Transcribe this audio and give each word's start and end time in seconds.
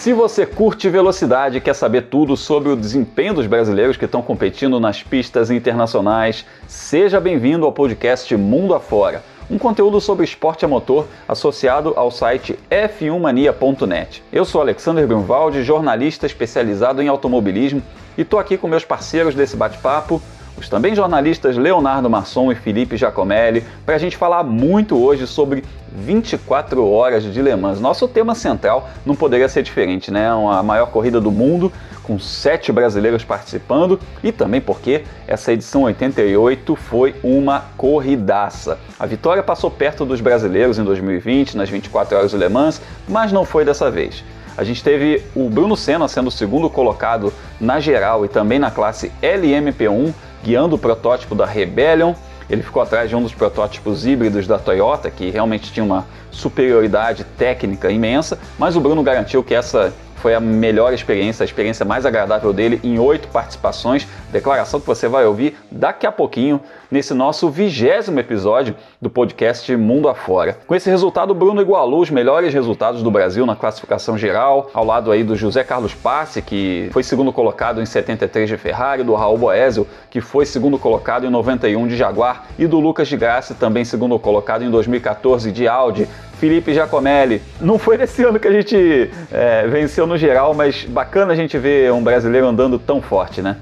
Se 0.00 0.14
você 0.14 0.46
curte 0.46 0.88
velocidade 0.88 1.58
e 1.58 1.60
quer 1.60 1.74
saber 1.74 2.04
tudo 2.04 2.34
sobre 2.34 2.70
o 2.70 2.74
desempenho 2.74 3.34
dos 3.34 3.46
brasileiros 3.46 3.98
que 3.98 4.06
estão 4.06 4.22
competindo 4.22 4.80
nas 4.80 5.02
pistas 5.02 5.50
internacionais, 5.50 6.46
seja 6.66 7.20
bem-vindo 7.20 7.66
ao 7.66 7.72
podcast 7.72 8.34
Mundo 8.34 8.74
Afora, 8.74 9.22
um 9.50 9.58
conteúdo 9.58 10.00
sobre 10.00 10.24
esporte 10.24 10.64
a 10.64 10.68
motor 10.68 11.06
associado 11.28 11.92
ao 11.96 12.10
site 12.10 12.58
f1mania.net. 12.70 14.22
Eu 14.32 14.46
sou 14.46 14.62
Alexander 14.62 15.06
Brunwald, 15.06 15.62
jornalista 15.62 16.24
especializado 16.24 17.02
em 17.02 17.08
automobilismo 17.08 17.82
e 18.16 18.22
estou 18.22 18.40
aqui 18.40 18.56
com 18.56 18.66
meus 18.66 18.86
parceiros 18.86 19.34
desse 19.34 19.54
bate-papo, 19.54 20.22
os 20.60 20.68
também 20.68 20.94
jornalistas 20.94 21.56
Leonardo 21.56 22.10
Masson 22.10 22.52
e 22.52 22.54
Felipe 22.54 22.96
Giacomelli, 22.96 23.64
para 23.84 23.94
a 23.94 23.98
gente 23.98 24.16
falar 24.16 24.44
muito 24.44 25.02
hoje 25.02 25.26
sobre 25.26 25.64
24 25.90 26.86
horas 26.86 27.24
de 27.24 27.42
Le 27.42 27.56
Mans. 27.56 27.80
Nosso 27.80 28.06
tema 28.06 28.34
central 28.34 28.88
não 29.04 29.16
poderia 29.16 29.48
ser 29.48 29.62
diferente, 29.62 30.10
né? 30.10 30.28
A 30.28 30.62
maior 30.62 30.86
corrida 30.86 31.18
do 31.18 31.30
mundo, 31.30 31.72
com 32.02 32.18
sete 32.18 32.70
brasileiros 32.70 33.24
participando 33.24 33.98
e 34.22 34.30
também 34.30 34.60
porque 34.60 35.04
essa 35.26 35.52
edição 35.52 35.82
88 35.82 36.76
foi 36.76 37.14
uma 37.22 37.64
corridaça. 37.76 38.78
A 38.98 39.06
vitória 39.06 39.42
passou 39.42 39.70
perto 39.70 40.04
dos 40.04 40.20
brasileiros 40.20 40.78
em 40.78 40.84
2020, 40.84 41.56
nas 41.56 41.70
24 41.70 42.18
horas 42.18 42.30
de 42.32 42.36
Le 42.36 42.48
Mans, 42.50 42.82
mas 43.08 43.32
não 43.32 43.46
foi 43.46 43.64
dessa 43.64 43.90
vez. 43.90 44.22
A 44.58 44.64
gente 44.64 44.84
teve 44.84 45.22
o 45.34 45.48
Bruno 45.48 45.74
Senna 45.74 46.06
sendo 46.06 46.26
o 46.26 46.30
segundo 46.30 46.68
colocado 46.68 47.32
na 47.58 47.80
geral 47.80 48.26
e 48.26 48.28
também 48.28 48.58
na 48.58 48.70
classe 48.70 49.10
LMP1, 49.22 50.12
guiando 50.42 50.76
o 50.76 50.78
protótipo 50.78 51.34
da 51.34 51.46
Rebellion. 51.46 52.14
Ele 52.48 52.62
ficou 52.62 52.82
atrás 52.82 53.08
de 53.08 53.14
um 53.14 53.22
dos 53.22 53.32
protótipos 53.32 54.06
híbridos 54.06 54.46
da 54.46 54.58
Toyota, 54.58 55.10
que 55.10 55.30
realmente 55.30 55.72
tinha 55.72 55.84
uma 55.84 56.06
superioridade 56.30 57.24
técnica 57.24 57.90
imensa, 57.90 58.38
mas 58.58 58.76
o 58.76 58.80
Bruno 58.80 59.02
garantiu 59.02 59.42
que 59.42 59.54
essa 59.54 59.92
foi 60.16 60.34
a 60.34 60.40
melhor 60.40 60.92
experiência, 60.92 61.42
a 61.42 61.46
experiência 61.46 61.84
mais 61.84 62.04
agradável 62.04 62.52
dele 62.52 62.78
em 62.84 62.98
oito 62.98 63.28
participações. 63.28 64.06
Declaração 64.30 64.78
que 64.78 64.86
você 64.86 65.08
vai 65.08 65.24
ouvir 65.24 65.56
daqui 65.70 66.06
a 66.06 66.12
pouquinho 66.12 66.60
nesse 66.90 67.14
nosso 67.14 67.48
vigésimo 67.48 68.18
episódio 68.18 68.74
do 69.00 69.08
podcast 69.08 69.74
Mundo 69.76 70.08
Afora. 70.08 70.58
Com 70.66 70.74
esse 70.74 70.90
resultado, 70.90 71.34
Bruno 71.34 71.62
igualou 71.62 72.00
os 72.00 72.10
melhores 72.10 72.52
resultados 72.52 73.02
do 73.02 73.10
Brasil 73.10 73.46
na 73.46 73.54
classificação 73.54 74.18
geral, 74.18 74.70
ao 74.74 74.84
lado 74.84 75.12
aí 75.12 75.22
do 75.22 75.36
José 75.36 75.62
Carlos 75.62 75.94
Passe, 75.94 76.42
que 76.42 76.88
foi 76.92 77.02
segundo 77.02 77.32
colocado 77.32 77.80
em 77.80 77.86
73 77.86 78.48
de 78.48 78.56
Ferrari, 78.56 79.04
do 79.04 79.14
Raul 79.14 79.38
Boesel, 79.38 79.86
que 80.10 80.20
foi 80.20 80.44
segundo 80.44 80.78
colocado 80.78 81.24
em 81.24 81.30
91 81.30 81.86
de 81.86 81.96
Jaguar, 81.96 82.46
e 82.58 82.66
do 82.66 82.80
Lucas 82.80 83.08
de 83.08 83.16
Graça, 83.16 83.54
também 83.54 83.84
segundo 83.84 84.18
colocado 84.18 84.64
em 84.64 84.70
2014 84.70 85.52
de 85.52 85.68
Audi. 85.68 86.08
Felipe 86.40 86.72
Giacomelli. 86.72 87.42
Não 87.60 87.78
foi 87.78 87.98
nesse 87.98 88.24
ano 88.24 88.40
que 88.40 88.48
a 88.48 88.52
gente 88.52 89.10
é, 89.30 89.66
venceu 89.68 90.06
no 90.06 90.16
geral, 90.16 90.54
mas 90.54 90.86
bacana 90.86 91.34
a 91.34 91.36
gente 91.36 91.58
ver 91.58 91.92
um 91.92 92.02
brasileiro 92.02 92.46
andando 92.46 92.78
tão 92.78 93.02
forte, 93.02 93.42
né? 93.42 93.58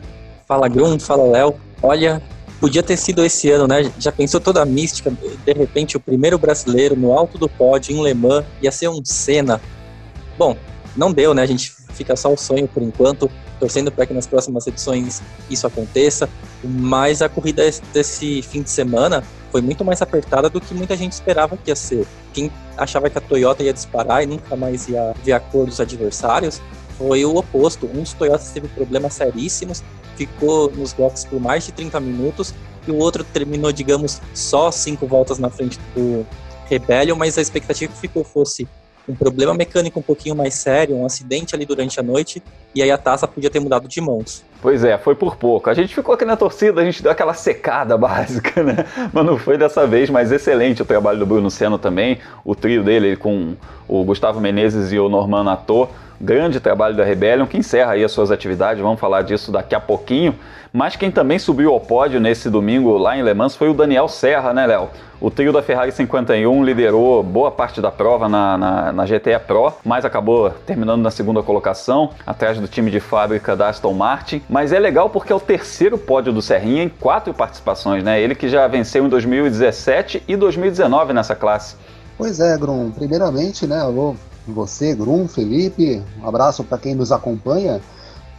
Fala 0.46 0.68
Grum, 0.68 0.96
fala 1.00 1.24
Léo. 1.24 1.56
Olha, 1.82 2.22
podia 2.60 2.82
ter 2.82 2.96
sido 2.96 3.24
esse 3.24 3.50
ano, 3.50 3.66
né? 3.66 3.90
Já 3.98 4.12
pensou 4.12 4.40
toda 4.40 4.62
a 4.62 4.66
mística? 4.66 5.10
De 5.10 5.52
repente, 5.52 5.96
o 5.96 6.00
primeiro 6.00 6.38
brasileiro 6.38 6.96
no 6.96 7.12
alto 7.12 7.38
do 7.38 7.48
pódio 7.48 7.96
em 7.96 8.02
Le 8.02 8.14
Mans 8.14 8.44
ia 8.60 8.72
ser 8.72 8.88
um 8.88 9.04
Senna. 9.04 9.60
Bom, 10.36 10.56
não 10.96 11.12
deu, 11.12 11.34
né? 11.34 11.42
A 11.42 11.46
gente 11.46 11.72
fica 11.94 12.14
só 12.16 12.32
o 12.32 12.36
sonho 12.36 12.68
por 12.68 12.82
enquanto, 12.82 13.30
torcendo 13.58 13.90
para 13.90 14.06
que 14.06 14.14
nas 14.14 14.26
próximas 14.26 14.66
edições 14.66 15.22
isso 15.50 15.66
aconteça. 15.66 16.28
Mas 16.62 17.22
a 17.22 17.28
corrida 17.28 17.62
desse 17.92 18.42
fim 18.42 18.62
de 18.62 18.70
semana 18.70 19.22
foi 19.50 19.60
muito 19.60 19.84
mais 19.84 20.02
apertada 20.02 20.50
do 20.50 20.60
que 20.60 20.74
muita 20.74 20.96
gente 20.96 21.12
esperava 21.12 21.56
que 21.56 21.70
ia 21.70 21.76
ser. 21.76 22.06
Quem 22.32 22.50
achava 22.76 23.08
que 23.08 23.18
a 23.18 23.20
Toyota 23.20 23.62
ia 23.62 23.72
disparar 23.72 24.22
e 24.22 24.26
nunca 24.26 24.54
mais 24.56 24.88
ia 24.88 25.14
ver 25.24 25.32
a 25.32 25.40
cor 25.40 25.66
dos 25.66 25.80
adversários 25.80 26.60
foi 26.98 27.24
o 27.24 27.36
oposto. 27.36 27.86
Um 27.86 28.02
dos 28.02 28.12
Toyotas 28.12 28.50
teve 28.50 28.68
problemas 28.68 29.14
seríssimos, 29.14 29.82
ficou 30.16 30.70
nos 30.72 30.92
boxes 30.92 31.24
por 31.24 31.40
mais 31.40 31.64
de 31.64 31.72
30 31.72 31.98
minutos 32.00 32.52
e 32.86 32.90
o 32.90 32.96
outro 32.96 33.22
terminou, 33.22 33.70
digamos, 33.70 34.20
só 34.34 34.70
cinco 34.70 35.06
voltas 35.06 35.38
na 35.38 35.48
frente 35.48 35.78
do 35.94 36.26
Rebellion, 36.66 37.16
mas 37.16 37.38
a 37.38 37.40
expectativa 37.40 37.92
que 37.92 37.98
ficou 37.98 38.24
fosse 38.24 38.68
um 39.08 39.14
problema 39.14 39.54
mecânico 39.54 40.00
um 40.00 40.02
pouquinho 40.02 40.36
mais 40.36 40.54
sério, 40.54 40.96
um 40.96 41.06
acidente 41.06 41.54
ali 41.54 41.64
durante 41.64 41.98
a 41.98 42.02
noite, 42.02 42.42
e 42.74 42.82
aí 42.82 42.90
a 42.90 42.98
taça 42.98 43.26
podia 43.26 43.48
ter 43.48 43.60
mudado 43.60 43.88
de 43.88 44.00
mãos. 44.00 44.44
Pois 44.60 44.82
é, 44.82 44.98
foi 44.98 45.14
por 45.14 45.36
pouco. 45.36 45.70
A 45.70 45.74
gente 45.74 45.94
ficou 45.94 46.14
aqui 46.14 46.24
na 46.24 46.36
torcida, 46.36 46.80
a 46.80 46.84
gente 46.84 47.02
deu 47.02 47.12
aquela 47.12 47.34
secada 47.34 47.96
básica, 47.98 48.62
né? 48.62 48.84
Mas 49.12 49.24
não 49.24 49.38
foi 49.38 49.56
dessa 49.56 49.86
vez, 49.86 50.10
mas 50.10 50.32
excelente 50.32 50.82
o 50.82 50.84
trabalho 50.84 51.18
do 51.18 51.26
Bruno 51.26 51.50
Senna 51.50 51.78
também, 51.78 52.18
o 52.44 52.54
trio 52.54 52.82
dele 52.82 53.16
com 53.16 53.54
o 53.86 54.02
Gustavo 54.04 54.40
Menezes 54.40 54.92
e 54.92 54.98
o 54.98 55.08
Norman 55.08 55.44
Nator. 55.44 55.88
Grande 56.20 56.58
trabalho 56.58 56.96
da 56.96 57.04
Rebellion, 57.04 57.46
que 57.46 57.56
encerra 57.56 57.92
aí 57.92 58.02
as 58.02 58.10
suas 58.10 58.32
atividades, 58.32 58.82
vamos 58.82 58.98
falar 58.98 59.22
disso 59.22 59.52
daqui 59.52 59.74
a 59.76 59.80
pouquinho. 59.80 60.34
Mas 60.72 60.96
quem 60.96 61.10
também 61.10 61.38
subiu 61.38 61.72
ao 61.72 61.80
pódio 61.80 62.20
nesse 62.20 62.50
domingo 62.50 62.98
lá 62.98 63.16
em 63.16 63.22
Le 63.22 63.32
Mans 63.32 63.56
foi 63.56 63.68
o 63.68 63.74
Daniel 63.74 64.08
Serra, 64.08 64.52
né, 64.52 64.66
Léo? 64.66 64.90
O 65.20 65.30
trio 65.30 65.52
da 65.52 65.60
Ferrari 65.60 65.90
51 65.90 66.64
liderou 66.64 67.24
boa 67.24 67.50
parte 67.50 67.80
da 67.80 67.90
prova 67.90 68.28
na, 68.28 68.56
na, 68.56 68.92
na, 68.92 69.04
GTE 69.04 69.36
Pro, 69.44 69.72
mas 69.84 70.04
acabou 70.04 70.50
terminando 70.64 71.02
na 71.02 71.10
segunda 71.10 71.42
colocação, 71.42 72.10
atrás 72.24 72.60
do 72.60 72.68
time 72.68 72.88
de 72.88 73.00
fábrica 73.00 73.56
da 73.56 73.68
Aston 73.68 73.94
Martin. 73.94 74.40
Mas 74.48 74.72
é 74.72 74.78
legal 74.78 75.10
porque 75.10 75.32
é 75.32 75.36
o 75.36 75.40
terceiro 75.40 75.98
pódio 75.98 76.32
do 76.32 76.40
Serrinha 76.40 76.82
em 76.82 76.88
quatro 76.88 77.34
participações, 77.34 78.02
né? 78.02 78.20
Ele 78.20 78.34
que 78.34 78.48
já 78.48 78.66
venceu 78.66 79.04
em 79.04 79.08
2017 79.08 80.22
e 80.26 80.36
2019 80.36 81.12
nessa 81.12 81.34
classe. 81.34 81.76
Pois 82.16 82.40
é, 82.40 82.56
Grum. 82.56 82.90
Primeiramente, 82.90 83.66
né, 83.66 83.78
alô, 83.78 84.16
você, 84.46 84.94
Grum, 84.94 85.28
Felipe, 85.28 86.02
um 86.20 86.26
abraço 86.26 86.64
para 86.64 86.78
quem 86.78 86.94
nos 86.94 87.12
acompanha. 87.12 87.80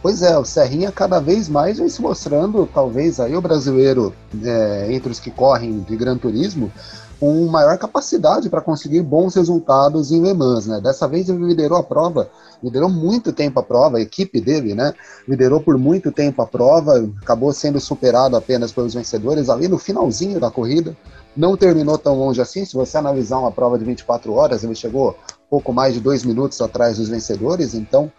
Pois 0.02 0.22
é, 0.22 0.36
o 0.36 0.44
Serrinha 0.44 0.90
cada 0.90 1.20
vez 1.20 1.48
mais 1.48 1.78
vem 1.78 1.88
se 1.88 2.00
mostrando, 2.00 2.68
talvez 2.72 3.20
aí 3.20 3.36
o 3.36 3.40
brasileiro, 3.40 4.14
é, 4.42 4.88
entre 4.90 5.12
os 5.12 5.20
que 5.20 5.30
correm 5.30 5.80
de 5.80 5.94
Gran 5.94 6.16
Turismo, 6.16 6.72
com 7.20 7.46
maior 7.46 7.76
capacidade 7.76 8.48
para 8.48 8.62
conseguir 8.62 9.02
bons 9.02 9.34
resultados 9.34 10.10
em 10.10 10.22
Le 10.22 10.32
Mans, 10.32 10.66
né? 10.66 10.80
Dessa 10.80 11.06
vez 11.06 11.28
ele 11.28 11.44
liderou 11.44 11.76
a 11.76 11.82
prova, 11.82 12.30
liderou 12.62 12.88
muito 12.88 13.30
tempo 13.30 13.60
a 13.60 13.62
prova, 13.62 13.98
a 13.98 14.00
equipe 14.00 14.40
dele, 14.40 14.74
né? 14.74 14.94
Liderou 15.28 15.60
por 15.60 15.76
muito 15.76 16.10
tempo 16.10 16.40
a 16.40 16.46
prova, 16.46 17.06
acabou 17.20 17.52
sendo 17.52 17.78
superado 17.78 18.36
apenas 18.36 18.72
pelos 18.72 18.94
vencedores 18.94 19.50
ali 19.50 19.68
no 19.68 19.76
finalzinho 19.76 20.40
da 20.40 20.50
corrida. 20.50 20.96
Não 21.36 21.58
terminou 21.58 21.98
tão 21.98 22.18
longe 22.18 22.40
assim, 22.40 22.64
se 22.64 22.72
você 22.74 22.96
analisar 22.96 23.38
uma 23.38 23.52
prova 23.52 23.78
de 23.78 23.84
24 23.84 24.32
horas, 24.32 24.64
ele 24.64 24.74
chegou 24.74 25.14
pouco 25.50 25.74
mais 25.74 25.92
de 25.92 26.00
dois 26.00 26.24
minutos 26.24 26.58
atrás 26.62 26.96
dos 26.96 27.10
vencedores, 27.10 27.74
então 27.74 28.10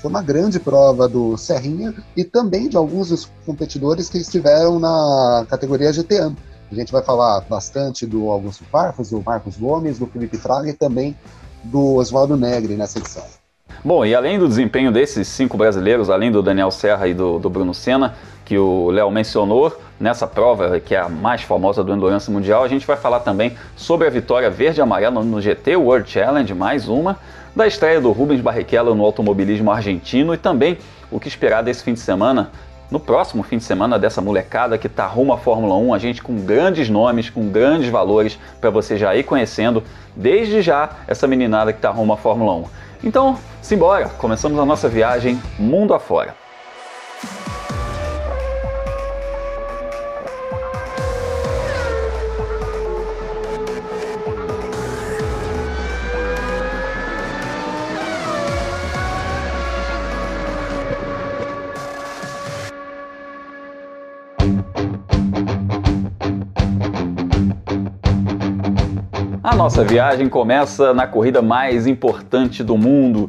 foi 0.00 0.08
uma 0.08 0.22
grande 0.22 0.58
prova 0.58 1.06
do 1.06 1.36
Serrinha 1.36 1.92
e 2.16 2.24
também 2.24 2.68
de 2.70 2.76
alguns 2.76 3.10
dos 3.10 3.28
competidores 3.44 4.08
que 4.08 4.18
estiveram 4.18 4.78
na 4.78 5.46
categoria 5.48 5.92
GTAM. 5.92 6.34
A 6.70 6.74
gente 6.74 6.90
vai 6.90 7.02
falar 7.02 7.40
bastante 7.42 8.06
do 8.06 8.28
Augusto 8.30 8.64
Parfos, 8.70 9.10
do 9.10 9.22
Marcos 9.22 9.56
Gomes, 9.56 9.98
do 9.98 10.06
Felipe 10.06 10.36
Fraga 10.36 10.68
e 10.68 10.72
também 10.72 11.16
do 11.62 11.94
Oswaldo 11.94 12.36
Negri 12.36 12.74
nessa 12.74 12.98
edição. 12.98 13.24
Bom, 13.84 14.04
e 14.04 14.14
além 14.14 14.38
do 14.38 14.48
desempenho 14.48 14.90
desses 14.90 15.28
cinco 15.28 15.56
brasileiros, 15.56 16.10
além 16.10 16.32
do 16.32 16.42
Daniel 16.42 16.70
Serra 16.70 17.06
e 17.06 17.14
do, 17.14 17.38
do 17.38 17.48
Bruno 17.48 17.72
Senna, 17.72 18.16
que 18.44 18.58
o 18.58 18.90
Léo 18.90 19.10
mencionou 19.10 19.76
nessa 19.98 20.26
prova, 20.26 20.80
que 20.80 20.94
é 20.94 21.00
a 21.00 21.08
mais 21.08 21.42
famosa 21.42 21.84
do 21.84 21.92
Endurance 21.92 22.30
Mundial, 22.30 22.64
a 22.64 22.68
gente 22.68 22.86
vai 22.86 22.96
falar 22.96 23.20
também 23.20 23.56
sobre 23.76 24.06
a 24.06 24.10
vitória 24.10 24.50
verde 24.50 24.80
e 24.80 24.82
amarela 24.82 25.22
no 25.22 25.40
GT 25.40 25.76
World 25.76 26.10
Challenge, 26.10 26.52
mais 26.54 26.88
uma, 26.88 27.18
da 27.54 27.66
estreia 27.66 28.00
do 28.00 28.10
Rubens 28.12 28.40
Barrichello 28.40 28.94
no 28.94 29.04
automobilismo 29.04 29.70
argentino 29.70 30.34
e 30.34 30.38
também 30.38 30.78
o 31.10 31.20
que 31.20 31.28
esperar 31.28 31.62
desse 31.62 31.82
fim 31.82 31.94
de 31.94 32.00
semana, 32.00 32.50
no 32.90 33.00
próximo 33.00 33.42
fim 33.42 33.58
de 33.58 33.64
semana 33.64 33.98
dessa 33.98 34.20
molecada 34.20 34.78
que 34.78 34.86
está 34.86 35.06
rumo 35.06 35.32
à 35.32 35.38
Fórmula 35.38 35.74
1, 35.74 35.94
a 35.94 35.98
gente 35.98 36.22
com 36.22 36.36
grandes 36.36 36.88
nomes, 36.88 37.28
com 37.30 37.48
grandes 37.48 37.88
valores 37.88 38.38
para 38.60 38.70
você 38.70 38.96
já 38.96 39.14
ir 39.16 39.24
conhecendo 39.24 39.82
desde 40.14 40.62
já 40.62 40.90
essa 41.06 41.26
meninada 41.26 41.72
que 41.72 41.78
está 41.78 41.90
rumo 41.90 42.12
à 42.12 42.16
Fórmula 42.16 42.54
1. 42.54 42.64
Então, 43.04 43.38
simbora, 43.60 44.08
começamos 44.08 44.58
a 44.58 44.64
nossa 44.64 44.88
viagem 44.88 45.40
mundo 45.58 45.94
afora. 45.94 46.45
Nossa 69.66 69.82
viagem 69.82 70.28
começa 70.28 70.94
na 70.94 71.08
corrida 71.08 71.42
mais 71.42 71.88
importante 71.88 72.62
do 72.62 72.78
mundo, 72.78 73.28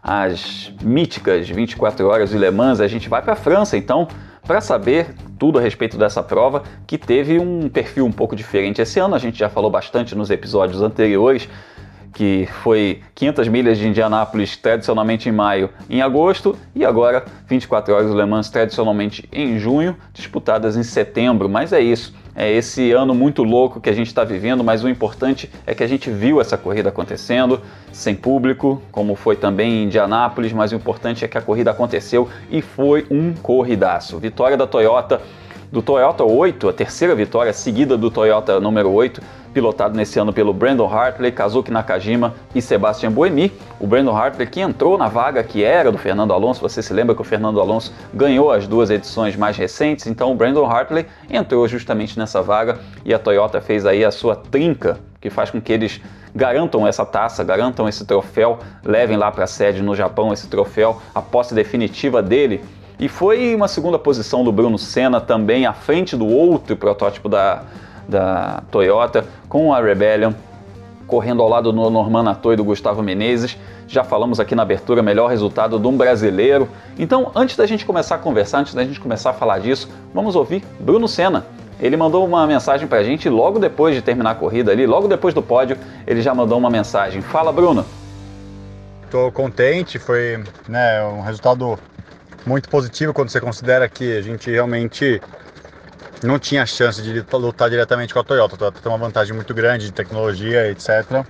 as 0.00 0.72
míticas 0.80 1.48
24 1.48 2.06
horas 2.06 2.30
de 2.30 2.38
Le 2.38 2.52
Mans. 2.52 2.80
A 2.80 2.86
gente 2.86 3.08
vai 3.08 3.20
para 3.20 3.32
a 3.32 3.36
França, 3.36 3.76
então, 3.76 4.06
para 4.46 4.60
saber 4.60 5.12
tudo 5.36 5.58
a 5.58 5.60
respeito 5.60 5.98
dessa 5.98 6.22
prova, 6.22 6.62
que 6.86 6.96
teve 6.96 7.40
um 7.40 7.68
perfil 7.68 8.06
um 8.06 8.12
pouco 8.12 8.36
diferente 8.36 8.80
esse 8.80 9.00
ano. 9.00 9.16
A 9.16 9.18
gente 9.18 9.36
já 9.36 9.48
falou 9.48 9.72
bastante 9.72 10.14
nos 10.14 10.30
episódios 10.30 10.80
anteriores. 10.80 11.48
que 12.14 12.46
foi 12.62 13.00
500 13.14 13.48
milhas 13.48 13.78
de 13.78 13.88
Indianápolis 13.88 14.54
tradicionalmente 14.54 15.30
em 15.30 15.32
maio, 15.32 15.70
em 15.88 16.02
agosto, 16.02 16.54
e 16.74 16.84
agora 16.84 17.24
24 17.48 17.94
horas 17.94 18.06
do 18.06 18.14
Le 18.14 18.26
Mans 18.26 18.50
tradicionalmente 18.50 19.26
em 19.32 19.58
junho, 19.58 19.96
disputadas 20.12 20.76
em 20.76 20.82
setembro. 20.82 21.48
Mas 21.48 21.72
é 21.72 21.80
isso. 21.80 22.14
É 22.34 22.50
esse 22.50 22.92
ano 22.92 23.14
muito 23.14 23.42
louco 23.42 23.78
que 23.78 23.90
a 23.90 23.92
gente 23.92 24.06
está 24.06 24.24
vivendo, 24.24 24.64
mas 24.64 24.82
o 24.82 24.88
importante 24.88 25.50
é 25.66 25.74
que 25.74 25.82
a 25.84 25.86
gente 25.86 26.10
viu 26.10 26.40
essa 26.40 26.56
corrida 26.56 26.88
acontecendo, 26.88 27.60
sem 27.92 28.14
público, 28.14 28.80
como 28.90 29.14
foi 29.14 29.36
também 29.36 29.82
em 29.82 29.84
Indianápolis, 29.84 30.50
mas 30.52 30.72
o 30.72 30.74
importante 30.74 31.24
é 31.24 31.28
que 31.28 31.36
a 31.36 31.42
corrida 31.42 31.70
aconteceu 31.70 32.28
e 32.50 32.62
foi 32.62 33.06
um 33.10 33.34
corridaço. 33.34 34.18
Vitória 34.18 34.56
da 34.56 34.66
Toyota, 34.66 35.20
do 35.70 35.82
Toyota 35.82 36.24
8, 36.24 36.70
a 36.70 36.72
terceira 36.72 37.14
vitória 37.14 37.52
seguida 37.52 37.98
do 37.98 38.10
Toyota 38.10 38.58
número 38.58 38.90
8, 38.90 39.20
pilotado 39.52 39.96
nesse 39.96 40.18
ano 40.18 40.32
pelo 40.32 40.52
Brandon 40.52 40.86
Hartley, 40.86 41.30
Kazuki 41.30 41.70
Nakajima 41.70 42.34
e 42.54 42.62
Sebastian 42.62 43.12
Buemi. 43.12 43.52
O 43.78 43.86
Brandon 43.86 44.16
Hartley 44.16 44.46
que 44.46 44.60
entrou 44.60 44.96
na 44.96 45.08
vaga 45.08 45.42
que 45.42 45.62
era 45.62 45.92
do 45.92 45.98
Fernando 45.98 46.32
Alonso, 46.32 46.60
você 46.60 46.82
se 46.82 46.92
lembra 46.92 47.14
que 47.14 47.20
o 47.20 47.24
Fernando 47.24 47.60
Alonso 47.60 47.92
ganhou 48.12 48.50
as 48.50 48.66
duas 48.66 48.90
edições 48.90 49.36
mais 49.36 49.56
recentes, 49.56 50.06
então 50.06 50.32
o 50.32 50.34
Brandon 50.34 50.64
Hartley 50.64 51.06
entrou 51.30 51.66
justamente 51.68 52.18
nessa 52.18 52.42
vaga 52.42 52.78
e 53.04 53.12
a 53.12 53.18
Toyota 53.18 53.60
fez 53.60 53.86
aí 53.86 54.04
a 54.04 54.10
sua 54.10 54.34
trinca, 54.34 54.98
que 55.20 55.30
faz 55.30 55.50
com 55.50 55.60
que 55.60 55.72
eles 55.72 56.00
garantam 56.34 56.86
essa 56.86 57.04
taça, 57.04 57.44
garantam 57.44 57.88
esse 57.88 58.04
troféu, 58.04 58.58
levem 58.84 59.16
lá 59.16 59.30
para 59.30 59.44
a 59.44 59.46
sede 59.46 59.82
no 59.82 59.94
Japão 59.94 60.32
esse 60.32 60.48
troféu, 60.48 61.00
a 61.14 61.20
posse 61.20 61.54
definitiva 61.54 62.22
dele. 62.22 62.64
E 62.98 63.08
foi 63.08 63.54
uma 63.54 63.68
segunda 63.68 63.98
posição 63.98 64.44
do 64.44 64.52
Bruno 64.52 64.78
Senna 64.78 65.20
também 65.20 65.66
à 65.66 65.72
frente 65.72 66.16
do 66.16 66.26
outro 66.26 66.76
protótipo 66.76 67.28
da, 67.28 67.64
da 68.12 68.62
Toyota, 68.70 69.24
com 69.48 69.74
a 69.74 69.80
Rebellion, 69.80 70.32
correndo 71.06 71.42
ao 71.42 71.48
lado 71.48 71.72
do 71.72 71.90
Norman 71.90 72.36
e 72.52 72.56
do 72.56 72.64
Gustavo 72.64 73.02
Menezes. 73.02 73.58
Já 73.88 74.04
falamos 74.04 74.38
aqui 74.38 74.54
na 74.54 74.62
abertura, 74.62 75.02
melhor 75.02 75.28
resultado 75.28 75.78
de 75.78 75.86
um 75.86 75.96
brasileiro. 75.96 76.68
Então, 76.98 77.32
antes 77.34 77.56
da 77.56 77.66
gente 77.66 77.84
começar 77.84 78.14
a 78.14 78.18
conversar, 78.18 78.60
antes 78.60 78.74
da 78.74 78.84
gente 78.84 79.00
começar 79.00 79.30
a 79.30 79.34
falar 79.34 79.58
disso, 79.58 79.88
vamos 80.14 80.36
ouvir 80.36 80.64
Bruno 80.78 81.08
Senna. 81.08 81.44
Ele 81.80 81.96
mandou 81.96 82.24
uma 82.24 82.46
mensagem 82.46 82.86
pra 82.86 83.02
gente 83.02 83.28
logo 83.28 83.58
depois 83.58 83.94
de 83.94 84.00
terminar 84.00 84.30
a 84.30 84.34
corrida 84.34 84.70
ali, 84.70 84.86
logo 84.86 85.08
depois 85.08 85.34
do 85.34 85.42
pódio, 85.42 85.76
ele 86.06 86.22
já 86.22 86.34
mandou 86.34 86.56
uma 86.56 86.70
mensagem. 86.70 87.20
Fala, 87.20 87.52
Bruno. 87.52 87.84
Estou 89.04 89.32
contente, 89.32 89.98
foi 89.98 90.42
né, 90.68 91.04
um 91.04 91.20
resultado 91.20 91.78
muito 92.46 92.68
positivo 92.68 93.12
quando 93.12 93.28
você 93.30 93.40
considera 93.40 93.88
que 93.88 94.16
a 94.16 94.22
gente 94.22 94.50
realmente 94.50 95.20
não 96.26 96.38
tinha 96.38 96.64
chance 96.66 97.02
de 97.02 97.24
lutar 97.32 97.68
diretamente 97.68 98.12
com 98.12 98.20
a 98.20 98.24
Toyota. 98.24 98.54
A 98.54 98.58
Toyota 98.58 98.80
tem 98.80 98.92
uma 98.92 98.98
vantagem 98.98 99.34
muito 99.34 99.52
grande 99.52 99.86
de 99.86 99.92
tecnologia, 99.92 100.70
etc. 100.70 101.24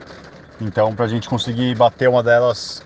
Então, 0.60 0.94
para 0.94 1.06
a 1.06 1.08
gente 1.08 1.28
conseguir 1.28 1.74
bater 1.74 2.08
uma 2.08 2.22
delas 2.22 2.82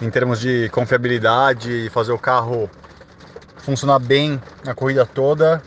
em 0.00 0.10
termos 0.10 0.40
de 0.40 0.68
confiabilidade 0.70 1.86
e 1.86 1.90
fazer 1.90 2.12
o 2.12 2.18
carro 2.18 2.70
funcionar 3.58 3.98
bem 3.98 4.40
a 4.66 4.74
corrida 4.74 5.04
toda, 5.04 5.62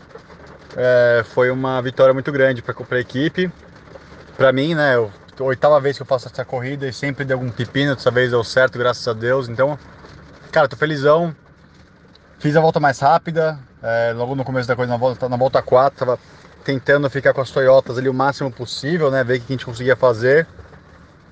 é, 0.76 1.22
foi 1.24 1.50
uma 1.50 1.80
vitória 1.80 2.12
muito 2.12 2.30
grande 2.32 2.62
para 2.62 2.74
a 2.90 3.00
equipe. 3.00 3.50
Para 4.36 4.52
mim, 4.52 4.74
né, 4.74 4.96
eu, 4.96 5.12
oitava 5.40 5.80
vez 5.80 5.96
que 5.96 6.02
eu 6.02 6.06
faço 6.06 6.28
essa 6.28 6.44
corrida 6.44 6.86
e 6.88 6.92
sempre 6.92 7.24
deu 7.24 7.36
algum 7.38 7.50
pepino, 7.50 7.94
dessa 7.94 8.10
vez 8.10 8.30
deu 8.30 8.42
certo, 8.42 8.78
graças 8.78 9.06
a 9.06 9.12
Deus. 9.12 9.48
Então, 9.48 9.78
cara, 10.50 10.68
tô 10.68 10.76
felizão. 10.76 11.34
Fiz 12.38 12.56
a 12.56 12.60
volta 12.60 12.80
mais 12.80 12.98
rápida, 12.98 13.58
é, 13.84 14.14
logo 14.14 14.34
no 14.34 14.44
começo 14.44 14.66
da 14.66 14.74
coisa, 14.74 14.90
na 14.90 14.96
volta, 14.96 15.28
na 15.28 15.36
volta 15.36 15.60
4, 15.60 15.98
tava 15.98 16.18
tentando 16.64 17.08
ficar 17.10 17.34
com 17.34 17.42
as 17.42 17.50
Toyotas 17.50 17.98
ali 17.98 18.08
o 18.08 18.14
máximo 18.14 18.50
possível, 18.50 19.10
né? 19.10 19.22
Ver 19.22 19.36
o 19.36 19.40
que 19.40 19.52
a 19.52 19.54
gente 19.54 19.66
conseguia 19.66 19.94
fazer. 19.94 20.46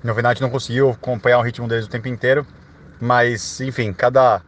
Na 0.03 0.13
verdade, 0.13 0.39
não 0.39 0.51
conseguiu 0.51 0.91
acompanhar 0.91 1.39
o 1.39 1.41
ritmo 1.41 1.67
deles 1.67 1.87
o 1.87 1.89
tempo 1.89 2.07
inteiro. 2.07 2.45
Mas, 3.01 3.59
enfim, 3.59 3.91
cada, 3.91 4.43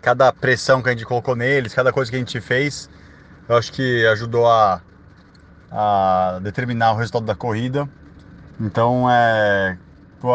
cada 0.00 0.32
pressão 0.32 0.82
que 0.82 0.88
a 0.88 0.92
gente 0.92 1.04
colocou 1.04 1.36
neles, 1.36 1.72
cada 1.72 1.92
coisa 1.92 2.10
que 2.10 2.16
a 2.16 2.18
gente 2.18 2.40
fez, 2.40 2.90
eu 3.48 3.56
acho 3.56 3.72
que 3.72 4.04
ajudou 4.08 4.48
a, 4.48 4.82
a 5.70 6.40
determinar 6.42 6.92
o 6.92 6.96
resultado 6.96 7.24
da 7.24 7.36
corrida. 7.36 7.88
Então, 8.60 9.08
é. 9.08 9.78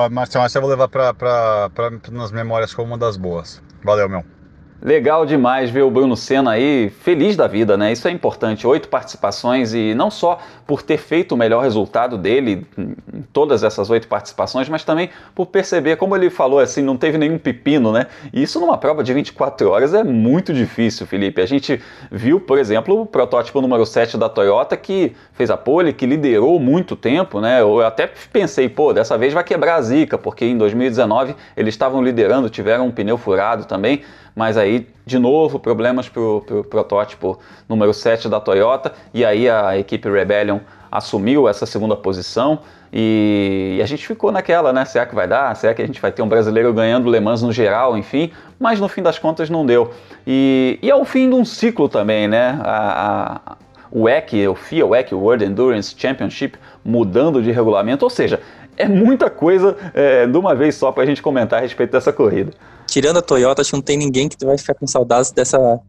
Marcelo, 0.09 0.45
essa 0.45 0.57
eu 0.57 0.61
vou 0.61 0.69
levar 0.69 0.87
para 0.87 1.91
nas 2.11 2.31
memórias 2.31 2.73
como 2.73 2.87
uma 2.87 2.97
das 2.97 3.17
boas. 3.17 3.61
Valeu, 3.83 4.07
meu. 4.07 4.36
Legal 4.81 5.25
demais 5.25 5.71
ver 5.71 5.81
o 5.81 5.89
Bruno 5.89 6.15
Senna 6.15 6.51
aí 6.51 6.91
feliz 7.01 7.35
da 7.35 7.47
vida, 7.47 7.75
né? 7.75 7.91
Isso 7.91 8.07
é 8.07 8.11
importante. 8.11 8.67
Oito 8.67 8.89
participações 8.89 9.73
e 9.73 9.95
não 9.95 10.11
só 10.11 10.37
por 10.67 10.83
ter 10.83 10.97
feito 10.97 11.31
o 11.31 11.37
melhor 11.37 11.63
resultado 11.63 12.15
dele 12.15 12.67
em 12.77 13.23
todas 13.33 13.63
essas 13.63 13.89
oito 13.89 14.07
participações, 14.07 14.69
mas 14.69 14.83
também 14.83 15.09
por 15.33 15.47
perceber, 15.47 15.95
como 15.95 16.15
ele 16.15 16.29
falou 16.29 16.59
assim, 16.59 16.83
não 16.83 16.95
teve 16.95 17.17
nenhum 17.17 17.39
pepino, 17.39 17.91
né? 17.91 18.05
E 18.31 18.43
isso 18.43 18.59
numa 18.59 18.77
prova 18.77 19.03
de 19.03 19.11
24 19.13 19.67
horas 19.67 19.95
é 19.95 20.03
muito 20.03 20.53
difícil, 20.53 21.07
Felipe. 21.07 21.41
A 21.41 21.47
gente 21.47 21.81
viu, 22.11 22.39
por 22.39 22.59
exemplo, 22.59 23.01
o 23.01 23.05
protótipo 23.05 23.59
número 23.61 23.83
7 23.83 24.15
da 24.15 24.29
Toyota 24.29 24.77
que 24.77 25.15
fez 25.33 25.49
a 25.49 25.57
pole, 25.57 25.91
que 25.91 26.05
liderou 26.05 26.59
muito 26.59 26.95
tempo, 26.95 27.41
né? 27.41 27.61
Eu 27.61 27.83
até 27.83 28.11
pensei, 28.31 28.69
pô, 28.69 28.93
dessa 28.93 29.17
vez 29.17 29.33
vai 29.33 29.43
quebrar 29.43 29.75
a 29.75 29.81
zica, 29.81 30.19
porque 30.19 30.45
em 30.45 30.55
2019 30.55 31.35
eles 31.55 31.73
estavam 31.73 32.03
liderando, 32.03 32.47
tiveram 32.47 32.85
um 32.85 32.91
pneu 32.91 33.17
furado 33.17 33.65
também 33.65 34.03
mas 34.37 34.55
aí, 34.55 34.87
de 35.03 35.17
novo, 35.17 35.57
problemas 35.57 36.07
para 36.07 36.21
o 36.21 36.41
pro 36.41 36.63
protótipo 36.63 37.39
número 37.67 37.91
7 37.91 38.29
da 38.29 38.39
Toyota, 38.39 38.93
e 39.11 39.25
aí 39.25 39.49
a 39.49 39.75
equipe 39.79 40.07
Rebellion 40.07 40.59
assumiu 40.91 41.49
essa 41.49 41.65
segunda 41.65 41.95
posição 41.95 42.59
e, 42.93 43.79
a 43.81 43.85
gente 43.87 44.05
ficou 44.05 44.31
naquela, 44.31 44.71
né? 44.71 44.85
Será 44.85 45.07
que 45.07 45.15
vai 45.15 45.27
dar? 45.27 45.55
Será 45.55 45.73
que 45.73 45.81
a 45.81 45.87
gente 45.87 45.99
vai 45.99 46.11
ter 46.11 46.21
um 46.21 46.27
brasileiro 46.27 46.71
ganhando 46.71 47.09
Le 47.09 47.19
Mans 47.19 47.41
no 47.41 47.51
geral, 47.51 47.97
enfim? 47.97 48.31
Mas 48.59 48.79
no 48.79 48.87
fim 48.87 49.01
das 49.01 49.17
contas 49.17 49.49
não 49.49 49.65
deu. 49.65 49.89
E, 50.25 50.77
e 50.83 50.91
é 50.91 50.95
o 50.95 51.03
fim 51.03 51.27
de 51.27 51.33
um 51.33 51.43
ciclo 51.43 51.89
também, 51.89 52.27
né? 52.27 52.59
A, 52.63 53.41
a, 53.49 53.57
o 53.89 54.03
WEC, 54.03 54.47
o 54.47 54.53
FIA, 54.53 54.85
WEC, 54.85 55.15
World 55.15 55.45
Endurance 55.45 55.95
Championship, 55.97 56.59
mudando 56.85 57.41
de 57.41 57.51
regulamento, 57.51 58.05
ou 58.05 58.09
seja, 58.11 58.39
é 58.77 58.87
muita 58.87 59.31
coisa 59.31 59.75
é, 59.95 60.27
de 60.27 60.37
uma 60.37 60.53
vez 60.53 60.75
só 60.75 60.91
para 60.91 61.01
a 61.01 61.05
gente 61.07 61.23
comentar 61.23 61.57
a 61.57 61.61
respeito 61.63 61.91
dessa 61.91 62.13
corrida 62.13 62.51
tirando 62.97 63.17
a 63.17 63.21
Toyota, 63.21 63.61
acho 63.61 63.69
que 63.69 63.75
não 63.75 63.81
tem 63.83 63.95
ninguém 63.95 64.27
que 64.27 64.43
vai 64.43 64.57
ficar 64.57 64.73
com 64.73 64.87
saudades 64.87 65.29
dessa 65.29 65.79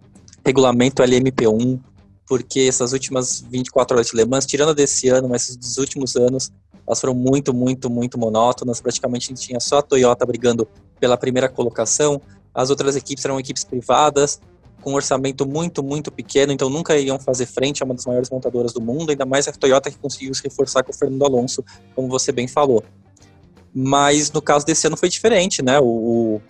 regulamento 0.44 1.02
LMP1, 1.02 1.81
porque 2.26 2.60
essas 2.60 2.93
últimas 2.93 3.43
24 3.50 3.96
horas 3.96 4.08
de 4.08 4.14
Le 4.14 4.26
Mans, 4.26 4.44
tirando 4.44 4.72
a 4.72 4.75
desse 4.75 5.08
ano, 5.08 5.26
mas 5.26 5.56
dos 5.56 5.78
últimos 5.78 6.16
anos, 6.16 6.52
elas 6.87 7.00
foram 7.00 7.14
muito, 7.14 7.55
muito, 7.55 7.88
muito 7.88 8.19
monótonas. 8.19 8.78
Praticamente 8.78 9.25
a 9.25 9.28
gente 9.34 9.46
tinha 9.46 9.58
só 9.58 9.78
a 9.78 9.82
Toyota 9.82 10.26
brigando 10.26 10.69
pela 11.00 11.16
primeira 11.16 11.48
colocação, 11.48 12.20
as 12.53 12.69
outras 12.69 12.94
equipes 12.94 13.24
eram 13.24 13.41
equipes 13.41 13.65
privadas, 13.65 14.38
com 14.82 14.91
um 14.93 14.94
orçamento 14.94 15.48
muito, 15.48 15.82
muito 15.82 16.12
pequeno, 16.12 16.53
então 16.53 16.69
nunca 16.69 16.94
iriam 16.94 17.19
fazer 17.19 17.46
frente 17.46 17.82
a 17.82 17.86
uma 17.86 17.94
das 17.94 18.05
maiores 18.05 18.29
montadoras 18.29 18.74
do 18.74 18.82
mundo, 18.82 19.08
ainda 19.08 19.24
mais 19.24 19.48
a 19.48 19.53
Toyota 19.53 19.91
que 19.91 19.96
conseguiu 19.96 20.34
se 20.34 20.43
reforçar 20.43 20.82
com 20.82 20.93
o 20.93 20.94
Fernando 20.94 21.24
Alonso, 21.24 21.65
como 21.94 22.06
você 22.06 22.32
bem 22.32 22.46
falou. 22.46 22.84
Mas 23.74 24.31
no 24.31 24.43
caso 24.43 24.67
desse 24.67 24.86
ano 24.86 24.96
foi 24.96 25.08
diferente, 25.08 25.62
né? 25.62 25.81
O, 25.81 26.43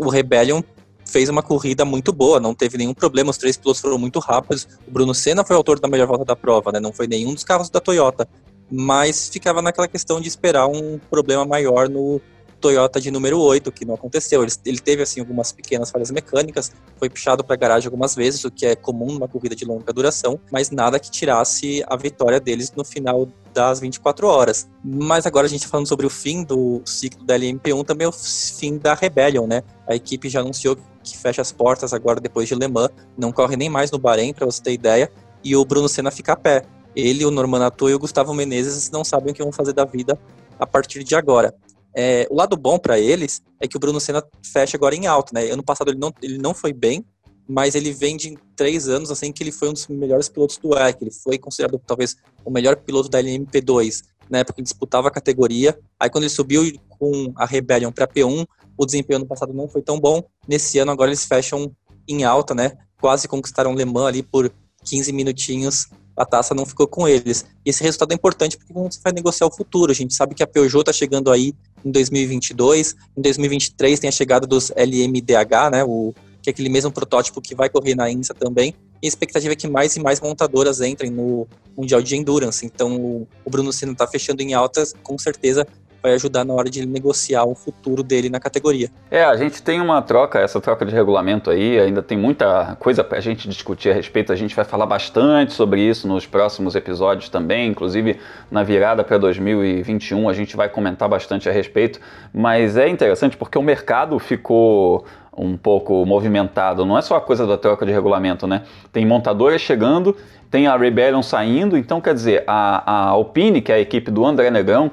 o 0.00 0.08
Rebellion 0.08 0.62
fez 1.04 1.28
uma 1.28 1.42
corrida 1.42 1.84
muito 1.84 2.12
boa, 2.12 2.40
não 2.40 2.54
teve 2.54 2.78
nenhum 2.78 2.94
problema, 2.94 3.30
os 3.30 3.36
três 3.36 3.56
pilotos 3.56 3.80
foram 3.80 3.98
muito 3.98 4.18
rápidos. 4.18 4.66
O 4.86 4.90
Bruno 4.90 5.14
Senna 5.14 5.44
foi 5.44 5.54
o 5.54 5.58
autor 5.58 5.78
da 5.78 5.88
melhor 5.88 6.06
volta 6.06 6.24
da 6.24 6.36
prova, 6.36 6.72
né? 6.72 6.80
Não 6.80 6.92
foi 6.92 7.06
nenhum 7.06 7.34
dos 7.34 7.44
carros 7.44 7.68
da 7.68 7.80
Toyota, 7.80 8.28
mas 8.70 9.28
ficava 9.28 9.60
naquela 9.60 9.88
questão 9.88 10.20
de 10.20 10.28
esperar 10.28 10.66
um 10.66 10.98
problema 11.10 11.44
maior 11.44 11.88
no 11.88 12.20
Toyota 12.60 13.00
de 13.00 13.10
número 13.10 13.40
8, 13.40 13.72
que 13.72 13.84
não 13.84 13.94
aconteceu. 13.94 14.42
Ele, 14.42 14.52
ele 14.64 14.78
teve 14.78 15.02
assim 15.02 15.20
algumas 15.20 15.50
pequenas 15.50 15.90
falhas 15.90 16.10
mecânicas, 16.10 16.70
foi 16.98 17.08
puxado 17.08 17.42
para 17.42 17.54
a 17.54 17.58
garagem 17.58 17.86
algumas 17.86 18.14
vezes, 18.14 18.44
o 18.44 18.50
que 18.50 18.66
é 18.66 18.76
comum 18.76 19.12
numa 19.12 19.26
corrida 19.26 19.56
de 19.56 19.64
longa 19.64 19.92
duração, 19.92 20.38
mas 20.52 20.70
nada 20.70 21.00
que 21.00 21.10
tirasse 21.10 21.82
a 21.88 21.96
vitória 21.96 22.38
deles 22.38 22.72
no 22.76 22.84
final 22.84 23.26
das 23.52 23.80
24 23.80 24.26
horas. 24.26 24.68
Mas 24.84 25.26
agora 25.26 25.46
a 25.46 25.48
gente 25.48 25.60
está 25.60 25.70
falando 25.70 25.88
sobre 25.88 26.06
o 26.06 26.10
fim 26.10 26.44
do 26.44 26.82
ciclo 26.84 27.24
da 27.24 27.36
LMP1, 27.36 27.84
também 27.84 28.06
o 28.06 28.12
fim 28.12 28.78
da 28.78 28.94
Rebellion, 28.94 29.46
né? 29.46 29.62
A 29.88 29.94
equipe 29.94 30.28
já 30.28 30.40
anunciou 30.40 30.76
que 31.02 31.16
fecha 31.16 31.42
as 31.42 31.50
portas 31.50 31.92
agora 31.92 32.20
depois 32.20 32.46
de 32.48 32.54
Le 32.54 32.68
Mans, 32.68 32.90
não 33.16 33.32
corre 33.32 33.56
nem 33.56 33.68
mais 33.68 33.90
no 33.90 33.98
Bahrein, 33.98 34.32
para 34.32 34.46
você 34.46 34.62
ter 34.62 34.72
ideia, 34.72 35.10
e 35.42 35.56
o 35.56 35.64
Bruno 35.64 35.88
Senna 35.88 36.10
fica 36.10 36.32
a 36.32 36.36
pé. 36.36 36.64
Ele, 36.94 37.24
o 37.24 37.30
Norman 37.30 37.64
Ato 37.64 37.88
e 37.88 37.94
o 37.94 37.98
Gustavo 37.98 38.34
Menezes 38.34 38.90
não 38.90 39.04
sabem 39.04 39.32
o 39.32 39.34
que 39.34 39.42
vão 39.42 39.52
fazer 39.52 39.72
da 39.72 39.84
vida 39.84 40.18
a 40.58 40.66
partir 40.66 41.02
de 41.02 41.14
agora. 41.14 41.54
É, 41.94 42.26
o 42.30 42.36
lado 42.36 42.56
bom 42.56 42.78
para 42.78 42.98
eles 42.98 43.42
é 43.60 43.66
que 43.66 43.76
o 43.76 43.80
Bruno 43.80 44.00
Senna 44.00 44.22
fecha 44.44 44.76
agora 44.76 44.94
em 44.94 45.06
alto, 45.06 45.34
né? 45.34 45.50
Ano 45.50 45.62
passado 45.62 45.90
ele 45.90 45.98
não, 45.98 46.12
ele 46.22 46.38
não 46.38 46.54
foi 46.54 46.72
bem, 46.72 47.04
mas 47.48 47.74
ele 47.74 47.92
vem 47.92 48.16
de 48.16 48.38
três 48.54 48.88
anos 48.88 49.10
assim 49.10 49.32
que 49.32 49.42
ele 49.42 49.50
foi 49.50 49.68
um 49.68 49.72
dos 49.72 49.88
melhores 49.88 50.28
pilotos 50.28 50.56
do 50.58 50.68
WEC. 50.68 50.98
Ele 51.02 51.10
foi 51.10 51.38
considerado 51.38 51.80
talvez 51.84 52.16
o 52.44 52.50
melhor 52.50 52.76
piloto 52.76 53.08
da 53.08 53.20
LMP2 53.20 54.02
na 54.30 54.38
época 54.38 54.56
que 54.56 54.62
disputava 54.62 55.08
a 55.08 55.10
categoria. 55.10 55.76
Aí 55.98 56.08
quando 56.08 56.24
ele 56.24 56.30
subiu 56.30 56.72
com 56.88 57.32
a 57.34 57.44
Rebellion 57.44 57.90
para 57.90 58.06
P1, 58.06 58.46
o 58.78 58.86
desempenho 58.86 59.18
no 59.18 59.26
passado 59.26 59.52
não 59.52 59.68
foi 59.68 59.82
tão 59.82 59.98
bom. 59.98 60.22
Nesse 60.46 60.78
ano 60.78 60.92
agora 60.92 61.10
eles 61.10 61.24
fecham 61.24 61.72
em 62.06 62.22
alta, 62.22 62.54
né? 62.54 62.78
Quase 63.00 63.26
conquistaram 63.26 63.74
Le 63.74 63.84
Mans 63.84 64.06
ali 64.06 64.22
por 64.22 64.52
15 64.84 65.12
minutinhos 65.12 65.88
a 66.20 66.24
taça 66.26 66.54
não 66.54 66.66
ficou 66.66 66.86
com 66.86 67.08
eles. 67.08 67.46
E 67.64 67.70
esse 67.70 67.82
resultado 67.82 68.12
é 68.12 68.14
importante 68.14 68.58
porque 68.58 68.72
você 68.72 69.00
vai 69.02 69.12
negociar 69.12 69.46
o 69.46 69.50
futuro, 69.50 69.90
a 69.90 69.94
gente 69.94 70.14
sabe 70.14 70.34
que 70.34 70.42
a 70.42 70.46
Peugeot 70.46 70.80
está 70.80 70.92
chegando 70.92 71.30
aí 71.30 71.54
em 71.84 71.90
2022, 71.90 72.96
em 73.16 73.22
2023 73.22 74.00
tem 74.00 74.08
a 74.08 74.12
chegada 74.12 74.46
dos 74.46 74.70
LMDH, 74.70 75.70
né, 75.72 75.84
o, 75.84 76.14
que 76.42 76.50
é 76.50 76.52
aquele 76.52 76.68
mesmo 76.68 76.90
protótipo 76.90 77.40
que 77.40 77.54
vai 77.54 77.68
correr 77.68 77.94
na 77.94 78.10
INSA 78.10 78.34
também, 78.34 78.74
e 79.02 79.06
a 79.06 79.08
expectativa 79.08 79.52
é 79.52 79.56
que 79.56 79.68
mais 79.68 79.96
e 79.96 80.00
mais 80.00 80.20
montadoras 80.20 80.80
entrem 80.80 81.10
no 81.10 81.46
Mundial 81.76 82.02
de 82.02 82.16
Endurance. 82.16 82.66
Então, 82.66 83.26
o 83.44 83.50
Bruno 83.50 83.72
Senna 83.72 83.92
está 83.92 84.06
fechando 84.06 84.42
em 84.42 84.52
altas, 84.52 84.94
com 85.02 85.16
certeza 85.16 85.66
vai 86.02 86.12
ajudar 86.14 86.44
na 86.44 86.54
hora 86.54 86.68
de 86.68 86.86
negociar 86.86 87.44
o 87.44 87.54
futuro 87.54 88.02
dele 88.02 88.28
na 88.28 88.40
categoria. 88.40 88.88
É, 89.10 89.24
a 89.24 89.36
gente 89.36 89.62
tem 89.62 89.80
uma 89.80 90.00
troca, 90.02 90.38
essa 90.38 90.60
troca 90.60 90.84
de 90.84 90.94
regulamento 90.94 91.50
aí, 91.50 91.78
ainda 91.78 92.02
tem 92.02 92.16
muita 92.16 92.76
coisa 92.80 93.04
para 93.04 93.18
a 93.18 93.20
gente 93.20 93.48
discutir 93.48 93.90
a 93.90 93.94
respeito. 93.94 94.32
A 94.32 94.36
gente 94.36 94.54
vai 94.54 94.64
falar 94.64 94.86
bastante 94.86 95.52
sobre 95.52 95.80
isso 95.80 96.08
nos 96.08 96.26
próximos 96.26 96.74
episódios 96.74 97.28
também, 97.28 97.68
inclusive 97.68 98.18
na 98.50 98.62
virada 98.62 99.04
para 99.04 99.18
2021 99.18 100.28
a 100.28 100.32
gente 100.32 100.56
vai 100.56 100.68
comentar 100.68 101.08
bastante 101.08 101.48
a 101.48 101.52
respeito. 101.52 102.00
Mas 102.32 102.76
é 102.76 102.88
interessante 102.88 103.36
porque 103.36 103.58
o 103.58 103.62
mercado 103.62 104.18
ficou 104.18 105.04
um 105.36 105.56
pouco 105.56 106.04
movimentado. 106.04 106.84
Não 106.84 106.98
é 106.98 107.02
só 107.02 107.16
a 107.16 107.20
coisa 107.20 107.46
da 107.46 107.56
troca 107.56 107.86
de 107.86 107.92
regulamento, 107.92 108.46
né? 108.46 108.62
Tem 108.92 109.06
montadoras 109.06 109.60
chegando, 109.60 110.16
tem 110.50 110.66
a 110.66 110.76
Rebellion 110.76 111.22
saindo, 111.22 111.76
então 111.76 112.00
quer 112.00 112.12
dizer, 112.12 112.44
a, 112.46 112.82
a 112.92 113.08
Alpine, 113.10 113.62
que 113.62 113.70
é 113.70 113.76
a 113.76 113.80
equipe 113.80 114.10
do 114.10 114.26
André 114.26 114.50
Negrão, 114.50 114.90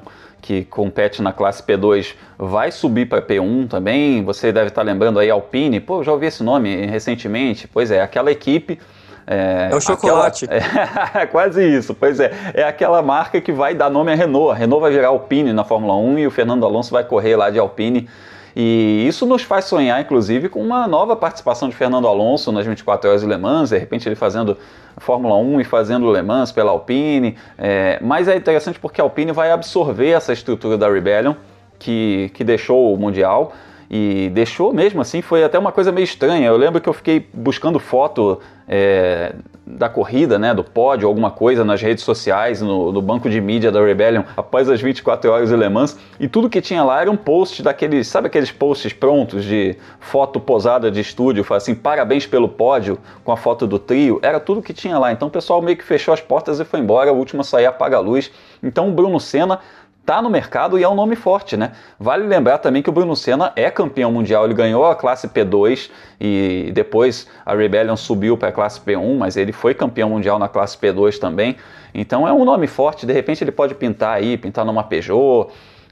que 0.48 0.64
compete 0.64 1.20
na 1.20 1.30
classe 1.30 1.62
P2, 1.62 2.14
vai 2.38 2.72
subir 2.72 3.06
para 3.06 3.20
P1 3.20 3.68
também. 3.68 4.24
Você 4.24 4.50
deve 4.50 4.68
estar 4.68 4.80
lembrando 4.80 5.18
aí 5.18 5.28
Alpine, 5.28 5.78
pô, 5.78 6.02
já 6.02 6.10
ouvi 6.10 6.24
esse 6.24 6.42
nome 6.42 6.86
recentemente. 6.86 7.68
Pois 7.68 7.90
é, 7.90 8.00
aquela 8.00 8.32
equipe 8.32 8.78
é, 9.26 9.68
é, 9.70 9.76
o 9.76 9.78
chocolate. 9.78 10.46
Aquela, 10.46 11.10
é, 11.22 11.26
quase 11.26 11.62
isso, 11.62 11.92
pois 11.92 12.18
é. 12.18 12.32
É 12.54 12.62
aquela 12.62 13.02
marca 13.02 13.42
que 13.42 13.52
vai 13.52 13.74
dar 13.74 13.90
nome 13.90 14.10
à 14.10 14.14
Renault. 14.14 14.50
A 14.50 14.54
Renault 14.54 14.80
vai 14.80 14.90
virar 14.90 15.08
Alpine 15.08 15.52
na 15.52 15.64
Fórmula 15.64 15.94
1 15.96 16.18
e 16.20 16.26
o 16.26 16.30
Fernando 16.30 16.64
Alonso 16.64 16.92
vai 16.92 17.04
correr 17.04 17.36
lá 17.36 17.50
de 17.50 17.58
Alpine 17.58 18.08
e 18.56 19.04
isso 19.06 19.26
nos 19.26 19.42
faz 19.42 19.66
sonhar, 19.66 20.00
inclusive, 20.00 20.48
com 20.48 20.62
uma 20.62 20.86
nova 20.86 21.14
participação 21.14 21.68
de 21.68 21.76
Fernando 21.76 22.06
Alonso 22.06 22.50
nas 22.52 22.66
24 22.66 23.08
horas 23.08 23.20
de 23.22 23.26
Le 23.26 23.36
Mans, 23.36 23.70
de 23.70 23.78
repente 23.78 24.08
ele 24.08 24.16
fazendo 24.16 24.56
Fórmula 24.96 25.36
1 25.36 25.60
e 25.60 25.64
fazendo 25.64 26.10
Le 26.12 26.22
Mans 26.22 26.52
pela 26.52 26.70
Alpine. 26.70 27.36
É, 27.56 27.98
mas 28.02 28.28
é 28.28 28.36
interessante 28.36 28.78
porque 28.78 29.00
a 29.00 29.04
Alpine 29.04 29.32
vai 29.32 29.50
absorver 29.50 30.10
essa 30.10 30.32
estrutura 30.32 30.76
da 30.76 30.90
Rebellion, 30.90 31.34
que, 31.78 32.30
que 32.34 32.42
deixou 32.42 32.92
o 32.92 32.96
Mundial, 32.96 33.52
e 33.90 34.30
deixou 34.34 34.72
mesmo 34.72 35.00
assim, 35.00 35.22
foi 35.22 35.42
até 35.42 35.58
uma 35.58 35.72
coisa 35.72 35.90
meio 35.90 36.04
estranha. 36.04 36.46
Eu 36.46 36.56
lembro 36.56 36.80
que 36.80 36.88
eu 36.88 36.92
fiquei 36.92 37.26
buscando 37.32 37.78
foto 37.78 38.38
é, 38.68 39.34
da 39.76 39.88
corrida, 39.88 40.38
né, 40.38 40.54
do 40.54 40.64
pódio, 40.64 41.06
alguma 41.06 41.30
coisa 41.30 41.64
nas 41.64 41.82
redes 41.82 42.02
sociais, 42.02 42.62
no, 42.62 42.90
no, 42.90 43.02
banco 43.02 43.28
de 43.28 43.40
mídia 43.40 43.70
da 43.70 43.84
Rebellion, 43.84 44.22
após 44.36 44.68
as 44.68 44.80
24 44.80 45.30
horas 45.30 45.48
de 45.50 45.56
Le 45.56 45.68
Mans, 45.68 45.98
e 46.18 46.26
tudo 46.26 46.48
que 46.48 46.60
tinha 46.62 46.82
lá 46.82 47.02
era 47.02 47.10
um 47.10 47.16
post 47.16 47.62
daqueles, 47.62 48.08
sabe 48.08 48.28
aqueles 48.28 48.50
posts 48.50 48.92
prontos 48.94 49.44
de 49.44 49.76
foto 50.00 50.40
posada 50.40 50.90
de 50.90 51.00
estúdio, 51.00 51.44
assim, 51.50 51.74
parabéns 51.74 52.26
pelo 52.26 52.48
pódio, 52.48 52.98
com 53.22 53.30
a 53.30 53.36
foto 53.36 53.66
do 53.66 53.78
trio, 53.78 54.18
era 54.22 54.40
tudo 54.40 54.62
que 54.62 54.72
tinha 54.72 54.98
lá. 54.98 55.12
Então 55.12 55.28
o 55.28 55.30
pessoal 55.30 55.60
meio 55.60 55.76
que 55.76 55.84
fechou 55.84 56.14
as 56.14 56.20
portas 56.20 56.58
e 56.58 56.64
foi 56.64 56.80
embora, 56.80 57.12
o 57.12 57.16
último 57.16 57.42
a 57.42 57.44
sair 57.44 57.66
apaga 57.66 57.96
a 57.96 58.00
luz. 58.00 58.30
Então 58.62 58.88
o 58.88 58.92
Bruno 58.92 59.20
Senna 59.20 59.60
está 60.08 60.22
no 60.22 60.30
mercado 60.30 60.78
e 60.78 60.82
é 60.82 60.88
um 60.88 60.94
nome 60.94 61.14
forte, 61.14 61.54
né? 61.54 61.72
Vale 62.00 62.26
lembrar 62.26 62.56
também 62.56 62.82
que 62.82 62.88
o 62.88 62.92
Bruno 62.92 63.14
Senna 63.14 63.52
é 63.54 63.70
campeão 63.70 64.10
mundial, 64.10 64.46
ele 64.46 64.54
ganhou 64.54 64.86
a 64.86 64.94
classe 64.94 65.28
P2 65.28 65.90
e 66.18 66.70
depois 66.72 67.28
a 67.44 67.54
Rebellion 67.54 67.94
subiu 67.94 68.34
para 68.34 68.48
a 68.48 68.52
classe 68.52 68.80
P1, 68.80 69.18
mas 69.18 69.36
ele 69.36 69.52
foi 69.52 69.74
campeão 69.74 70.08
mundial 70.08 70.38
na 70.38 70.48
classe 70.48 70.78
P2 70.78 71.18
também. 71.18 71.56
Então 71.92 72.26
é 72.26 72.32
um 72.32 72.42
nome 72.42 72.66
forte, 72.66 73.04
de 73.04 73.12
repente 73.12 73.44
ele 73.44 73.52
pode 73.52 73.74
pintar 73.74 74.16
aí, 74.16 74.38
pintar 74.38 74.64
numa 74.64 74.82
Peugeot. 74.82 75.48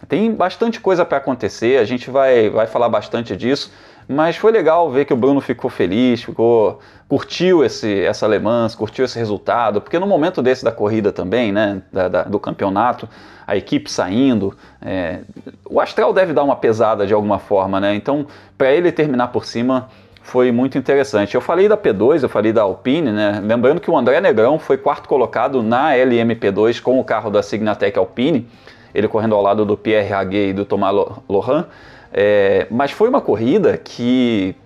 Tem 0.08 0.32
bastante 0.32 0.80
coisa 0.80 1.04
para 1.04 1.18
acontecer, 1.18 1.78
a 1.78 1.84
gente 1.84 2.10
vai, 2.10 2.48
vai 2.48 2.66
falar 2.66 2.88
bastante 2.88 3.36
disso. 3.36 3.70
Mas 4.08 4.36
foi 4.36 4.52
legal 4.52 4.90
ver 4.90 5.04
que 5.04 5.12
o 5.12 5.16
Bruno 5.16 5.40
ficou 5.40 5.68
feliz, 5.68 6.22
ficou 6.22 6.78
curtiu 7.08 7.64
esse, 7.64 8.02
essa 8.04 8.26
alemã, 8.26 8.66
curtiu 8.76 9.04
esse 9.04 9.18
resultado, 9.18 9.80
porque 9.80 9.98
no 9.98 10.06
momento 10.06 10.42
desse 10.42 10.64
da 10.64 10.72
corrida 10.72 11.12
também, 11.12 11.52
né, 11.52 11.82
da, 11.92 12.08
da, 12.08 12.22
do 12.24 12.38
campeonato, 12.40 13.08
a 13.46 13.56
equipe 13.56 13.90
saindo, 13.90 14.56
é, 14.82 15.20
o 15.64 15.80
Astral 15.80 16.12
deve 16.12 16.32
dar 16.32 16.42
uma 16.42 16.56
pesada 16.56 17.06
de 17.06 17.14
alguma 17.14 17.38
forma, 17.38 17.78
né? 17.78 17.94
Então, 17.94 18.26
para 18.58 18.72
ele 18.72 18.90
terminar 18.90 19.28
por 19.28 19.44
cima 19.44 19.88
foi 20.20 20.50
muito 20.50 20.76
interessante. 20.76 21.36
Eu 21.36 21.40
falei 21.40 21.68
da 21.68 21.76
P2, 21.76 22.24
eu 22.24 22.28
falei 22.28 22.52
da 22.52 22.62
Alpine, 22.62 23.12
né? 23.12 23.40
Lembrando 23.44 23.80
que 23.80 23.88
o 23.88 23.96
André 23.96 24.20
Negrão 24.20 24.58
foi 24.58 24.76
quarto 24.76 25.08
colocado 25.08 25.62
na 25.62 25.92
LMP2 25.92 26.82
com 26.82 26.98
o 26.98 27.04
carro 27.04 27.30
da 27.30 27.40
Signatec 27.44 27.96
Alpine, 27.96 28.48
ele 28.92 29.06
correndo 29.06 29.36
ao 29.36 29.42
lado 29.42 29.64
do 29.64 29.76
Pierre 29.76 30.12
Haguet 30.12 30.50
e 30.50 30.52
do 30.52 30.64
Thomas 30.64 30.92
Lohan. 31.28 31.66
É, 32.12 32.66
mas 32.68 32.90
foi 32.90 33.08
uma 33.08 33.20
corrida 33.20 33.76
que 33.76 34.56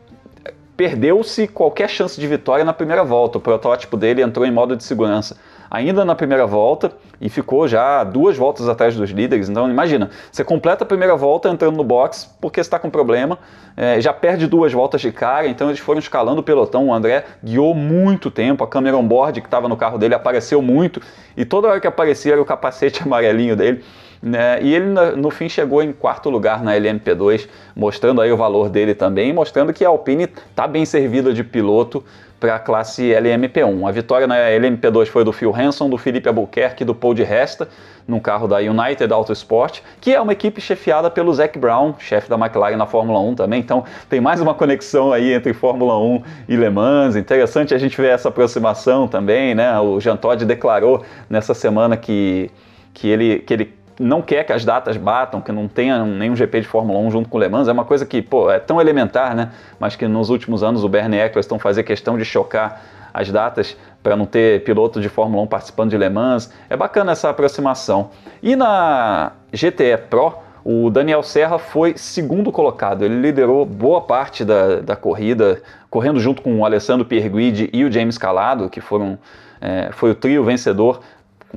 perdeu-se 0.81 1.47
qualquer 1.47 1.91
chance 1.91 2.19
de 2.19 2.27
vitória 2.27 2.65
na 2.65 2.73
primeira 2.73 3.05
volta. 3.05 3.37
O 3.37 3.41
protótipo 3.41 3.99
dele 3.99 4.23
entrou 4.23 4.47
em 4.47 4.51
modo 4.51 4.75
de 4.75 4.83
segurança 4.83 5.37
ainda 5.71 6.07
na 6.07 6.15
primeira 6.15 6.47
volta 6.47 6.91
e 7.21 7.29
ficou 7.29 7.69
já 7.69 8.03
duas 8.03 8.35
voltas 8.35 8.67
atrás 8.67 8.97
dos 8.97 9.11
líderes. 9.11 9.51
Então 9.51 9.69
imagina, 9.69 10.09
você 10.33 10.43
completa 10.43 10.83
a 10.83 10.87
primeira 10.87 11.15
volta 11.15 11.51
entrando 11.51 11.77
no 11.77 11.85
box 11.85 12.35
porque 12.41 12.61
está 12.61 12.79
com 12.79 12.89
problema, 12.89 13.39
é, 13.77 14.01
já 14.01 14.11
perde 14.11 14.47
duas 14.47 14.73
voltas 14.73 15.03
de 15.03 15.13
cara, 15.13 15.47
então 15.47 15.69
eles 15.69 15.81
foram 15.81 15.99
escalando 15.99 16.41
o 16.41 16.43
pelotão. 16.43 16.89
O 16.89 16.95
André 16.95 17.27
guiou 17.45 17.75
muito 17.75 18.31
tempo, 18.31 18.65
a 18.65 18.67
câmera 18.67 18.97
on-board 18.97 19.39
que 19.43 19.47
estava 19.47 19.69
no 19.69 19.77
carro 19.77 19.99
dele 19.99 20.15
apareceu 20.15 20.63
muito 20.63 20.99
e 21.37 21.45
toda 21.45 21.69
hora 21.69 21.79
que 21.79 21.87
aparecia 21.87 22.33
era 22.33 22.41
o 22.41 22.45
capacete 22.47 23.03
amarelinho 23.05 23.55
dele. 23.55 23.85
Né? 24.23 24.63
E 24.63 24.75
ele 24.75 24.87
no 25.17 25.31
fim 25.31 25.49
chegou 25.49 25.83
em 25.83 25.93
quarto 25.93 26.29
lugar 26.29 26.63
na 26.63 26.75
LMP2, 26.75 27.49
mostrando 27.75 28.21
aí 28.21 28.31
o 28.31 28.37
valor 28.37 28.69
dele 28.69 28.95
também, 28.95 29.33
mostrando 29.33 29.73
que 29.73 29.85
a 29.85 29.89
Alpine 29.89 30.25
está 30.25 30.67
bem 30.67 30.85
servida 30.85 31.33
de 31.33 31.43
piloto 31.43 32.05
para 32.41 32.57
a 32.57 32.59
classe 32.59 33.03
LMP1. 33.03 33.87
A 33.87 33.93
vitória 33.93 34.27
na 34.27 34.37
LMP2 34.37 35.07
foi 35.07 35.23
do 35.23 35.33
Phil 35.33 35.55
Hanson, 35.55 35.91
do 35.91 35.99
Felipe 35.99 36.27
Albuquerque 36.27 36.83
e 36.83 36.87
do 36.87 36.95
Paul 36.95 37.13
de 37.13 37.23
Resta, 37.23 37.69
no 38.09 38.19
carro 38.21 38.49
da 38.49 38.57
United 38.57 39.13
Autosport, 39.13 39.81
que 40.01 40.15
é 40.15 40.21
uma 40.21 40.33
equipe 40.33 40.61
chefiada 40.61 41.11
pelo 41.11 41.33
Zac 41.33 41.59
Brown, 41.59 41.95
chefe 41.99 42.29
da 42.29 42.37
McLaren 42.37 42.77
na 42.77 42.87
Fórmula 42.87 43.21
1 43.21 43.35
também. 43.35 43.61
Então 43.61 43.85
tem 44.09 44.21
mais 44.21 44.41
uma 44.41 44.55
conexão 44.55 45.13
aí 45.13 45.33
entre 45.33 45.53
Fórmula 45.53 45.99
1 45.99 46.23
e 46.49 46.57
Le 46.57 46.71
Mans. 46.71 47.15
Interessante 47.15 47.75
a 47.75 47.79
gente 47.79 48.01
ver 48.01 48.09
essa 48.09 48.31
aproximação 48.31 49.07
também, 49.07 49.55
né? 49.55 49.79
O 49.79 50.01
Jean 50.01 50.17
Todt 50.17 50.45
declarou 50.45 51.05
nessa 51.29 51.53
semana 51.53 51.97
que, 51.97 52.51
que 52.95 53.07
ele, 53.07 53.41
que 53.41 53.53
ele 53.53 53.80
não 54.01 54.23
quer 54.23 54.45
que 54.45 54.53
as 54.53 54.65
datas 54.65 54.97
batam, 54.97 55.43
que 55.43 55.53
não 55.53 55.69
tenha 55.69 56.03
nenhum 56.05 56.35
GP 56.35 56.63
de 56.63 56.67
Fórmula 56.67 56.99
1 57.01 57.11
junto 57.11 57.29
com 57.29 57.37
o 57.37 57.41
Le 57.41 57.49
Mans, 57.51 57.69
é 57.69 57.73
uma 57.73 57.85
coisa 57.85 58.07
que, 58.07 58.23
pô, 58.23 58.51
é 58.51 58.59
tão 58.59 58.81
elementar, 58.81 59.37
né? 59.37 59.51
Mas 59.79 59.95
que 59.95 60.09
nos 60.09 60.31
últimos 60.31 60.63
anos 60.63 60.83
o 60.83 60.89
Bernie 60.89 61.21
Eccleston 61.21 61.59
fazia 61.59 61.83
questão 61.83 62.17
de 62.17 62.25
chocar 62.25 62.83
as 63.13 63.31
datas 63.31 63.77
para 64.03 64.17
não 64.17 64.25
ter 64.25 64.65
piloto 64.65 65.03
de 65.03 65.09
Fórmula 65.11 65.43
1 65.43 65.47
participando 65.49 65.91
de 65.91 65.99
Le 65.99 66.09
Mans. 66.09 66.51
É 66.71 66.77
bacana 66.79 67.13
essa 67.13 67.29
aproximação. 67.29 68.11
E 68.43 68.57
na 68.57 69.33
GTE 69.53 69.99
Pro, 70.09 70.35
o 70.65 70.89
Daniel 70.89 71.23
Serra 71.23 71.59
foi 71.59 71.95
segundo 71.97 72.51
colocado. 72.51 73.05
Ele 73.05 73.21
liderou 73.21 73.67
boa 73.67 74.01
parte 74.01 74.47
da, 74.47 74.77
da 74.81 74.97
corrida, 74.97 75.61
correndo 75.91 76.19
junto 76.21 76.41
com 76.41 76.59
o 76.59 76.65
Alessandro 76.65 77.05
Pierguidi 77.05 77.69
e 77.71 77.85
o 77.85 77.93
James 77.93 78.17
Calado, 78.17 78.71
que 78.71 78.81
foram, 78.81 79.19
é, 79.61 79.91
foi 79.93 80.11
o 80.11 80.15
trio 80.15 80.43
vencedor 80.43 81.01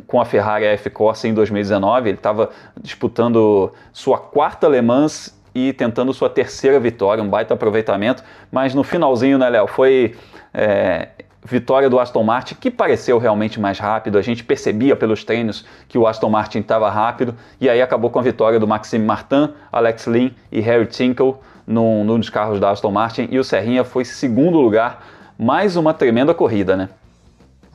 com 0.07 0.19
a 0.19 0.25
Ferrari 0.25 0.65
F-Corsa 0.65 1.27
em 1.27 1.33
2019. 1.33 2.09
Ele 2.09 2.17
estava 2.17 2.49
disputando 2.81 3.71
sua 3.91 4.17
quarta 4.17 4.67
Le 4.67 4.81
Mans 4.81 5.37
e 5.55 5.71
tentando 5.73 6.13
sua 6.13 6.29
terceira 6.29 6.79
vitória, 6.79 7.23
um 7.23 7.29
baita 7.29 7.53
aproveitamento. 7.53 8.23
Mas 8.51 8.73
no 8.73 8.83
finalzinho, 8.83 9.37
né, 9.37 9.49
Léo, 9.49 9.67
foi 9.67 10.15
é, 10.53 11.09
vitória 11.45 11.89
do 11.89 11.99
Aston 11.99 12.23
Martin, 12.23 12.55
que 12.55 12.71
pareceu 12.71 13.17
realmente 13.17 13.59
mais 13.59 13.77
rápido. 13.77 14.17
A 14.17 14.21
gente 14.21 14.43
percebia 14.43 14.95
pelos 14.95 15.23
treinos 15.23 15.65
que 15.87 15.97
o 15.97 16.07
Aston 16.07 16.29
Martin 16.29 16.59
estava 16.59 16.89
rápido. 16.89 17.35
E 17.59 17.69
aí 17.69 17.81
acabou 17.81 18.09
com 18.09 18.19
a 18.19 18.21
vitória 18.21 18.59
do 18.59 18.67
Maxime 18.67 19.05
Martin, 19.05 19.49
Alex 19.71 20.07
Lynn 20.07 20.31
e 20.51 20.59
Harry 20.61 20.85
Tinkle 20.85 21.35
num, 21.67 22.03
num 22.03 22.19
dos 22.19 22.29
carros 22.29 22.59
da 22.59 22.71
Aston 22.71 22.91
Martin. 22.91 23.27
E 23.29 23.37
o 23.37 23.43
Serrinha 23.43 23.83
foi 23.83 24.05
segundo 24.05 24.59
lugar. 24.59 25.05
Mais 25.37 25.75
uma 25.75 25.93
tremenda 25.93 26.33
corrida, 26.33 26.77
né? 26.77 26.89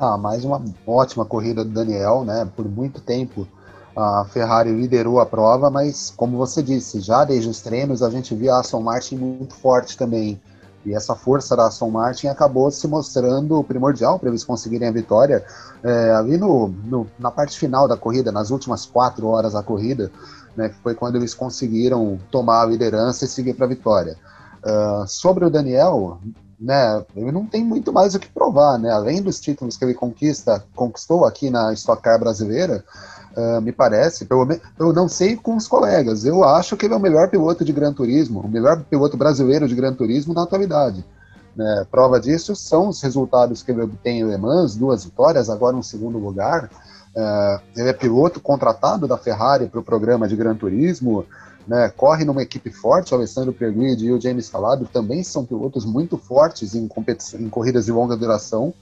Ah, 0.00 0.16
mais 0.16 0.44
uma 0.44 0.62
ótima 0.86 1.24
corrida 1.24 1.64
do 1.64 1.72
Daniel, 1.72 2.24
né? 2.24 2.48
Por 2.54 2.68
muito 2.68 3.00
tempo 3.00 3.48
a 3.96 4.24
Ferrari 4.26 4.70
liderou 4.70 5.18
a 5.18 5.26
prova, 5.26 5.70
mas 5.70 6.14
como 6.16 6.38
você 6.38 6.62
disse, 6.62 7.00
já 7.00 7.24
desde 7.24 7.48
os 7.48 7.60
treinos 7.60 8.00
a 8.00 8.08
gente 8.08 8.32
via 8.32 8.54
a 8.54 8.60
Aston 8.60 8.80
Martin 8.80 9.16
muito 9.16 9.54
forte 9.54 9.96
também. 9.96 10.40
E 10.86 10.94
essa 10.94 11.16
força 11.16 11.56
da 11.56 11.66
Aston 11.66 11.90
Martin 11.90 12.28
acabou 12.28 12.70
se 12.70 12.86
mostrando 12.86 13.64
primordial 13.64 14.20
para 14.20 14.28
eles 14.28 14.44
conseguirem 14.44 14.86
a 14.86 14.92
vitória. 14.92 15.44
É, 15.82 16.12
ali 16.12 16.38
no, 16.38 16.68
no, 16.68 17.08
na 17.18 17.32
parte 17.32 17.58
final 17.58 17.88
da 17.88 17.96
corrida, 17.96 18.30
nas 18.30 18.52
últimas 18.52 18.86
quatro 18.86 19.26
horas 19.26 19.54
da 19.54 19.64
corrida, 19.64 20.12
né, 20.56 20.72
foi 20.80 20.94
quando 20.94 21.16
eles 21.16 21.34
conseguiram 21.34 22.20
tomar 22.30 22.62
a 22.62 22.66
liderança 22.66 23.24
e 23.24 23.28
seguir 23.28 23.54
para 23.54 23.66
a 23.66 23.68
vitória. 23.68 24.16
Uh, 24.58 25.06
sobre 25.08 25.44
o 25.44 25.50
Daniel, 25.50 26.20
né, 26.60 27.04
ele 27.14 27.30
não 27.30 27.46
tem 27.46 27.64
muito 27.64 27.92
mais 27.92 28.14
o 28.14 28.18
que 28.18 28.28
provar, 28.28 28.78
né? 28.78 28.90
Além 28.90 29.22
dos 29.22 29.38
títulos 29.40 29.76
que 29.76 29.84
ele 29.84 29.94
conquista, 29.94 30.64
conquistou 30.74 31.24
aqui 31.24 31.50
na 31.50 31.72
Stock 31.72 32.02
Car 32.02 32.18
brasileira, 32.18 32.84
uh, 33.36 33.60
me 33.60 33.70
parece, 33.70 34.26
eu, 34.28 34.48
eu 34.78 34.92
não 34.92 35.08
sei 35.08 35.36
com 35.36 35.56
os 35.56 35.68
colegas, 35.68 36.24
eu 36.24 36.42
acho 36.42 36.76
que 36.76 36.86
ele 36.86 36.94
é 36.94 36.96
o 36.96 37.00
melhor 37.00 37.28
piloto 37.28 37.64
de 37.64 37.72
Gran 37.72 37.92
Turismo, 37.92 38.40
o 38.40 38.48
melhor 38.48 38.82
piloto 38.84 39.16
brasileiro 39.16 39.68
de 39.68 39.74
Gran 39.74 39.94
Turismo 39.94 40.34
na 40.34 40.42
atualidade. 40.42 41.04
Né? 41.54 41.86
Prova 41.90 42.20
disso 42.20 42.54
são 42.56 42.88
os 42.88 43.00
resultados 43.02 43.62
que 43.62 43.70
ele 43.70 43.82
obtém 43.82 44.20
em 44.20 44.24
Le 44.24 44.36
Mans, 44.36 44.74
duas 44.74 45.04
vitórias, 45.04 45.48
agora 45.48 45.76
um 45.76 45.82
segundo 45.82 46.18
lugar. 46.18 46.70
Uh, 47.14 47.60
ele 47.76 47.88
é 47.88 47.92
piloto 47.92 48.40
contratado 48.40 49.06
da 49.06 49.16
Ferrari 49.16 49.66
para 49.66 49.80
o 49.80 49.82
programa 49.82 50.28
de 50.28 50.36
Gran 50.36 50.54
Turismo, 50.54 51.24
né, 51.68 51.92
corre 51.94 52.24
numa 52.24 52.42
equipe 52.42 52.70
forte, 52.70 53.12
o 53.12 53.16
Alessandro 53.18 53.52
Perguidi 53.52 54.06
e 54.06 54.12
o 54.12 54.20
James 54.20 54.48
Calado 54.48 54.88
também 54.90 55.22
são 55.22 55.44
pilotos 55.44 55.84
muito 55.84 56.16
fortes 56.16 56.74
em, 56.74 56.88
em 57.34 57.48
corridas 57.50 57.84
de 57.84 57.92
longa 57.92 58.16
duração, 58.16 58.72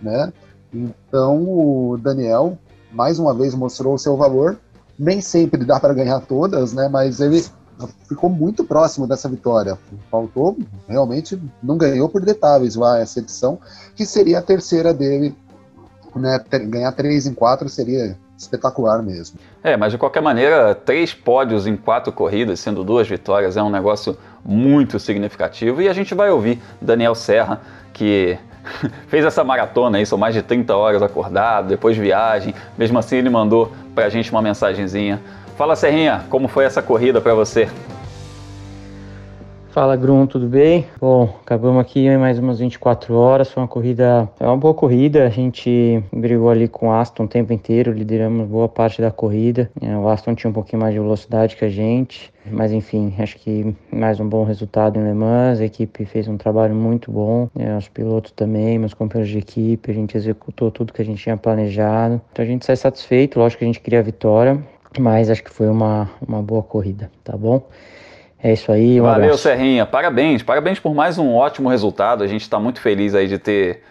né? 0.00 0.32
Então 0.72 1.42
o 1.46 1.98
Daniel 1.98 2.58
mais 2.90 3.18
uma 3.18 3.34
vez 3.34 3.54
mostrou 3.54 3.94
o 3.94 3.98
seu 3.98 4.16
valor. 4.16 4.58
Nem 4.98 5.20
sempre 5.20 5.62
dá 5.62 5.78
para 5.78 5.92
ganhar 5.92 6.20
todas, 6.20 6.72
né? 6.72 6.88
Mas 6.88 7.20
ele 7.20 7.44
ficou 8.08 8.30
muito 8.30 8.64
próximo 8.64 9.06
dessa 9.06 9.28
vitória. 9.28 9.78
Faltou, 10.10 10.56
realmente, 10.88 11.38
não 11.62 11.76
ganhou 11.76 12.08
por 12.08 12.24
detalhes 12.24 12.76
lá 12.76 12.98
essa 12.98 13.18
edição, 13.18 13.58
que 13.94 14.06
seria 14.06 14.38
a 14.38 14.42
terceira 14.42 14.94
dele. 14.94 15.36
Né? 16.14 16.42
Ganhar 16.66 16.92
três 16.92 17.26
em 17.26 17.34
quatro 17.34 17.68
seria 17.68 18.18
espetacular 18.36 19.02
mesmo. 19.02 19.38
É, 19.62 19.76
mas 19.76 19.92
de 19.92 19.98
qualquer 19.98 20.22
maneira, 20.22 20.74
três 20.74 21.14
pódios 21.14 21.66
em 21.66 21.76
quatro 21.76 22.12
corridas, 22.12 22.60
sendo 22.60 22.84
duas 22.84 23.08
vitórias, 23.08 23.56
é 23.56 23.62
um 23.62 23.70
negócio 23.70 24.16
muito 24.44 24.98
significativo. 24.98 25.80
E 25.80 25.88
a 25.88 25.92
gente 25.92 26.14
vai 26.14 26.30
ouvir 26.30 26.60
Daniel 26.80 27.14
Serra, 27.14 27.60
que 27.92 28.38
fez 29.08 29.24
essa 29.24 29.42
maratona 29.42 29.98
aí, 29.98 30.06
são 30.06 30.18
mais 30.18 30.34
de 30.34 30.42
30 30.42 30.76
horas 30.76 31.02
acordado, 31.02 31.68
depois 31.68 31.96
viagem. 31.96 32.54
Mesmo 32.76 32.98
assim, 32.98 33.16
ele 33.16 33.30
mandou 33.30 33.72
pra 33.94 34.08
gente 34.08 34.30
uma 34.30 34.42
mensagenzinha. 34.42 35.20
Fala, 35.56 35.74
Serrinha, 35.74 36.24
como 36.28 36.48
foi 36.48 36.64
essa 36.64 36.82
corrida 36.82 37.20
para 37.20 37.34
você? 37.34 37.68
Fala 39.76 39.94
Grum, 39.94 40.26
tudo 40.26 40.48
bem? 40.48 40.86
Bom, 40.98 41.28
acabamos 41.42 41.82
aqui 41.82 42.06
em 42.06 42.16
mais 42.16 42.38
umas 42.38 42.60
24 42.60 43.14
horas, 43.14 43.50
foi 43.50 43.62
uma 43.62 43.68
corrida, 43.68 44.26
é 44.40 44.46
uma 44.46 44.56
boa 44.56 44.72
corrida, 44.72 45.26
a 45.26 45.28
gente 45.28 46.02
brigou 46.10 46.48
ali 46.48 46.66
com 46.66 46.88
o 46.88 46.92
Aston 46.92 47.24
o 47.24 47.28
tempo 47.28 47.52
inteiro, 47.52 47.92
lideramos 47.92 48.48
boa 48.48 48.70
parte 48.70 49.02
da 49.02 49.10
corrida, 49.10 49.70
é, 49.82 49.94
o 49.94 50.08
Aston 50.08 50.34
tinha 50.34 50.50
um 50.50 50.54
pouquinho 50.54 50.80
mais 50.80 50.94
de 50.94 50.98
velocidade 50.98 51.56
que 51.56 51.64
a 51.66 51.68
gente, 51.68 52.32
mas 52.50 52.72
enfim, 52.72 53.14
acho 53.18 53.36
que 53.36 53.76
mais 53.92 54.18
um 54.18 54.26
bom 54.26 54.44
resultado 54.44 54.98
em 54.98 55.04
Le 55.04 55.12
Mans, 55.12 55.60
a 55.60 55.66
equipe 55.66 56.06
fez 56.06 56.26
um 56.26 56.38
trabalho 56.38 56.74
muito 56.74 57.12
bom, 57.12 57.46
é, 57.54 57.76
os 57.76 57.86
pilotos 57.86 58.32
também, 58.32 58.78
meus 58.78 58.94
companheiros 58.94 59.30
de 59.30 59.40
equipe, 59.40 59.90
a 59.90 59.94
gente 59.94 60.16
executou 60.16 60.70
tudo 60.70 60.90
que 60.90 61.02
a 61.02 61.04
gente 61.04 61.22
tinha 61.22 61.36
planejado, 61.36 62.18
então 62.32 62.42
a 62.42 62.48
gente 62.48 62.64
sai 62.64 62.76
satisfeito, 62.76 63.38
lógico 63.38 63.58
que 63.58 63.66
a 63.66 63.68
gente 63.68 63.80
queria 63.80 63.98
a 63.98 64.02
vitória, 64.02 64.58
mas 64.98 65.28
acho 65.28 65.44
que 65.44 65.50
foi 65.50 65.68
uma, 65.68 66.08
uma 66.26 66.40
boa 66.40 66.62
corrida, 66.62 67.10
tá 67.22 67.36
bom? 67.36 67.62
É 68.46 68.52
isso 68.52 68.70
aí. 68.70 69.00
Um 69.00 69.04
Valeu, 69.04 69.24
abraço. 69.24 69.42
Serrinha. 69.42 69.84
Parabéns. 69.84 70.40
Parabéns 70.40 70.78
por 70.78 70.94
mais 70.94 71.18
um 71.18 71.34
ótimo 71.34 71.68
resultado. 71.68 72.22
A 72.22 72.28
gente 72.28 72.42
está 72.42 72.60
muito 72.60 72.80
feliz 72.80 73.12
aí 73.12 73.26
de 73.26 73.38
ter. 73.38 73.82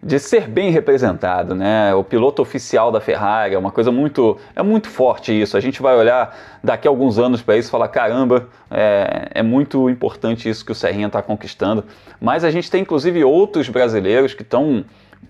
De 0.00 0.20
ser 0.20 0.46
bem 0.46 0.70
representado, 0.70 1.56
né? 1.56 1.92
O 1.92 2.04
piloto 2.04 2.40
oficial 2.40 2.92
da 2.92 3.00
Ferrari 3.00 3.54
é 3.54 3.58
uma 3.58 3.72
coisa 3.72 3.90
muito. 3.90 4.38
É 4.54 4.62
muito 4.62 4.88
forte 4.88 5.32
isso. 5.32 5.56
A 5.56 5.60
gente 5.60 5.82
vai 5.82 5.96
olhar 5.96 6.38
daqui 6.62 6.86
a 6.86 6.90
alguns 6.90 7.18
anos 7.18 7.42
para 7.42 7.56
isso 7.56 7.68
e 7.68 7.70
falar: 7.72 7.88
caramba, 7.88 8.48
é, 8.70 9.28
é 9.34 9.42
muito 9.42 9.90
importante 9.90 10.48
isso 10.48 10.64
que 10.64 10.70
o 10.70 10.74
Serrinha 10.74 11.08
está 11.08 11.20
conquistando. 11.20 11.82
Mas 12.20 12.44
a 12.44 12.50
gente 12.52 12.70
tem 12.70 12.82
inclusive 12.82 13.24
outros 13.24 13.68
brasileiros 13.68 14.34
que 14.34 14.42
estão 14.42 14.84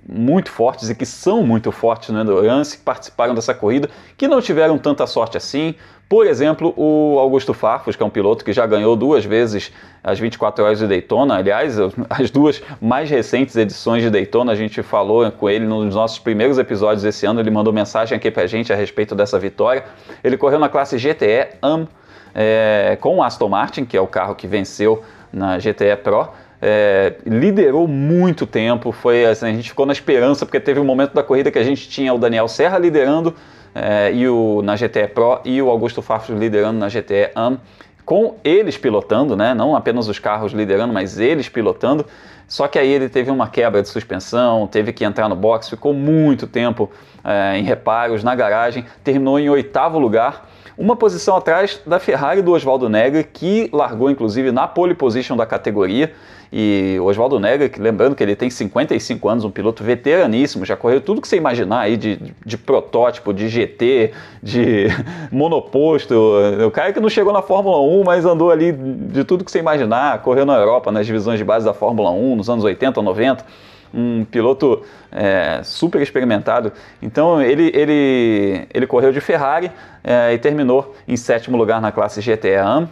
muito 0.08 0.50
fortes 0.50 0.88
e 0.88 0.94
que 0.94 1.04
são 1.04 1.42
muito 1.42 1.72
fortes 1.72 2.10
no 2.10 2.20
Endurance, 2.20 2.78
que 2.78 2.84
participaram 2.84 3.34
dessa 3.34 3.52
corrida, 3.52 3.90
que 4.16 4.28
não 4.28 4.40
tiveram 4.40 4.78
tanta 4.78 5.06
sorte 5.06 5.36
assim. 5.36 5.74
Por 6.08 6.24
exemplo, 6.24 6.72
o 6.76 7.18
Augusto 7.18 7.52
Farfus, 7.52 7.96
que 7.96 8.02
é 8.02 8.06
um 8.06 8.10
piloto 8.10 8.44
que 8.44 8.52
já 8.52 8.64
ganhou 8.64 8.94
duas 8.94 9.24
vezes 9.24 9.72
as 10.04 10.20
24 10.20 10.64
horas 10.64 10.78
de 10.78 10.86
Daytona. 10.86 11.36
Aliás, 11.36 11.76
as 12.08 12.30
duas 12.30 12.62
mais 12.80 13.10
recentes 13.10 13.56
edições 13.56 14.04
de 14.04 14.10
Daytona, 14.10 14.52
a 14.52 14.54
gente 14.54 14.80
falou 14.84 15.28
com 15.32 15.50
ele 15.50 15.66
nos 15.66 15.96
nossos 15.96 16.20
primeiros 16.20 16.58
episódios 16.58 17.02
esse 17.04 17.26
ano. 17.26 17.40
Ele 17.40 17.50
mandou 17.50 17.72
mensagem 17.72 18.16
aqui 18.16 18.30
pra 18.30 18.46
gente 18.46 18.72
a 18.72 18.76
respeito 18.76 19.16
dessa 19.16 19.36
vitória. 19.36 19.84
Ele 20.22 20.36
correu 20.36 20.60
na 20.60 20.68
classe 20.68 20.96
GTE 20.96 21.48
AM 21.60 21.88
é, 22.32 22.96
com 23.00 23.16
o 23.16 23.22
Aston 23.22 23.48
Martin, 23.48 23.84
que 23.84 23.96
é 23.96 24.00
o 24.00 24.06
carro 24.06 24.36
que 24.36 24.46
venceu 24.46 25.02
na 25.32 25.58
GTE 25.58 25.96
Pro. 26.04 26.28
É, 26.68 27.14
liderou 27.24 27.86
muito 27.86 28.44
tempo, 28.44 28.90
foi 28.90 29.24
assim, 29.24 29.46
a 29.46 29.52
gente 29.52 29.68
ficou 29.68 29.86
na 29.86 29.92
esperança, 29.92 30.44
porque 30.44 30.58
teve 30.58 30.80
um 30.80 30.84
momento 30.84 31.14
da 31.14 31.22
corrida 31.22 31.48
que 31.48 31.60
a 31.60 31.62
gente 31.62 31.88
tinha 31.88 32.12
o 32.12 32.18
Daniel 32.18 32.48
Serra 32.48 32.76
liderando 32.76 33.32
é, 33.72 34.12
e 34.12 34.28
o, 34.28 34.62
na 34.64 34.74
GTE 34.74 35.06
Pro 35.14 35.40
e 35.44 35.62
o 35.62 35.70
Augusto 35.70 36.02
Farfus 36.02 36.36
liderando 36.36 36.76
na 36.76 36.88
GTE 36.88 37.30
AM, 37.36 37.60
com 38.04 38.34
eles 38.42 38.76
pilotando, 38.76 39.36
né? 39.36 39.54
não 39.54 39.76
apenas 39.76 40.08
os 40.08 40.18
carros 40.18 40.52
liderando, 40.52 40.92
mas 40.92 41.20
eles 41.20 41.48
pilotando. 41.48 42.04
Só 42.48 42.66
que 42.66 42.80
aí 42.80 42.90
ele 42.90 43.08
teve 43.08 43.30
uma 43.30 43.46
quebra 43.46 43.80
de 43.80 43.88
suspensão, 43.88 44.66
teve 44.66 44.92
que 44.92 45.04
entrar 45.04 45.28
no 45.28 45.36
box, 45.36 45.70
ficou 45.70 45.94
muito 45.94 46.48
tempo 46.48 46.90
é, 47.22 47.58
em 47.58 47.62
reparos 47.62 48.24
na 48.24 48.34
garagem, 48.34 48.84
terminou 49.04 49.38
em 49.38 49.48
oitavo 49.48 50.00
lugar 50.00 50.48
uma 50.76 50.94
posição 50.94 51.36
atrás 51.36 51.80
da 51.86 51.98
Ferrari 51.98 52.42
do 52.42 52.52
Oswaldo 52.52 52.88
Negra, 52.88 53.22
que 53.22 53.68
largou 53.72 54.10
inclusive 54.10 54.52
na 54.52 54.66
pole 54.66 54.94
position 54.94 55.36
da 55.36 55.46
categoria. 55.46 56.12
E 56.52 56.96
Oswaldo 57.02 57.40
Negra, 57.40 57.68
que, 57.68 57.80
lembrando 57.80 58.14
que 58.14 58.22
ele 58.22 58.36
tem 58.36 58.48
55 58.48 59.28
anos, 59.28 59.44
um 59.44 59.50
piloto 59.50 59.82
veteraníssimo, 59.82 60.64
já 60.64 60.76
correu 60.76 61.00
tudo 61.00 61.20
que 61.20 61.26
você 61.26 61.36
imaginar 61.36 61.80
aí 61.80 61.96
de, 61.96 62.20
de 62.44 62.56
protótipo, 62.56 63.34
de 63.34 63.48
GT, 63.48 64.12
de 64.42 64.86
monoposto. 65.32 66.14
O 66.64 66.70
cara 66.70 66.92
que 66.92 67.00
não 67.00 67.08
chegou 67.08 67.32
na 67.32 67.42
Fórmula 67.42 67.80
1, 67.80 68.04
mas 68.04 68.24
andou 68.24 68.50
ali 68.50 68.72
de 68.72 69.24
tudo 69.24 69.44
que 69.44 69.50
você 69.50 69.58
imaginar, 69.58 70.22
correu 70.22 70.46
na 70.46 70.56
Europa, 70.56 70.92
nas 70.92 71.04
divisões 71.04 71.38
de 71.38 71.44
base 71.44 71.64
da 71.64 71.74
Fórmula 71.74 72.10
1, 72.10 72.36
nos 72.36 72.48
anos 72.48 72.64
80, 72.64 73.02
90 73.02 73.44
um 73.96 74.24
piloto 74.24 74.82
é, 75.10 75.62
super 75.64 76.02
experimentado. 76.02 76.72
Então 77.00 77.40
ele, 77.40 77.70
ele, 77.74 78.68
ele 78.72 78.86
correu 78.86 79.10
de 79.10 79.20
Ferrari 79.20 79.72
é, 80.04 80.34
e 80.34 80.38
terminou 80.38 80.94
em 81.08 81.16
sétimo 81.16 81.56
lugar 81.56 81.80
na 81.80 81.90
classe 81.90 82.20
GTE 82.20 82.54
AM. 82.56 82.88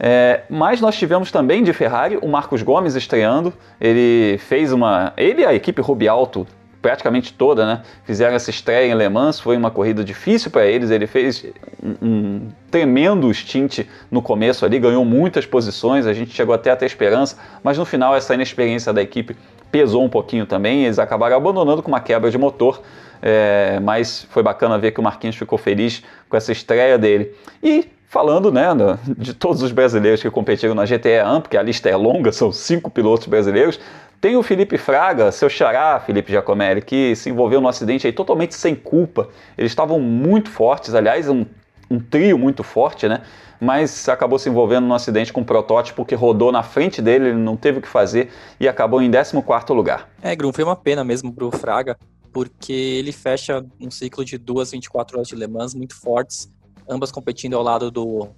É, 0.00 0.42
mas 0.48 0.80
nós 0.80 0.96
tivemos 0.96 1.32
também 1.32 1.62
de 1.62 1.72
Ferrari 1.72 2.18
o 2.22 2.28
Marcos 2.28 2.62
Gomes 2.62 2.94
estreando. 2.94 3.52
Ele 3.80 4.38
fez 4.38 4.72
uma. 4.72 5.12
Ele 5.16 5.42
e 5.42 5.44
a 5.44 5.52
equipe 5.52 5.82
Rubialto, 5.82 6.46
praticamente 6.80 7.32
toda, 7.32 7.66
né? 7.66 7.82
Fizeram 8.04 8.36
essa 8.36 8.48
estreia 8.48 8.92
em 8.92 8.96
Le 8.96 9.08
Mans. 9.08 9.40
Foi 9.40 9.56
uma 9.56 9.70
corrida 9.70 10.04
difícil 10.04 10.50
para 10.52 10.64
eles. 10.66 10.90
Ele 10.90 11.08
fez 11.08 11.44
um, 11.82 12.06
um, 12.06 12.48
tremendo 12.70 13.32
stint 13.34 13.80
no 14.08 14.22
começo 14.22 14.64
ali, 14.64 14.78
ganhou 14.78 15.04
muitas 15.04 15.44
posições. 15.44 16.06
A 16.06 16.12
gente 16.12 16.32
chegou 16.32 16.54
até 16.54 16.70
a 16.70 16.76
ter 16.76 16.86
esperança, 16.86 17.36
mas 17.62 17.76
no 17.76 17.84
final 17.84 18.14
essa 18.14 18.34
inexperiência 18.34 18.92
da 18.92 19.02
equipe 19.02 19.36
pesou 19.70 20.04
um 20.04 20.08
pouquinho 20.08 20.46
também. 20.46 20.84
Eles 20.84 20.98
acabaram 20.98 21.36
abandonando 21.36 21.82
com 21.82 21.88
uma 21.88 22.00
quebra 22.00 22.30
de 22.30 22.38
motor. 22.38 22.82
É, 23.20 23.80
mas 23.82 24.26
foi 24.30 24.42
bacana 24.42 24.78
ver 24.78 24.92
que 24.92 25.00
o 25.00 25.02
Marquinhos 25.02 25.36
ficou 25.36 25.58
feliz 25.58 26.02
com 26.28 26.36
essa 26.36 26.52
estreia 26.52 26.96
dele. 26.96 27.34
E 27.62 27.88
falando 28.08 28.50
né, 28.50 28.68
de 29.16 29.34
todos 29.34 29.62
os 29.62 29.70
brasileiros 29.70 30.22
que 30.22 30.30
competiram 30.30 30.74
na 30.74 30.84
GTE 30.84 31.18
AM, 31.18 31.42
porque 31.42 31.56
a 31.56 31.62
lista 31.62 31.88
é 31.88 31.96
longa, 31.96 32.30
são 32.32 32.52
cinco 32.52 32.90
pilotos 32.90 33.26
brasileiros. 33.26 33.78
Tem 34.20 34.36
o 34.36 34.42
Felipe 34.42 34.76
Fraga, 34.76 35.30
seu 35.30 35.48
xará, 35.48 36.00
Felipe 36.00 36.32
Giacomelli, 36.32 36.82
que 36.82 37.14
se 37.14 37.30
envolveu 37.30 37.60
no 37.60 37.68
acidente 37.68 38.04
aí 38.04 38.12
totalmente 38.12 38.54
sem 38.54 38.74
culpa. 38.74 39.28
Eles 39.56 39.70
estavam 39.70 40.00
muito 40.00 40.50
fortes, 40.50 40.92
aliás, 40.92 41.28
um, 41.28 41.46
um 41.90 41.98
trio 41.98 42.38
muito 42.38 42.62
forte, 42.62 43.08
né? 43.08 43.22
Mas 43.60 44.08
acabou 44.08 44.38
se 44.38 44.48
envolvendo 44.48 44.86
num 44.86 44.94
acidente 44.94 45.32
com 45.32 45.40
um 45.40 45.44
protótipo 45.44 46.04
que 46.04 46.14
rodou 46.14 46.52
na 46.52 46.62
frente 46.62 47.02
dele, 47.02 47.30
ele 47.30 47.38
não 47.38 47.56
teve 47.56 47.78
o 47.78 47.82
que 47.82 47.88
fazer 47.88 48.30
e 48.60 48.68
acabou 48.68 49.02
em 49.02 49.10
14 49.10 49.72
lugar. 49.72 50.08
É, 50.22 50.36
Grum, 50.36 50.52
foi 50.52 50.62
uma 50.62 50.76
pena 50.76 51.02
mesmo 51.02 51.32
pro 51.32 51.50
Fraga, 51.50 51.98
porque 52.32 52.72
ele 52.72 53.10
fecha 53.10 53.64
um 53.80 53.90
ciclo 53.90 54.24
de 54.24 54.38
duas 54.38 54.70
24 54.70 55.18
horas 55.18 55.28
de 55.28 55.34
Le 55.34 55.48
Mans 55.48 55.74
muito 55.74 55.96
fortes 56.00 56.48
ambas 56.88 57.12
competindo 57.12 57.54
ao 57.54 57.62
lado 57.62 57.90
do 57.90 58.28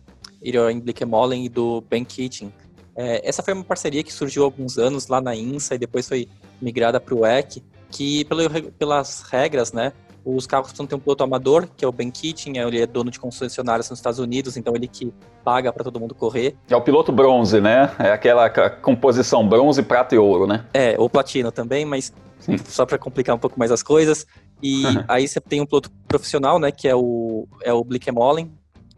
Irion 0.43 0.81
Blickemollen 0.81 1.45
e 1.45 1.49
do 1.49 1.81
Ben 1.83 2.05
Keating. 2.05 2.53
É, 2.97 3.27
essa 3.27 3.43
foi 3.43 3.55
uma 3.55 3.65
parceria 3.65 4.03
que 4.03 4.13
surgiu 4.13 4.43
há 4.43 4.47
alguns 4.47 4.77
anos 4.77 5.07
lá 5.07 5.21
na 5.21 5.35
INSA 5.35 5.77
e 5.77 5.79
depois 5.79 6.09
foi 6.09 6.29
migrada 6.61 7.01
para 7.01 7.15
o 7.15 7.25
EC, 7.25 7.63
que 7.91 8.25
pelo, 8.25 8.43
pelas 8.73 9.23
regras, 9.23 9.73
né, 9.73 9.93
os 10.25 10.47
carros 10.47 10.69
precisam 10.69 10.87
ter 10.87 10.95
um 10.95 10.99
piloto 10.99 11.25
amador, 11.25 11.69
que 11.77 11.85
é 11.85 11.89
o 11.89 11.93
Ben 11.93 12.11
Keating, 12.11 12.59
ele 12.59 12.81
é 12.81 12.87
dono 12.87 13.11
de 13.11 13.19
concessionárias 13.19 13.89
nos 13.89 13.99
Estados 13.99 14.19
Unidos, 14.19 14.57
então 14.57 14.75
ele 14.75 14.87
que 14.87 15.13
paga 15.45 15.73
para 15.73 15.85
todo 15.85 15.99
mundo 15.99 16.15
correr. 16.15 16.57
É 16.69 16.77
o 16.77 16.81
piloto 16.81 17.11
bronze, 17.11 17.61
né? 17.61 17.91
É 17.99 18.13
aquela 18.13 18.49
composição 18.71 19.49
bronze, 19.49 19.83
prata 19.83 20.15
e 20.15 20.19
ouro, 20.19 20.47
né? 20.47 20.67
É, 20.75 20.95
ou 20.99 21.09
platino 21.09 21.51
também, 21.51 21.85
mas 21.85 22.13
Sim. 22.39 22.59
só 22.59 22.85
para 22.85 22.99
complicar 22.99 23.35
um 23.35 23.39
pouco 23.39 23.59
mais 23.59 23.71
as 23.71 23.83
coisas. 23.83 24.27
E 24.63 24.83
aí 25.09 25.27
você 25.27 25.41
tem 25.41 25.61
um 25.61 25.67
piloto 25.67 25.91
profissional, 26.07 26.59
né, 26.59 26.71
que 26.71 26.87
é 26.87 26.95
o, 26.95 27.47
é 27.63 27.73
o 27.73 27.83
Blickemollen, 27.83 28.53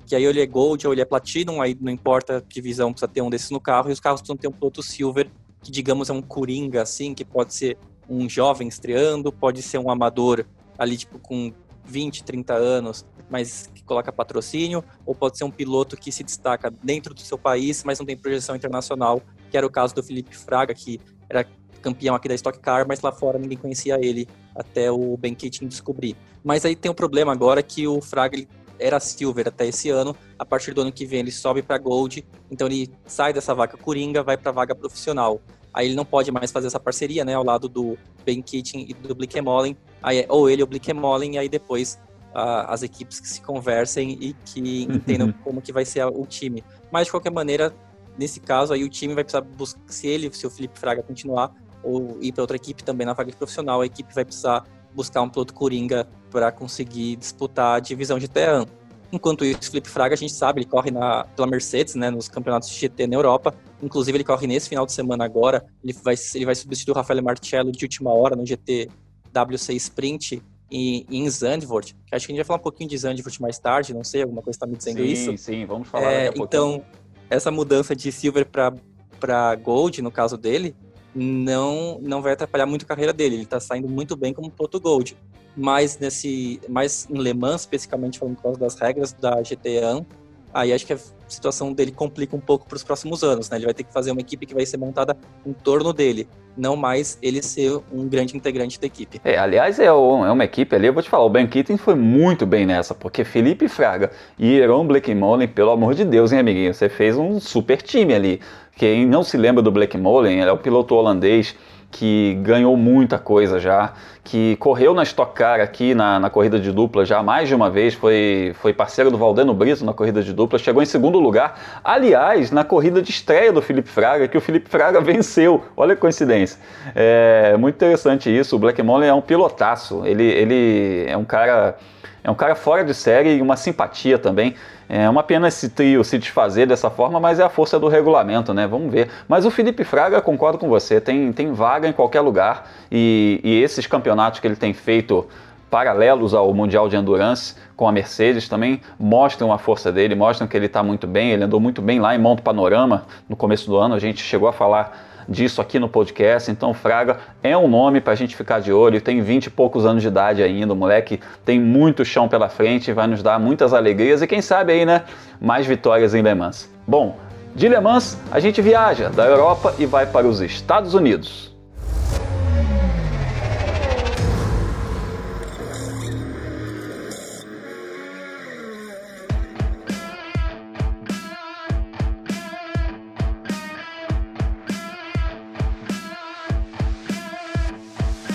que 0.07 0.17
aí 0.17 0.25
ele 0.25 0.41
é 0.41 0.47
Gold 0.47 0.87
ou 0.87 0.93
ele 0.93 1.01
é 1.01 1.05
Platinum, 1.05 1.63
aí 1.63 1.77
não 1.81 1.91
importa 1.91 2.39
a 2.39 2.41
divisão, 2.41 2.93
precisa 2.93 3.09
ter 3.09 3.23
um 3.23 3.31
desses 3.31 3.51
no 3.51 3.61
carro, 3.61 3.89
e 3.89 3.93
os 3.93 4.01
carros 4.01 4.21
precisam 4.21 4.37
ter 4.37 4.49
um 4.49 4.53
piloto 4.53 4.83
Silver, 4.83 5.29
que 5.63 5.71
digamos 5.71 6.11
é 6.11 6.13
um 6.13 6.21
coringa 6.21 6.83
assim, 6.83 7.15
que 7.15 7.25
pode 7.25 7.55
ser 7.55 7.79
um 8.09 8.29
jovem 8.29 8.69
estreando, 8.69 9.33
pode 9.33 9.63
ser 9.63 9.79
um 9.79 9.91
amador 9.91 10.45
ali 10.83 10.97
tipo 10.97 11.19
com 11.19 11.53
20, 11.85 12.25
30 12.25 12.55
anos, 12.55 13.07
mas 13.31 13.71
que 13.75 13.83
coloca 13.83 14.13
patrocínio, 14.13 14.85
ou 15.07 15.15
pode 15.15 15.39
ser 15.39 15.45
um 15.45 15.51
piloto 15.51 15.97
que 15.97 16.13
se 16.13 16.23
destaca 16.23 16.71
dentro 16.83 17.15
do 17.15 17.21
seu 17.21 17.39
país, 17.39 17.83
mas 17.85 17.99
não 17.99 18.07
tem 18.07 18.17
projeção 18.17 18.55
internacional, 18.55 19.23
que 19.51 19.57
era 19.57 19.67
o 19.67 19.71
caso 19.71 19.95
do 19.95 20.03
Felipe 20.03 20.37
Fraga, 20.37 20.75
que 20.75 21.01
era 21.29 21.47
campeão 21.81 22.15
aqui 22.15 22.29
da 22.29 22.35
Stock 22.35 22.59
Car, 22.61 22.87
mas 22.87 23.01
lá 23.01 23.11
fora 23.11 23.39
ninguém 23.39 23.59
conhecia 23.59 23.99
ele 24.01 24.29
até 24.55 24.91
o 24.91 25.17
Ben 25.17 25.35
Keating 25.35 25.67
descobrir. 25.67 26.17
Mas 26.45 26.65
aí 26.65 26.77
tem 26.77 26.91
um 26.91 26.95
problema 26.95 27.33
agora 27.33 27.63
que 27.63 27.87
o 27.89 28.01
Fraga 28.01 28.37
ele 28.37 28.49
era 28.79 28.99
silver 29.01 29.49
até 29.49 29.67
esse 29.67 29.91
ano, 29.91 30.17
a 30.39 30.45
partir 30.45 30.75
do 30.75 30.81
ano 30.81 30.93
que 30.93 31.07
vem 31.07 31.21
ele 31.21 31.33
sobe 31.33 31.63
para 31.63 31.79
gold, 31.79 32.25
então 32.51 32.67
ele 32.67 32.91
sai 33.07 33.33
dessa 33.33 33.55
vaga 33.55 33.77
coringa, 33.77 34.23
vai 34.23 34.37
para 34.37 34.53
vaga 34.53 34.75
profissional. 34.75 35.41
Aí 35.73 35.87
ele 35.87 35.95
não 35.95 36.05
pode 36.05 36.31
mais 36.31 36.51
fazer 36.51 36.67
essa 36.67 36.81
parceria, 36.81 37.25
né, 37.25 37.35
ao 37.35 37.45
lado 37.45 37.69
do 37.69 37.97
Ben 38.25 38.43
Keating 38.43 38.87
e 38.89 38.95
do 38.95 39.15
Blickemollen, 39.15 39.77
aí 40.03 40.21
é 40.21 40.27
ou 40.29 40.49
ele 40.49 40.63
ou 40.63 40.67
o 40.67 40.69
Blickemollen, 40.69 41.35
e 41.35 41.39
aí 41.39 41.49
depois 41.49 41.99
a, 42.35 42.73
as 42.73 42.83
equipes 42.83 43.21
que 43.21 43.29
se 43.29 43.41
conversem 43.41 44.19
e 44.21 44.35
que 44.45 44.83
entendam 44.83 45.33
como 45.45 45.63
que 45.63 45.73
vai 45.73 45.85
ser 45.85 46.05
o 46.07 46.27
time. 46.27 46.63
Mas 46.91 47.07
de 47.07 47.11
qualquer 47.11 47.31
maneira, 47.31 47.75
nesse 48.19 48.41
caso 48.41 48.73
aí 48.73 48.85
o 48.85 48.89
time 48.89 49.15
vai 49.15 49.25
precisar 49.25 49.41
buscar, 49.41 49.81
se 49.87 50.07
ele, 50.07 50.33
se 50.33 50.47
o 50.47 50.51
Felipe 50.51 50.79
Fraga 50.79 51.03
continuar, 51.03 51.53
ou 51.83 52.19
ir 52.21 52.33
para 52.33 52.43
outra 52.43 52.57
equipe 52.57 52.85
também 52.85 53.07
na 53.07 53.13
vaga 53.13 53.31
de 53.31 53.37
profissional, 53.37 53.81
a 53.81 53.87
equipe 53.87 54.15
vai 54.15 54.25
precisar 54.25 54.65
buscar 54.95 55.23
um 55.23 55.29
piloto 55.29 55.55
coringa 55.55 56.07
para 56.31 56.53
conseguir 56.53 57.17
disputar 57.17 57.77
a 57.77 57.81
divisão 57.81 58.19
de 58.19 58.29
TEAN. 58.29 58.67
Enquanto 59.13 59.45
isso, 59.45 59.59
o 59.61 59.71
Felipe 59.71 59.91
Fraga, 59.91 60.15
a 60.15 60.17
gente 60.17 60.33
sabe, 60.33 60.61
ele 60.61 60.69
corre 60.69 60.91
na, 60.91 61.25
pela 61.25 61.47
Mercedes, 61.47 61.95
né, 61.95 62.11
nos 62.11 62.29
campeonatos 62.29 62.71
de 62.71 62.77
GT 62.77 63.07
na 63.07 63.17
Europa. 63.17 63.55
Inclusive, 63.83 64.17
ele 64.17 64.25
corre 64.25 64.47
nesse 64.47 64.71
final 64.71 64.87
de 64.87 64.93
semana 64.93 65.23
agora. 65.23 65.65
Ele 65.85 65.93
vai, 65.93 66.15
ele 66.35 66.47
vai 66.47 66.55
substituir 66.55 66.93
o 66.93 66.95
Rafael 66.95 67.23
Marcello 67.23 67.71
de 67.71 67.85
última 67.85 68.11
hora 68.11 68.35
no 68.35 68.47
GT 68.47 68.89
WC 69.35 69.75
Sprint 69.75 70.43
em, 70.71 71.07
em 71.11 71.29
Zandvoort. 71.29 71.95
Que 72.07 72.15
acho 72.15 72.27
que 72.27 72.33
a 72.33 72.35
gente 72.35 72.43
vai 72.43 72.47
falar 72.47 72.59
um 72.59 72.63
pouquinho 72.63 72.89
de 72.89 72.97
Zandvoort 72.97 73.41
mais 73.43 73.59
tarde, 73.59 73.93
não 73.93 74.03
sei, 74.03 74.23
alguma 74.23 74.41
coisa 74.41 74.57
está 74.57 74.67
me 74.67 74.77
dizendo 74.77 74.99
sim, 74.99 75.05
isso. 75.05 75.31
Sim, 75.33 75.37
sim, 75.37 75.67
vamos 75.67 75.89
falar 75.89 76.11
é, 76.11 76.33
Então, 76.35 76.83
essa 77.29 77.51
mudança 77.51 77.95
de 77.95 78.11
Silver 78.11 78.47
para 78.47 79.55
Gold, 79.57 80.01
no 80.01 80.11
caso 80.11 80.39
dele, 80.39 80.75
não 81.15 81.99
não 82.01 82.23
vai 82.23 82.33
atrapalhar 82.33 82.67
muito 82.67 82.85
a 82.85 82.89
carreira 82.89 83.13
dele. 83.13 83.37
Ele 83.37 83.43
está 83.43 83.61
saindo 83.61 83.89
muito 83.89 84.17
bem 84.17 84.33
como 84.33 84.51
piloto 84.51 84.81
Gold. 84.81 85.17
Mas 85.57 85.99
nesse, 85.99 86.61
mais 86.69 87.07
em 87.11 87.19
Le 87.19 87.35
Mans, 87.35 87.63
especificamente 87.63 88.19
falando 88.19 88.37
por 88.37 88.43
causa 88.43 88.59
das 88.59 88.75
regras 88.77 89.13
da 89.13 89.43
GT1, 89.43 90.07
aí 90.53 90.73
acho 90.73 90.87
que 90.87 90.93
a 90.93 90.99
situação 91.29 91.73
dele 91.73 91.91
complica 91.91 92.37
um 92.37 92.41
pouco 92.41 92.67
para 92.67 92.77
os 92.77 92.85
próximos 92.85 93.23
anos, 93.23 93.49
né? 93.49 93.57
Ele 93.57 93.65
vai 93.65 93.75
ter 93.75 93.85
que 93.85 93.93
fazer 93.93 94.11
uma 94.11 94.21
equipe 94.21 94.47
que 94.47 94.55
vai 94.55 94.67
ser 94.67 94.77
montada 94.77 95.17
em 95.47 95.53
torno 95.53 95.93
dele, 95.93 96.29
não 96.57 96.77
mais 96.77 97.19
ele 97.23 97.43
ser 97.43 97.81
um 97.93 98.07
grande 98.07 98.37
integrante 98.37 98.79
da 98.81 98.87
equipe. 98.87 99.21
É, 99.25 99.39
aliás, 99.39 99.79
é, 99.79 99.87
é 99.87 99.93
uma 99.93 100.45
equipe 100.45 100.75
ali, 100.77 100.87
eu 100.87 100.93
vou 100.93 101.03
te 101.03 101.09
falar, 101.09 101.25
o 101.25 101.31
Ben 101.31 101.47
Keating 101.47 101.77
foi 101.77 101.95
muito 101.95 102.45
bem 102.45 102.67
nessa, 102.67 102.95
porque 102.95 103.25
Felipe 103.25 103.69
Fraga 103.69 104.11
e 104.39 104.61
Aaron 104.61 104.87
Blackmolin, 104.87 105.49
pelo 105.49 105.71
amor 105.71 105.95
de 105.95 106.05
Deus, 106.05 106.33
hein, 106.33 106.41
amiguinho, 106.41 106.75
você 106.75 106.89
fez 106.89 107.17
um 107.17 107.41
super 107.41 107.81
time 107.81 108.15
ali. 108.15 108.41
Quem 108.77 109.07
não 109.07 109.23
se 109.23 109.37
lembra 109.37 109.63
do 109.63 109.71
Blackmolin, 109.71 110.41
ele 110.41 110.51
é 110.51 110.53
o 110.53 110.59
piloto 110.59 110.95
holandês 110.95 111.55
que 111.93 112.39
ganhou 112.43 112.75
muita 112.75 113.19
coisa 113.19 113.61
já, 113.61 113.93
que 114.25 114.57
correu 114.57 114.95
na 114.95 115.03
Stock 115.03 115.35
Car 115.35 115.61
aqui 115.61 115.95
na, 115.95 116.19
na 116.19 116.31
corrida 116.31 116.59
de 116.59 116.73
dupla 116.73 117.05
já 117.05 117.23
mais 117.23 117.49
de 117.49 117.55
uma 117.55 117.69
vez, 117.69 117.93
foi, 117.93 118.55
foi 118.61 118.73
parceiro 118.73 119.11
do 119.11 119.19
Valdeno 119.19 119.53
Brito 119.53 119.85
na 119.85 119.93
corrida 119.93 120.23
de 120.23 120.33
dupla, 120.33 120.59
chegou 120.59 120.83
em 120.83 120.87
segundo 120.87 121.21
lugar, 121.21 121.81
aliás, 121.85 122.51
na 122.51 122.65
corrida 122.65 123.03
de 123.03 123.11
estreia 123.11 123.53
do 123.53 123.61
Felipe 123.61 123.91
Fraga, 123.91 124.27
que 124.27 124.37
o 124.37 124.41
Felipe 124.41 124.71
Fraga 124.71 124.99
venceu, 125.05 125.63
olha 125.77 125.95
que 125.95 126.01
coincidência. 126.01 126.59
É 126.95 127.57
muito 127.59 127.75
interessante 127.75 128.35
isso, 128.35 128.57
o 128.57 128.59
Black 128.59 128.83
Molly 128.83 129.07
é 129.07 129.15
um 129.15 129.21
pilotaço, 129.21 130.03
ele, 130.07 130.25
ele 130.25 131.05
é 131.07 131.17
um 131.17 131.25
cara 131.25 131.77
é 132.25 132.31
um 132.31 132.35
cara 132.35 132.55
fora 132.55 132.85
de 132.85 132.95
série 132.95 133.37
e 133.37 133.43
uma 133.43 133.57
simpatia 133.57 134.17
também. 134.17 134.55
É 134.95 135.09
uma 135.09 135.23
pena 135.23 135.49
esse 135.49 135.71
trio 135.71 136.05
se 136.05 136.19
desfazer 136.19 136.67
dessa 136.67 136.91
forma, 136.91 137.19
mas 137.19 137.41
é 137.41 137.43
a 137.43 137.49
força 137.49 137.81
do 137.81 137.89
regulamento, 137.89 138.53
né? 138.53 138.67
Vamos 138.67 138.93
ver. 138.93 139.09
Mas 139.27 139.47
o 139.47 139.51
Felipe 139.51 139.85
Fraga, 139.85 140.21
concordo 140.21 140.59
com 140.59 140.69
você, 140.69 141.01
tem, 141.01 141.33
tem 141.33 141.51
vaga 141.51 141.89
em 141.89 141.95
qualquer 141.95 142.21
lugar 142.21 142.71
e, 142.91 143.41
e 143.43 143.63
esses 143.63 143.87
campeonatos 143.87 144.39
que 144.39 144.47
ele 144.47 144.55
tem 144.55 144.75
feito 144.75 145.27
paralelos 145.71 146.35
ao 146.35 146.53
Mundial 146.53 146.91
de 146.91 146.97
Endurance 146.97 147.55
com 147.75 147.89
a 147.89 147.93
Mercedes 147.93 148.51
também 148.51 148.83
mostram 149.01 149.51
a 149.51 149.57
força 149.57 149.91
dele, 149.91 150.15
mostram 150.15 150.47
que 150.47 150.55
ele 150.55 150.67
está 150.67 150.83
muito 150.83 151.07
bem. 151.07 151.31
Ele 151.31 151.45
andou 151.45 151.59
muito 151.59 151.81
bem 151.81 151.99
lá 151.99 152.15
em 152.15 152.19
Monte 152.19 152.43
Panorama 152.43 153.07
no 153.27 153.35
começo 153.35 153.67
do 153.67 153.79
ano, 153.79 153.95
a 153.95 153.99
gente 153.99 154.23
chegou 154.23 154.47
a 154.47 154.53
falar 154.53 155.12
disso 155.29 155.61
aqui 155.61 155.79
no 155.79 155.89
podcast. 155.89 156.51
Então, 156.51 156.75
Fraga 156.75 157.19
é 157.43 157.57
um 157.57 157.69
nome 157.69 158.01
para 158.01 158.13
a 158.13 158.17
gente 158.17 158.37
ficar 158.37 158.61
de 158.61 158.73
olho. 158.73 159.01
Tem 159.01 159.21
20 159.21 159.47
e 159.47 159.51
poucos 159.51 159.87
anos 159.87 160.03
de 160.03 160.09
idade 160.09 160.43
ainda. 160.43 160.73
O 160.73 160.77
moleque 160.77 161.21
tem 161.45 161.61
muito 161.61 162.05
chão 162.05 162.29
pela 162.29 162.49
frente, 162.49 162.93
vai 162.93 163.07
nos 163.07 163.23
dar 163.23 163.39
muitas 163.39 163.73
alegrias 163.73 164.23
e 164.23 164.27
quem 164.27 164.43
sabe 164.43 164.73
aí, 164.73 164.87
né? 164.87 165.03
Mais 165.41 165.67
vitórias 165.67 166.15
em 166.15 166.23
Le 166.23 166.35
Mans. 166.35 166.71
Bom, 166.87 167.17
de 167.55 167.69
Le 167.69 167.81
Mans 167.81 168.19
a 168.31 168.41
gente 168.41 168.63
viaja 168.63 169.09
da 169.09 169.27
Europa 169.27 169.75
e 169.79 169.87
vai 169.87 170.07
para 170.07 170.27
os 170.27 170.41
Estados 170.41 170.95
Unidos. 170.95 171.52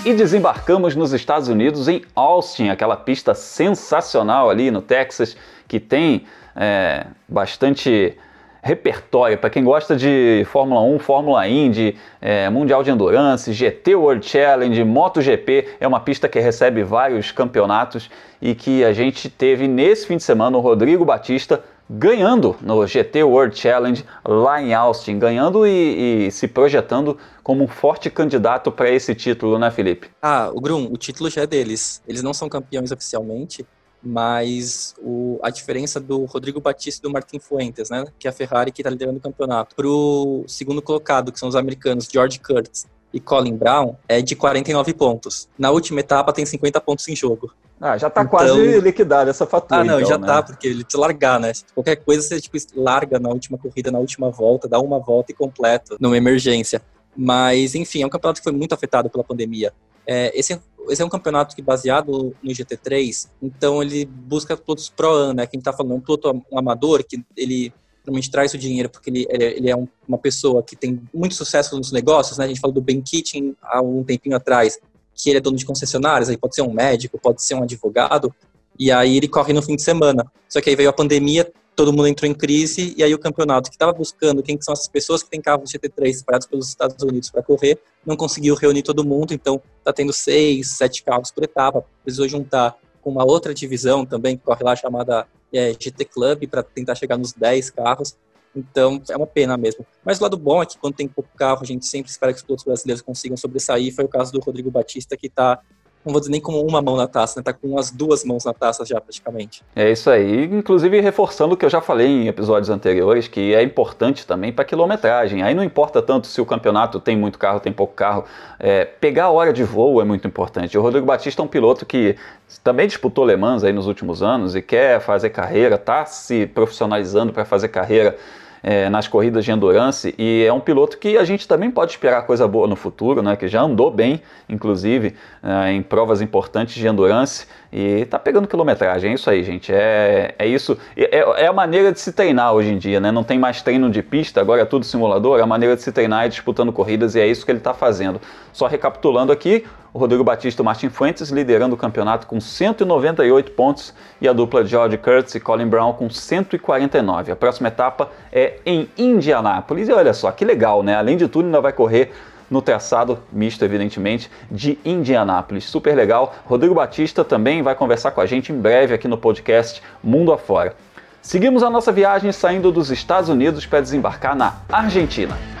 E 0.08 0.14
desembarcamos 0.14 0.96
nos 0.96 1.12
Estados 1.12 1.48
Unidos 1.48 1.86
em 1.86 2.00
Austin, 2.14 2.70
aquela 2.70 2.96
pista 2.96 3.34
sensacional 3.34 4.48
ali 4.48 4.70
no 4.70 4.80
Texas 4.80 5.36
que 5.68 5.78
tem 5.78 6.24
é, 6.56 7.04
bastante 7.28 8.16
repertório 8.62 9.36
para 9.36 9.50
quem 9.50 9.62
gosta 9.62 9.94
de 9.94 10.46
Fórmula 10.50 10.80
1, 10.80 10.98
Fórmula 10.98 11.46
Indy, 11.46 11.94
é, 12.22 12.48
Mundial 12.48 12.82
de 12.82 12.90
Endurance, 12.90 13.52
GT 13.52 13.96
World 13.96 14.26
Challenge, 14.26 14.82
MotoGP. 14.82 15.76
É 15.78 15.86
uma 15.86 16.00
pista 16.00 16.26
que 16.26 16.40
recebe 16.40 16.82
vários 16.82 17.30
campeonatos 17.30 18.10
e 18.40 18.54
que 18.54 18.82
a 18.84 18.94
gente 18.94 19.28
teve 19.28 19.68
nesse 19.68 20.06
fim 20.06 20.16
de 20.16 20.22
semana 20.22 20.56
o 20.56 20.60
Rodrigo 20.60 21.04
Batista 21.04 21.62
ganhando 21.88 22.56
no 22.60 22.86
GT 22.86 23.22
World 23.22 23.58
Challenge 23.58 24.04
lá 24.24 24.60
em 24.60 24.74
Austin, 24.74 25.18
ganhando 25.18 25.66
e, 25.66 26.26
e 26.26 26.30
se 26.30 26.46
projetando 26.46 27.16
como 27.42 27.64
um 27.64 27.68
forte 27.68 28.10
candidato 28.10 28.70
para 28.70 28.90
esse 28.90 29.14
título, 29.14 29.58
né, 29.58 29.70
Felipe? 29.70 30.10
Ah, 30.20 30.50
o 30.52 30.60
Grum, 30.60 30.88
o 30.90 30.96
título 30.96 31.30
já 31.30 31.42
é 31.42 31.46
deles. 31.46 32.02
Eles 32.06 32.22
não 32.22 32.34
são 32.34 32.48
campeões 32.48 32.92
oficialmente, 32.92 33.66
mas 34.02 34.94
o, 34.98 35.38
a 35.42 35.50
diferença 35.50 35.98
do 35.98 36.24
Rodrigo 36.24 36.60
Batista 36.60 37.00
e 37.00 37.08
do 37.08 37.12
Martin 37.12 37.38
Fuentes, 37.38 37.90
né, 37.90 38.04
que 38.18 38.28
é 38.28 38.30
a 38.30 38.32
Ferrari 38.32 38.70
que 38.70 38.82
está 38.82 38.90
liderando 38.90 39.18
o 39.18 39.22
campeonato, 39.22 39.74
para 39.74 39.88
o 39.88 40.44
segundo 40.46 40.82
colocado, 40.82 41.32
que 41.32 41.38
são 41.38 41.48
os 41.48 41.56
americanos 41.56 42.08
George 42.10 42.38
Kurtz 42.38 42.86
e 43.12 43.18
Colin 43.18 43.56
Brown, 43.56 43.96
é 44.06 44.20
de 44.20 44.36
49 44.36 44.92
pontos. 44.92 45.48
Na 45.58 45.70
última 45.70 46.00
etapa 46.00 46.32
tem 46.32 46.44
50 46.44 46.80
pontos 46.80 47.08
em 47.08 47.16
jogo. 47.16 47.52
Ah, 47.80 47.96
já 47.96 48.10
tá 48.10 48.22
então... 48.22 48.30
quase 48.30 48.80
liquidada 48.80 49.30
essa 49.30 49.46
fatura. 49.46 49.80
Ah, 49.80 49.84
não, 49.84 49.98
então, 49.98 50.08
já 50.08 50.18
né? 50.18 50.26
tá, 50.26 50.42
porque 50.42 50.66
ele 50.66 50.84
precisa 50.84 51.00
largar, 51.00 51.38
né? 51.38 51.52
Qualquer 51.74 51.96
coisa 51.96 52.22
você 52.22 52.40
tipo, 52.40 52.56
larga 52.74 53.18
na 53.18 53.28
última 53.28 53.56
corrida, 53.56 53.90
na 53.90 53.98
última 53.98 54.30
volta, 54.30 54.68
dá 54.68 54.80
uma 54.80 54.98
volta 54.98 55.32
e 55.32 55.34
completa 55.34 55.96
numa 56.00 56.16
emergência. 56.16 56.82
Mas, 57.16 57.74
enfim, 57.74 58.02
é 58.02 58.06
um 58.06 58.10
campeonato 58.10 58.40
que 58.40 58.44
foi 58.44 58.52
muito 58.52 58.72
afetado 58.72 59.08
pela 59.08 59.24
pandemia. 59.24 59.72
É, 60.06 60.36
esse, 60.38 60.58
esse, 60.88 61.02
é 61.02 61.04
um 61.04 61.08
campeonato 61.08 61.54
que 61.54 61.62
baseado 61.62 62.34
no 62.42 62.50
GT3, 62.50 63.28
então 63.42 63.82
ele 63.82 64.06
busca 64.06 64.56
pilotos 64.56 64.88
pro-an, 64.88 65.34
né? 65.34 65.46
Quem 65.46 65.60
tá 65.60 65.72
falando, 65.72 65.94
um 65.94 66.00
piloto 66.00 66.42
um 66.50 66.58
amador 66.58 67.04
que 67.04 67.22
ele 67.36 67.72
realmente 68.04 68.30
traz 68.30 68.54
o 68.54 68.58
dinheiro 68.58 68.88
porque 68.88 69.10
ele, 69.10 69.26
ele 69.30 69.70
é 69.70 69.76
um, 69.76 69.86
uma 70.06 70.16
pessoa 70.16 70.62
que 70.62 70.74
tem 70.74 71.00
muito 71.12 71.34
sucesso 71.34 71.76
nos 71.76 71.92
negócios, 71.92 72.38
né? 72.38 72.46
A 72.46 72.48
gente 72.48 72.60
falou 72.60 72.74
do 72.74 72.80
Ben 72.80 73.02
Keating 73.02 73.54
há 73.62 73.82
um 73.82 74.02
tempinho 74.02 74.34
atrás 74.34 74.78
que 75.18 75.28
ele 75.28 75.38
é 75.38 75.40
dono 75.40 75.56
de 75.56 75.66
concessionárias, 75.66 76.28
aí 76.28 76.36
pode 76.36 76.54
ser 76.54 76.62
um 76.62 76.72
médico, 76.72 77.18
pode 77.20 77.42
ser 77.42 77.54
um 77.54 77.64
advogado, 77.64 78.32
e 78.78 78.92
aí 78.92 79.16
ele 79.16 79.26
corre 79.26 79.52
no 79.52 79.60
fim 79.60 79.74
de 79.74 79.82
semana. 79.82 80.24
Só 80.48 80.60
que 80.60 80.70
aí 80.70 80.76
veio 80.76 80.88
a 80.88 80.92
pandemia, 80.92 81.50
todo 81.74 81.92
mundo 81.92 82.06
entrou 82.06 82.30
em 82.30 82.34
crise, 82.34 82.94
e 82.96 83.02
aí 83.02 83.12
o 83.12 83.18
campeonato 83.18 83.68
que 83.68 83.74
estava 83.74 83.92
buscando 83.92 84.42
quem 84.42 84.56
são 84.60 84.72
essas 84.72 84.86
pessoas 84.86 85.22
que 85.22 85.28
têm 85.28 85.40
carros 85.40 85.72
GT3 85.72 86.08
espalhados 86.10 86.46
pelos 86.46 86.68
Estados 86.68 87.02
Unidos 87.02 87.30
para 87.30 87.42
correr, 87.42 87.80
não 88.06 88.16
conseguiu 88.16 88.54
reunir 88.54 88.82
todo 88.82 89.04
mundo, 89.04 89.34
então 89.34 89.60
está 89.78 89.92
tendo 89.92 90.12
seis, 90.12 90.68
sete 90.70 91.02
carros 91.02 91.32
por 91.32 91.42
etapa, 91.42 91.84
precisou 92.04 92.28
juntar 92.28 92.76
com 93.02 93.10
uma 93.10 93.24
outra 93.24 93.52
divisão 93.52 94.06
também 94.06 94.36
que 94.36 94.44
corre 94.44 94.62
lá 94.62 94.76
chamada 94.76 95.26
é, 95.52 95.72
GT 95.72 96.04
Club 96.04 96.46
para 96.48 96.62
tentar 96.62 96.94
chegar 96.94 97.16
nos 97.16 97.32
10 97.32 97.70
carros. 97.70 98.16
Então, 98.58 99.00
é 99.08 99.16
uma 99.16 99.26
pena 99.26 99.56
mesmo. 99.56 99.86
Mas 100.04 100.18
o 100.18 100.22
lado 100.22 100.36
bom 100.36 100.62
é 100.62 100.66
que 100.66 100.78
quando 100.78 100.94
tem 100.94 101.06
pouco 101.06 101.30
carro, 101.36 101.60
a 101.62 101.64
gente 101.64 101.86
sempre 101.86 102.10
espera 102.10 102.32
que 102.32 102.38
os 102.38 102.42
pilotos 102.42 102.64
brasileiros 102.64 103.02
consigam 103.02 103.36
sobressair. 103.36 103.94
Foi 103.94 104.04
o 104.04 104.08
caso 104.08 104.32
do 104.32 104.40
Rodrigo 104.40 104.70
Batista, 104.70 105.16
que 105.16 105.26
está 105.26 105.60
não 106.08 106.12
vou 106.12 106.20
dizer 106.20 106.32
nem 106.32 106.40
com 106.40 106.52
uma 106.60 106.80
mão 106.80 106.96
na 106.96 107.06
taça, 107.06 107.38
né? 107.38 107.42
Tá 107.42 107.52
com 107.52 107.78
as 107.78 107.90
duas 107.90 108.24
mãos 108.24 108.44
na 108.44 108.54
taça 108.54 108.84
já 108.84 109.00
praticamente. 109.00 109.62
É 109.74 109.90
isso 109.90 110.08
aí. 110.08 110.44
Inclusive 110.44 111.00
reforçando 111.00 111.54
o 111.54 111.56
que 111.56 111.64
eu 111.64 111.70
já 111.70 111.80
falei 111.80 112.06
em 112.06 112.28
episódios 112.28 112.70
anteriores, 112.70 113.28
que 113.28 113.54
é 113.54 113.62
importante 113.62 114.26
também 114.26 114.52
para 114.52 114.64
quilometragem. 114.64 115.42
Aí 115.42 115.54
não 115.54 115.62
importa 115.62 116.00
tanto 116.00 116.26
se 116.26 116.40
o 116.40 116.46
campeonato 116.46 116.98
tem 116.98 117.16
muito 117.16 117.38
carro, 117.38 117.60
tem 117.60 117.72
pouco 117.72 117.94
carro. 117.94 118.24
É, 118.58 118.84
pegar 118.84 119.24
a 119.24 119.30
hora 119.30 119.52
de 119.52 119.64
voo 119.64 120.00
é 120.00 120.04
muito 120.04 120.26
importante. 120.26 120.78
O 120.78 120.82
Rodrigo 120.82 121.06
Batista 121.06 121.42
é 121.42 121.44
um 121.44 121.48
piloto 121.48 121.84
que 121.84 122.16
também 122.64 122.86
disputou 122.86 123.26
Le 123.26 123.36
Mans 123.36 123.62
aí 123.62 123.72
nos 123.72 123.86
últimos 123.86 124.22
anos 124.22 124.54
e 124.54 124.62
quer 124.62 125.00
fazer 125.00 125.30
carreira, 125.30 125.76
tá 125.76 126.06
se 126.06 126.46
profissionalizando 126.46 127.32
para 127.32 127.44
fazer 127.44 127.68
carreira 127.68 128.16
é, 128.62 128.88
nas 128.88 129.08
corridas 129.08 129.44
de 129.44 129.50
endurance 129.50 130.14
e 130.18 130.44
é 130.44 130.52
um 130.52 130.60
piloto 130.60 130.98
que 130.98 131.16
a 131.16 131.24
gente 131.24 131.46
também 131.46 131.70
pode 131.70 131.92
esperar 131.92 132.22
coisa 132.22 132.46
boa 132.46 132.66
no 132.66 132.76
futuro, 132.76 133.22
né? 133.22 133.36
Que 133.36 133.48
já 133.48 133.62
andou 133.62 133.90
bem, 133.90 134.22
inclusive, 134.48 135.14
é, 135.42 135.72
em 135.72 135.82
provas 135.82 136.20
importantes 136.20 136.74
de 136.74 136.86
endurance 136.86 137.46
e 137.72 138.04
tá 138.06 138.18
pegando 138.18 138.48
quilometragem. 138.48 139.10
É 139.10 139.14
isso 139.14 139.28
aí, 139.28 139.42
gente. 139.42 139.72
É, 139.72 140.34
é 140.38 140.46
isso. 140.46 140.78
É, 140.96 141.42
é 141.44 141.46
a 141.46 141.52
maneira 141.52 141.92
de 141.92 142.00
se 142.00 142.12
treinar 142.12 142.52
hoje 142.52 142.70
em 142.70 142.78
dia, 142.78 143.00
né? 143.00 143.10
Não 143.10 143.24
tem 143.24 143.38
mais 143.38 143.62
treino 143.62 143.90
de 143.90 144.02
pista, 144.02 144.40
agora 144.40 144.62
é 144.62 144.64
tudo 144.64 144.84
simulador. 144.84 145.38
É 145.38 145.42
a 145.42 145.46
maneira 145.46 145.76
de 145.76 145.82
se 145.82 145.92
treinar 145.92 146.24
é 146.24 146.28
disputando 146.28 146.72
corridas 146.72 147.14
e 147.14 147.20
é 147.20 147.26
isso 147.26 147.44
que 147.44 147.50
ele 147.50 147.58
está 147.58 147.74
fazendo. 147.74 148.20
Só 148.52 148.66
recapitulando 148.66 149.32
aqui, 149.32 149.64
Rodrigo 149.98 150.24
Batista 150.24 150.60
e 150.60 150.62
o 150.62 150.64
Martin 150.64 150.88
Fuentes 150.88 151.28
liderando 151.30 151.74
o 151.74 151.78
campeonato 151.78 152.26
com 152.26 152.40
198 152.40 153.52
pontos 153.52 153.92
e 154.20 154.28
a 154.28 154.32
dupla 154.32 154.64
George 154.64 154.96
Kurtz 154.96 155.34
e 155.34 155.40
Colin 155.40 155.66
Brown 155.66 155.92
com 155.92 156.08
149. 156.08 157.32
A 157.32 157.36
próxima 157.36 157.68
etapa 157.68 158.10
é 158.32 158.58
em 158.64 158.88
Indianápolis. 158.96 159.88
E 159.88 159.92
olha 159.92 160.14
só, 160.14 160.30
que 160.30 160.44
legal, 160.44 160.82
né? 160.82 160.94
Além 160.94 161.16
de 161.16 161.28
tudo, 161.28 161.46
ainda 161.46 161.60
vai 161.60 161.72
correr 161.72 162.12
no 162.50 162.62
traçado 162.62 163.18
misto, 163.30 163.64
evidentemente, 163.64 164.30
de 164.50 164.78
Indianápolis. 164.84 165.64
Super 165.64 165.94
legal. 165.94 166.34
Rodrigo 166.46 166.74
Batista 166.74 167.24
também 167.24 167.62
vai 167.62 167.74
conversar 167.74 168.12
com 168.12 168.20
a 168.20 168.26
gente 168.26 168.52
em 168.52 168.58
breve 168.58 168.94
aqui 168.94 169.06
no 169.06 169.18
podcast 169.18 169.82
Mundo 170.02 170.32
Afora. 170.32 170.74
Seguimos 171.20 171.62
a 171.62 171.68
nossa 171.68 171.92
viagem 171.92 172.32
saindo 172.32 172.72
dos 172.72 172.90
Estados 172.90 173.28
Unidos 173.28 173.66
para 173.66 173.80
desembarcar 173.80 174.34
na 174.34 174.54
Argentina. 174.70 175.57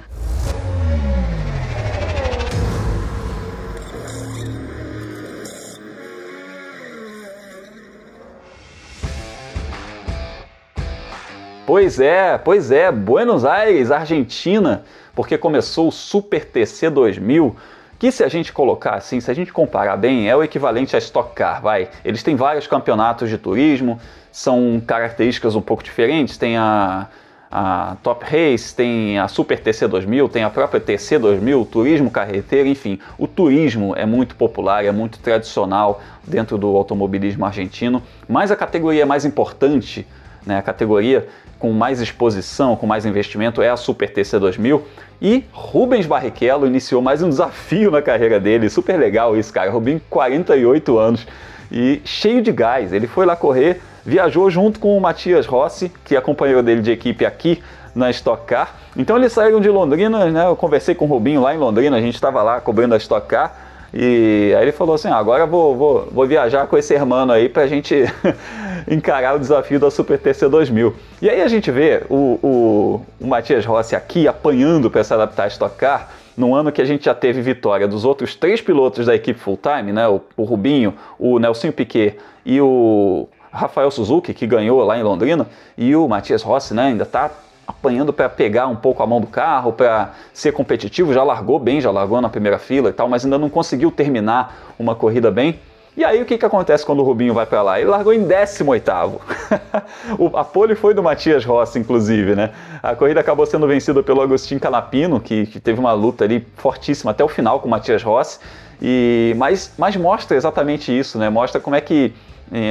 Pois 11.68 12.00
é, 12.00 12.38
pois 12.38 12.70
é, 12.70 12.90
Buenos 12.90 13.44
Aires, 13.44 13.90
Argentina, 13.90 14.84
porque 15.14 15.36
começou 15.36 15.88
o 15.88 15.92
Super 15.92 16.46
TC 16.46 16.88
2000, 16.88 17.54
que 17.98 18.10
se 18.10 18.24
a 18.24 18.28
gente 18.28 18.54
colocar 18.54 18.94
assim, 18.94 19.20
se 19.20 19.30
a 19.30 19.34
gente 19.34 19.52
comparar 19.52 19.98
bem, 19.98 20.30
é 20.30 20.34
o 20.34 20.42
equivalente 20.42 20.96
a 20.96 20.98
Stock 20.98 21.34
Car, 21.34 21.60
vai. 21.60 21.90
Eles 22.02 22.22
têm 22.22 22.36
vários 22.36 22.66
campeonatos 22.66 23.28
de 23.28 23.36
turismo, 23.36 24.00
são 24.32 24.82
características 24.86 25.54
um 25.54 25.60
pouco 25.60 25.82
diferentes, 25.82 26.38
tem 26.38 26.56
a, 26.56 27.06
a 27.50 27.98
Top 28.02 28.24
Race, 28.24 28.74
tem 28.74 29.18
a 29.18 29.28
Super 29.28 29.60
TC 29.60 29.88
2000, 29.88 30.26
tem 30.30 30.44
a 30.44 30.48
própria 30.48 30.80
TC 30.80 31.18
2000, 31.18 31.66
turismo 31.66 32.10
carreteiro, 32.10 32.66
enfim, 32.66 32.98
o 33.18 33.26
turismo 33.28 33.94
é 33.94 34.06
muito 34.06 34.36
popular, 34.36 34.86
é 34.86 34.90
muito 34.90 35.18
tradicional 35.18 36.00
dentro 36.26 36.56
do 36.56 36.68
automobilismo 36.74 37.44
argentino, 37.44 38.02
mas 38.26 38.50
a 38.50 38.56
categoria 38.56 39.04
mais 39.04 39.26
importante, 39.26 40.06
né, 40.48 40.58
a 40.58 40.62
categoria 40.62 41.28
com 41.58 41.72
mais 41.72 42.00
exposição, 42.00 42.74
com 42.74 42.86
mais 42.86 43.04
investimento, 43.04 43.60
é 43.60 43.68
a 43.68 43.76
Super 43.76 44.10
TC 44.10 44.38
2000. 44.38 44.82
E 45.20 45.44
Rubens 45.52 46.06
Barrichello 46.06 46.66
iniciou 46.66 47.02
mais 47.02 47.22
um 47.22 47.28
desafio 47.28 47.90
na 47.90 48.00
carreira 48.00 48.40
dele, 48.40 48.70
super 48.70 48.98
legal 48.98 49.36
isso, 49.36 49.52
cara. 49.52 49.70
Rubinho, 49.70 50.00
48 50.08 50.98
anos 50.98 51.26
e 51.70 52.00
cheio 52.04 52.40
de 52.40 52.50
gás. 52.50 52.94
Ele 52.94 53.06
foi 53.06 53.26
lá 53.26 53.36
correr, 53.36 53.82
viajou 54.06 54.50
junto 54.50 54.80
com 54.80 54.96
o 54.96 55.00
Matias 55.00 55.44
Rossi, 55.44 55.92
que 56.02 56.16
é 56.16 56.20
companheiro 56.20 56.62
dele 56.62 56.80
de 56.80 56.92
equipe 56.92 57.26
aqui 57.26 57.62
na 57.94 58.08
Stock 58.10 58.46
Car. 58.46 58.74
Então 58.96 59.16
eles 59.18 59.32
saíram 59.32 59.60
de 59.60 59.68
Londrina, 59.68 60.26
né? 60.30 60.46
Eu 60.46 60.56
conversei 60.56 60.94
com 60.94 61.04
o 61.04 61.08
Rubinho 61.08 61.42
lá 61.42 61.54
em 61.54 61.58
Londrina, 61.58 61.96
a 61.96 62.00
gente 62.00 62.14
estava 62.14 62.42
lá 62.42 62.58
cobrindo 62.60 62.94
a 62.94 62.96
Stock 62.96 63.26
Car. 63.26 63.67
E 63.92 64.54
aí 64.56 64.62
ele 64.62 64.72
falou 64.72 64.94
assim: 64.94 65.08
ah, 65.08 65.16
agora 65.16 65.46
vou, 65.46 65.76
vou, 65.76 66.08
vou 66.12 66.26
viajar 66.26 66.66
com 66.66 66.76
esse 66.76 66.92
hermano 66.94 67.32
aí 67.32 67.48
pra 67.48 67.66
gente 67.66 68.04
encarar 68.88 69.36
o 69.36 69.38
desafio 69.38 69.80
da 69.80 69.90
Super 69.90 70.18
TC 70.18 70.48
2000. 70.48 70.94
E 71.22 71.30
aí 71.30 71.40
a 71.40 71.48
gente 71.48 71.70
vê 71.70 72.02
o, 72.08 72.38
o, 72.42 73.06
o 73.20 73.26
Matias 73.26 73.64
Rossi 73.64 73.96
aqui 73.96 74.28
apanhando 74.28 74.90
para 74.90 75.02
se 75.02 75.12
adaptar 75.14 75.44
a 75.44 75.48
Stock 75.48 75.76
Car, 75.76 76.10
num 76.36 76.54
ano 76.54 76.70
que 76.70 76.82
a 76.82 76.84
gente 76.84 77.06
já 77.06 77.14
teve 77.14 77.40
vitória 77.40 77.88
dos 77.88 78.04
outros 78.04 78.34
três 78.34 78.60
pilotos 78.60 79.06
da 79.06 79.14
equipe 79.14 79.38
full 79.40 79.58
time, 79.58 79.92
né? 79.92 80.06
O, 80.06 80.20
o 80.36 80.44
Rubinho, 80.44 80.94
o 81.18 81.38
Nelson 81.38 81.72
Piquet 81.72 82.16
e 82.44 82.60
o 82.60 83.26
Rafael 83.50 83.90
Suzuki, 83.90 84.34
que 84.34 84.46
ganhou 84.46 84.84
lá 84.84 84.98
em 84.98 85.02
Londrina, 85.02 85.46
e 85.76 85.96
o 85.96 86.06
Matias 86.06 86.42
Rossi, 86.42 86.74
né? 86.74 86.88
Ainda 86.88 87.04
está 87.04 87.30
apanhando 87.68 88.14
para 88.14 88.30
pegar 88.30 88.66
um 88.66 88.74
pouco 88.74 89.02
a 89.02 89.06
mão 89.06 89.20
do 89.20 89.26
carro, 89.26 89.74
para 89.74 90.14
ser 90.32 90.52
competitivo, 90.52 91.12
já 91.12 91.22
largou 91.22 91.58
bem, 91.58 91.82
já 91.82 91.90
largou 91.90 92.18
na 92.18 92.30
primeira 92.30 92.58
fila 92.58 92.88
e 92.88 92.92
tal, 92.94 93.06
mas 93.10 93.26
ainda 93.26 93.36
não 93.36 93.50
conseguiu 93.50 93.90
terminar 93.90 94.74
uma 94.78 94.94
corrida 94.94 95.30
bem. 95.30 95.60
E 95.94 96.02
aí 96.02 96.22
o 96.22 96.24
que, 96.24 96.38
que 96.38 96.46
acontece 96.46 96.86
quando 96.86 97.00
o 97.00 97.02
Rubinho 97.02 97.34
vai 97.34 97.44
para 97.44 97.60
lá? 97.60 97.78
Ele 97.78 97.90
largou 97.90 98.14
em 98.14 98.22
18 98.22 98.88
A 100.34 100.44
pole 100.44 100.74
foi 100.76 100.94
do 100.94 101.02
Matias 101.02 101.44
Rossi, 101.44 101.78
inclusive, 101.78 102.34
né? 102.34 102.52
A 102.82 102.94
corrida 102.94 103.20
acabou 103.20 103.44
sendo 103.44 103.66
vencida 103.66 104.02
pelo 104.02 104.22
Agostinho 104.22 104.60
Canapino, 104.60 105.20
que, 105.20 105.44
que 105.46 105.60
teve 105.60 105.78
uma 105.78 105.92
luta 105.92 106.24
ali 106.24 106.46
fortíssima 106.56 107.10
até 107.10 107.22
o 107.22 107.28
final 107.28 107.60
com 107.60 107.66
o 107.66 107.70
Matias 107.70 108.02
Rossi. 108.02 108.38
E, 108.80 109.34
mas, 109.36 109.72
mas 109.76 109.96
mostra 109.96 110.36
exatamente 110.36 110.96
isso, 110.96 111.18
né? 111.18 111.28
Mostra 111.28 111.60
como 111.60 111.76
é 111.76 111.80
que 111.80 112.12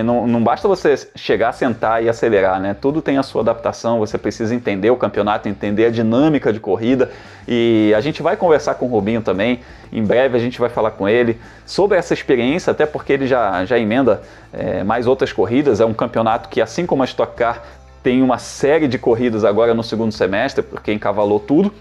não, 0.03 0.25
não, 0.25 0.43
basta 0.43 0.67
você 0.67 0.95
chegar, 1.15 1.51
sentar 1.51 2.03
e 2.03 2.09
acelerar, 2.09 2.59
né? 2.59 2.75
Tudo 2.79 2.99
tem 2.99 3.17
a 3.17 3.23
sua 3.23 3.41
adaptação, 3.41 3.99
você 3.99 4.17
precisa 4.17 4.55
entender 4.55 4.89
o 4.89 4.95
campeonato, 4.95 5.47
entender 5.47 5.85
a 5.85 5.89
dinâmica 5.91 6.51
de 6.51 6.59
corrida. 6.59 7.11
E 7.47 7.93
a 7.95 8.01
gente 8.01 8.23
vai 8.23 8.35
conversar 8.35 8.75
com 8.75 8.87
o 8.87 8.89
Rubinho 8.89 9.21
também. 9.21 9.59
Em 9.91 10.03
breve 10.03 10.35
a 10.35 10.39
gente 10.39 10.59
vai 10.59 10.69
falar 10.69 10.91
com 10.91 11.07
ele 11.07 11.39
sobre 11.65 11.97
essa 11.97 12.13
experiência, 12.13 12.71
até 12.71 12.85
porque 12.87 13.13
ele 13.13 13.27
já, 13.27 13.63
já 13.65 13.77
emenda 13.77 14.21
é, 14.51 14.83
mais 14.83 15.05
outras 15.05 15.31
corridas. 15.31 15.79
É 15.79 15.85
um 15.85 15.93
campeonato 15.93 16.49
que, 16.49 16.59
assim 16.59 16.85
como 16.85 17.03
a 17.03 17.05
Stock 17.05 17.35
Car, 17.35 17.61
tem 18.01 18.23
uma 18.23 18.39
série 18.39 18.87
de 18.87 18.97
corridas 18.97 19.45
agora 19.45 19.75
no 19.75 19.83
segundo 19.83 20.11
semestre, 20.11 20.63
porque 20.63 20.91
encavalou 20.91 21.39
tudo. 21.39 21.71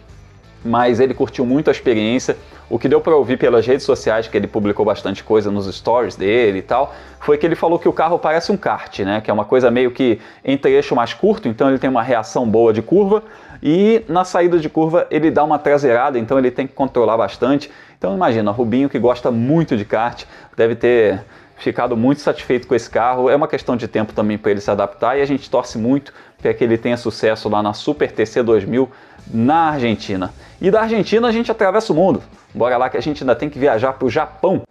Mas 0.67 1.01
ele 1.01 1.15
curtiu 1.15 1.47
muito 1.47 1.69
a 1.69 1.71
experiência 1.71 2.37
o 2.69 2.79
que 2.79 2.89
deu 2.89 3.01
para 3.01 3.15
ouvir 3.15 3.39
pelas 3.39 3.65
redes 3.65 3.87
sociais, 3.87 4.27
que 4.27 4.37
ele 4.37 4.49
publicou 4.49 4.85
bastante 4.85 5.23
coisa 5.23 5.51
nos 5.51 5.73
stories 5.73 6.17
dele 6.17 6.59
e 6.59 6.63
tal, 6.63 6.93
foi 7.21 7.39
que 7.39 7.47
ele 7.47 7.55
falou 7.55 7.79
que 7.79 7.89
o 7.89 7.93
carro 7.93 8.19
parece 8.19 8.51
um 8.51 8.57
kart, 8.57 8.99
né? 9.01 9.21
Que 9.21 9.31
é 9.31 9.35
uma 9.35 9.45
coisa 9.45 9.71
meio 9.71 9.93
que 9.93 10.19
entre 10.45 10.73
eixo 10.73 10.95
mais 10.95 11.15
curto, 11.15 11.47
então 11.47 11.69
ele 11.69 11.79
tem 11.79 11.89
uma 11.89 12.03
reação 12.03 12.49
boa 12.49 12.73
de 12.73 12.83
curva, 12.83 13.23
e 13.63 14.03
na 14.09 14.25
saída 14.25 14.59
de 14.59 14.69
curva 14.69 15.07
ele 15.11 15.31
dá 15.31 15.45
uma 15.45 15.59
traseirada, 15.59 16.19
então 16.19 16.39
ele 16.39 16.51
tem 16.51 16.67
que 16.67 16.75
controlar 16.75 17.17
bastante. 17.17 17.71
Então 17.97 18.15
imagina, 18.15 18.51
Rubinho 18.51 18.89
que 18.89 18.99
gosta 18.99 19.31
muito 19.31 19.77
de 19.77 19.85
kart, 19.85 20.25
deve 20.57 20.75
ter 20.75 21.25
ficado 21.57 21.97
muito 21.97 22.21
satisfeito 22.21 22.67
com 22.67 22.75
esse 22.75 22.91
carro. 22.91 23.31
É 23.31 23.37
uma 23.37 23.49
questão 23.49 23.77
de 23.77 23.89
tempo 23.89 24.13
também 24.13 24.37
para 24.37 24.51
ele 24.51 24.61
se 24.61 24.71
adaptar 24.71 25.17
e 25.17 25.23
a 25.23 25.25
gente 25.25 25.49
torce 25.49 25.79
muito 25.79 26.13
para 26.41 26.53
que 26.53 26.63
ele 26.63 26.77
tenha 26.77 26.97
sucesso 26.97 27.49
lá 27.49 27.63
na 27.63 27.73
Super 27.73 28.13
TC 28.13 28.43
2000 28.43 28.91
na 29.33 29.71
Argentina. 29.71 30.33
E 30.61 30.71
da 30.71 30.81
Argentina 30.81 31.29
a 31.29 31.33
gente 31.33 31.51
atravessa 31.51 31.93
o 31.93 31.97
mundo. 31.97 32.23
Bora 32.55 32.77
lá 32.77 32.89
que 32.89 32.97
a 32.97 33.01
gente 33.01 33.23
ainda 33.23 33.37
tem 33.37 33.51
que 33.51 33.59
viajar 33.59 33.93
para 33.93 34.07
o 34.07 34.11
Japão. 34.11 34.63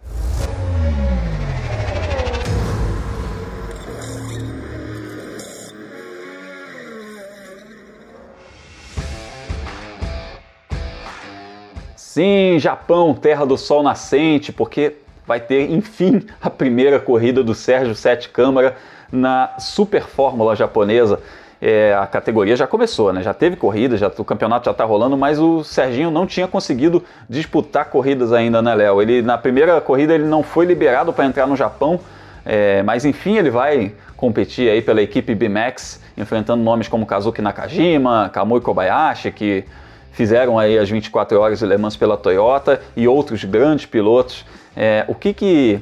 Sim, 11.96 12.58
Japão, 12.58 13.14
terra 13.14 13.44
do 13.44 13.58
sol 13.58 13.82
nascente, 13.82 14.50
porque 14.50 14.96
vai 15.26 15.38
ter, 15.38 15.70
enfim, 15.70 16.26
a 16.40 16.48
primeira 16.48 16.98
corrida 16.98 17.44
do 17.44 17.54
Sérgio 17.54 17.94
Sete 17.94 18.30
Câmara 18.30 18.76
na 19.12 19.54
Super 19.58 20.02
Fórmula 20.02 20.56
japonesa 20.56 21.20
é, 21.60 21.94
a 21.94 22.06
categoria 22.06 22.54
já 22.56 22.66
começou, 22.66 23.12
né? 23.12 23.22
Já 23.22 23.32
teve 23.32 23.56
corrida, 23.56 23.96
já, 23.96 24.08
o 24.16 24.24
campeonato 24.24 24.66
já 24.66 24.72
está 24.72 24.84
rolando, 24.84 25.16
mas 25.16 25.38
o 25.38 25.64
Serginho 25.64 26.10
não 26.10 26.26
tinha 26.26 26.46
conseguido 26.46 27.02
disputar 27.28 27.86
corridas 27.86 28.32
ainda, 28.32 28.60
né, 28.60 28.74
Léo? 28.74 29.00
Ele 29.00 29.22
na 29.22 29.38
primeira 29.38 29.80
corrida 29.80 30.14
ele 30.14 30.24
não 30.24 30.42
foi 30.42 30.66
liberado 30.66 31.12
para 31.12 31.24
entrar 31.24 31.46
no 31.46 31.56
Japão, 31.56 31.98
é, 32.44 32.82
mas 32.82 33.04
enfim 33.04 33.36
ele 33.36 33.50
vai 33.50 33.92
competir 34.16 34.70
aí 34.70 34.82
pela 34.82 35.02
equipe 35.02 35.34
BMX, 35.34 36.00
enfrentando 36.16 36.62
nomes 36.62 36.88
como 36.88 37.06
Kazuki 37.06 37.42
Nakajima, 37.42 38.30
Kamui 38.32 38.60
Kobayashi, 38.60 39.30
que 39.30 39.64
fizeram 40.12 40.58
aí 40.58 40.78
as 40.78 40.88
24 40.88 41.38
horas 41.38 41.58
de 41.58 41.66
Le 41.66 41.76
Mans 41.76 41.96
pela 41.96 42.16
Toyota 42.16 42.80
e 42.96 43.06
outros 43.06 43.44
grandes 43.44 43.84
pilotos. 43.84 44.44
É, 44.74 45.04
o 45.08 45.14
que, 45.14 45.34
que 45.34 45.80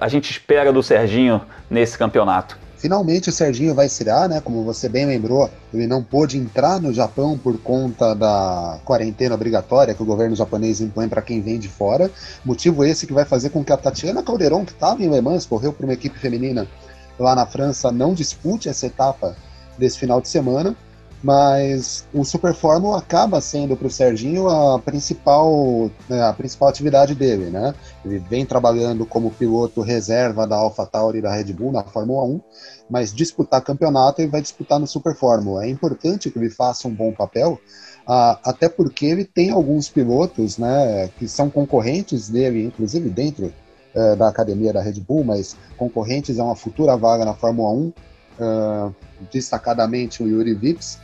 a 0.00 0.08
gente 0.08 0.30
espera 0.30 0.72
do 0.72 0.82
Serginho 0.82 1.40
nesse 1.68 1.96
campeonato? 1.96 2.58
Finalmente 2.80 3.28
o 3.28 3.32
Serginho 3.32 3.74
vai 3.74 3.86
estrear, 3.86 4.26
né? 4.28 4.40
Como 4.40 4.64
você 4.64 4.88
bem 4.88 5.04
lembrou, 5.04 5.50
ele 5.72 5.86
não 5.86 6.02
pôde 6.02 6.38
entrar 6.38 6.80
no 6.80 6.92
Japão 6.92 7.36
por 7.36 7.58
conta 7.58 8.14
da 8.14 8.80
quarentena 8.84 9.34
obrigatória 9.34 9.94
que 9.94 10.02
o 10.02 10.06
governo 10.06 10.34
japonês 10.34 10.80
impõe 10.80 11.06
para 11.06 11.20
quem 11.20 11.42
vem 11.42 11.58
de 11.58 11.68
fora. 11.68 12.10
Motivo 12.44 12.82
esse 12.82 13.06
que 13.06 13.12
vai 13.12 13.26
fazer 13.26 13.50
com 13.50 13.62
que 13.62 13.72
a 13.72 13.76
Tatiana 13.76 14.22
Calderon, 14.22 14.64
que 14.64 14.72
estava 14.72 15.02
em 15.02 15.10
Le 15.10 15.20
Mans, 15.20 15.44
correu 15.44 15.72
para 15.72 15.84
uma 15.84 15.92
equipe 15.92 16.18
feminina 16.18 16.66
lá 17.18 17.34
na 17.34 17.44
França, 17.44 17.92
não 17.92 18.14
dispute 18.14 18.68
essa 18.68 18.86
etapa 18.86 19.36
desse 19.76 19.98
final 19.98 20.20
de 20.20 20.28
semana 20.28 20.74
mas 21.22 22.06
o 22.14 22.24
Super 22.24 22.54
Fórmula 22.54 22.98
acaba 22.98 23.40
sendo 23.40 23.76
para 23.76 23.86
o 23.86 23.90
Serginho 23.90 24.48
a 24.48 24.78
principal, 24.78 25.90
né, 26.08 26.22
a 26.22 26.32
principal 26.32 26.68
atividade 26.68 27.14
dele, 27.14 27.50
né? 27.50 27.74
Ele 28.04 28.18
vem 28.18 28.46
trabalhando 28.46 29.04
como 29.04 29.30
piloto 29.30 29.82
reserva 29.82 30.46
da 30.46 30.56
AlphaTauri 30.56 31.18
e 31.18 31.22
da 31.22 31.32
Red 31.32 31.52
Bull 31.52 31.72
na 31.72 31.82
Fórmula 31.82 32.24
1, 32.24 32.40
mas 32.88 33.12
disputar 33.12 33.60
campeonato 33.60 34.22
ele 34.22 34.30
vai 34.30 34.40
disputar 34.40 34.78
no 34.78 34.86
Super 34.86 35.14
Fórmula. 35.14 35.64
É 35.64 35.68
importante 35.68 36.30
que 36.30 36.38
ele 36.38 36.50
faça 36.50 36.88
um 36.88 36.94
bom 36.94 37.12
papel, 37.12 37.60
até 38.42 38.68
porque 38.68 39.06
ele 39.06 39.24
tem 39.24 39.50
alguns 39.50 39.88
pilotos, 39.88 40.58
né, 40.58 41.10
que 41.18 41.28
são 41.28 41.50
concorrentes 41.50 42.28
dele, 42.28 42.64
inclusive 42.64 43.08
dentro 43.08 43.52
uh, 43.94 44.16
da 44.16 44.28
academia 44.28 44.72
da 44.72 44.80
Red 44.80 45.00
Bull, 45.00 45.24
mas 45.24 45.56
concorrentes 45.76 46.38
a 46.38 46.44
uma 46.44 46.56
futura 46.56 46.96
vaga 46.96 47.24
na 47.24 47.34
Fórmula 47.34 47.70
1. 47.70 47.92
Uh, 48.38 48.94
destacadamente 49.32 50.22
o 50.22 50.28
Yuri 50.28 50.54
Vips, 50.54 50.98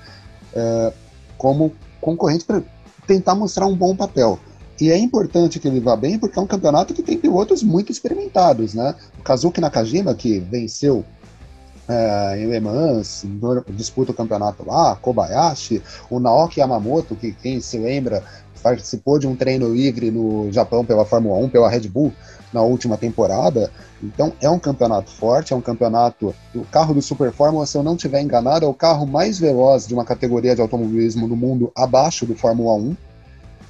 é, 0.55 0.93
como 1.37 1.73
concorrente 2.01 2.45
para 2.45 2.63
tentar 3.07 3.35
mostrar 3.35 3.67
um 3.67 3.77
bom 3.77 3.95
papel. 3.95 4.39
E 4.81 4.91
é 4.91 4.99
importante 4.99 5.59
que 5.59 5.69
ele 5.69 5.81
vá 5.81 5.97
bem, 5.97 6.19
porque 6.19 6.39
é 6.39 6.43
um 6.43 6.47
campeonato 6.47 6.93
que 6.93 7.03
tem 7.03 7.19
pilotos 7.19 7.63
muito 7.63 7.91
experimentados, 7.91 8.75
né? 8.75 8.95
O 9.19 9.23
Kazuki 9.23 9.61
Nakajima, 9.61 10.15
que 10.15 10.39
venceu 10.39 11.05
é, 11.89 12.39
em 12.39 12.47
Le 12.47 12.61
Mans, 12.61 13.25
disputa 13.71 14.13
o 14.13 14.15
campeonato 14.15 14.67
lá, 14.67 14.97
Kobayashi, 14.97 15.83
o 16.11 16.19
Naoki 16.21 16.61
Yamamoto, 16.61 17.15
que 17.15 17.33
quem 17.33 17.61
se 17.61 17.79
lembra, 17.79 18.23
participou 18.67 19.17
de 19.17 19.29
um 19.29 19.37
treino 19.37 19.73
livre 19.73 20.11
no 20.11 20.51
Japão 20.51 20.85
pela 20.85 21.05
Fórmula 21.05 21.39
1, 21.39 21.51
pela 21.51 21.71
Red 21.71 21.89
Bull, 21.89 22.13
na 22.53 22.63
última 22.63 22.97
temporada. 22.97 23.71
Então 24.03 24.33
é 24.41 24.51
um 24.51 24.59
campeonato 24.59 25.09
forte, 25.13 25.53
é 25.53 25.57
um 25.57 25.61
campeonato. 25.61 26.35
O 26.53 26.65
carro 26.65 26.93
do 26.93 27.01
Super 27.01 27.31
Fórmula, 27.31 27.65
se 27.65 27.79
eu 27.79 27.85
não 27.85 27.95
estiver 27.95 28.21
enganado, 28.21 28.67
é 28.67 28.69
o 28.69 28.75
carro 28.75 29.07
mais 29.07 29.39
veloz 29.39 29.87
de 29.87 29.95
uma 29.95 30.05
categoria 30.05 30.57
de 30.57 30.61
automobilismo 30.61 31.29
no 31.29 31.37
mundo 31.37 31.71
abaixo 31.77 32.27
do 32.27 32.35
Fórmula 32.35 32.75
1. 32.75 32.97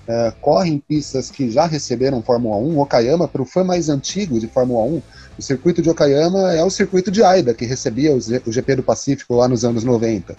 É, 0.08 0.32
corre 0.40 0.70
em 0.70 0.78
pistas 0.78 1.30
que 1.30 1.50
já 1.50 1.66
receberam 1.66 2.22
Fórmula 2.22 2.56
1. 2.56 2.80
Okayama, 2.80 3.28
para 3.28 3.42
o 3.42 3.44
fã 3.44 3.62
mais 3.62 3.90
antigo 3.90 4.40
de 4.40 4.46
Fórmula 4.46 4.82
1, 4.84 5.02
o 5.38 5.42
circuito 5.42 5.82
de 5.82 5.90
Okayama 5.90 6.54
é 6.54 6.64
o 6.64 6.70
circuito 6.70 7.10
de 7.10 7.22
Aida, 7.22 7.52
que 7.52 7.66
recebia 7.66 8.14
o 8.14 8.20
GP 8.52 8.76
do 8.76 8.82
Pacífico 8.82 9.34
lá 9.34 9.46
nos 9.46 9.62
anos 9.62 9.84
90. 9.84 10.34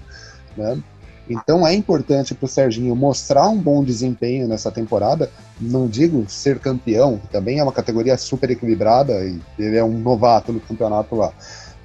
Né? 0.58 0.82
Então 1.30 1.68
é 1.68 1.74
importante 1.74 2.34
para 2.34 2.46
o 2.46 2.50
Serginho 2.50 2.96
mostrar 2.96 3.50
um 3.50 3.58
bom 3.58 3.84
desempenho 3.84 4.48
nessa 4.48 4.72
temporada. 4.72 5.30
Não 5.60 5.88
digo 5.88 6.26
ser 6.30 6.60
campeão, 6.60 7.20
também 7.32 7.60
é 7.60 7.64
uma 7.64 7.72
categoria 7.72 8.18
super 8.18 8.50
equilibrada 8.50 9.14
e 9.26 9.40
ele 9.60 9.78
é 9.78 9.84
um 9.84 10.00
novato 10.00 10.54
no 10.54 10.60
campeonato 10.60 11.16
lá. 11.16 11.34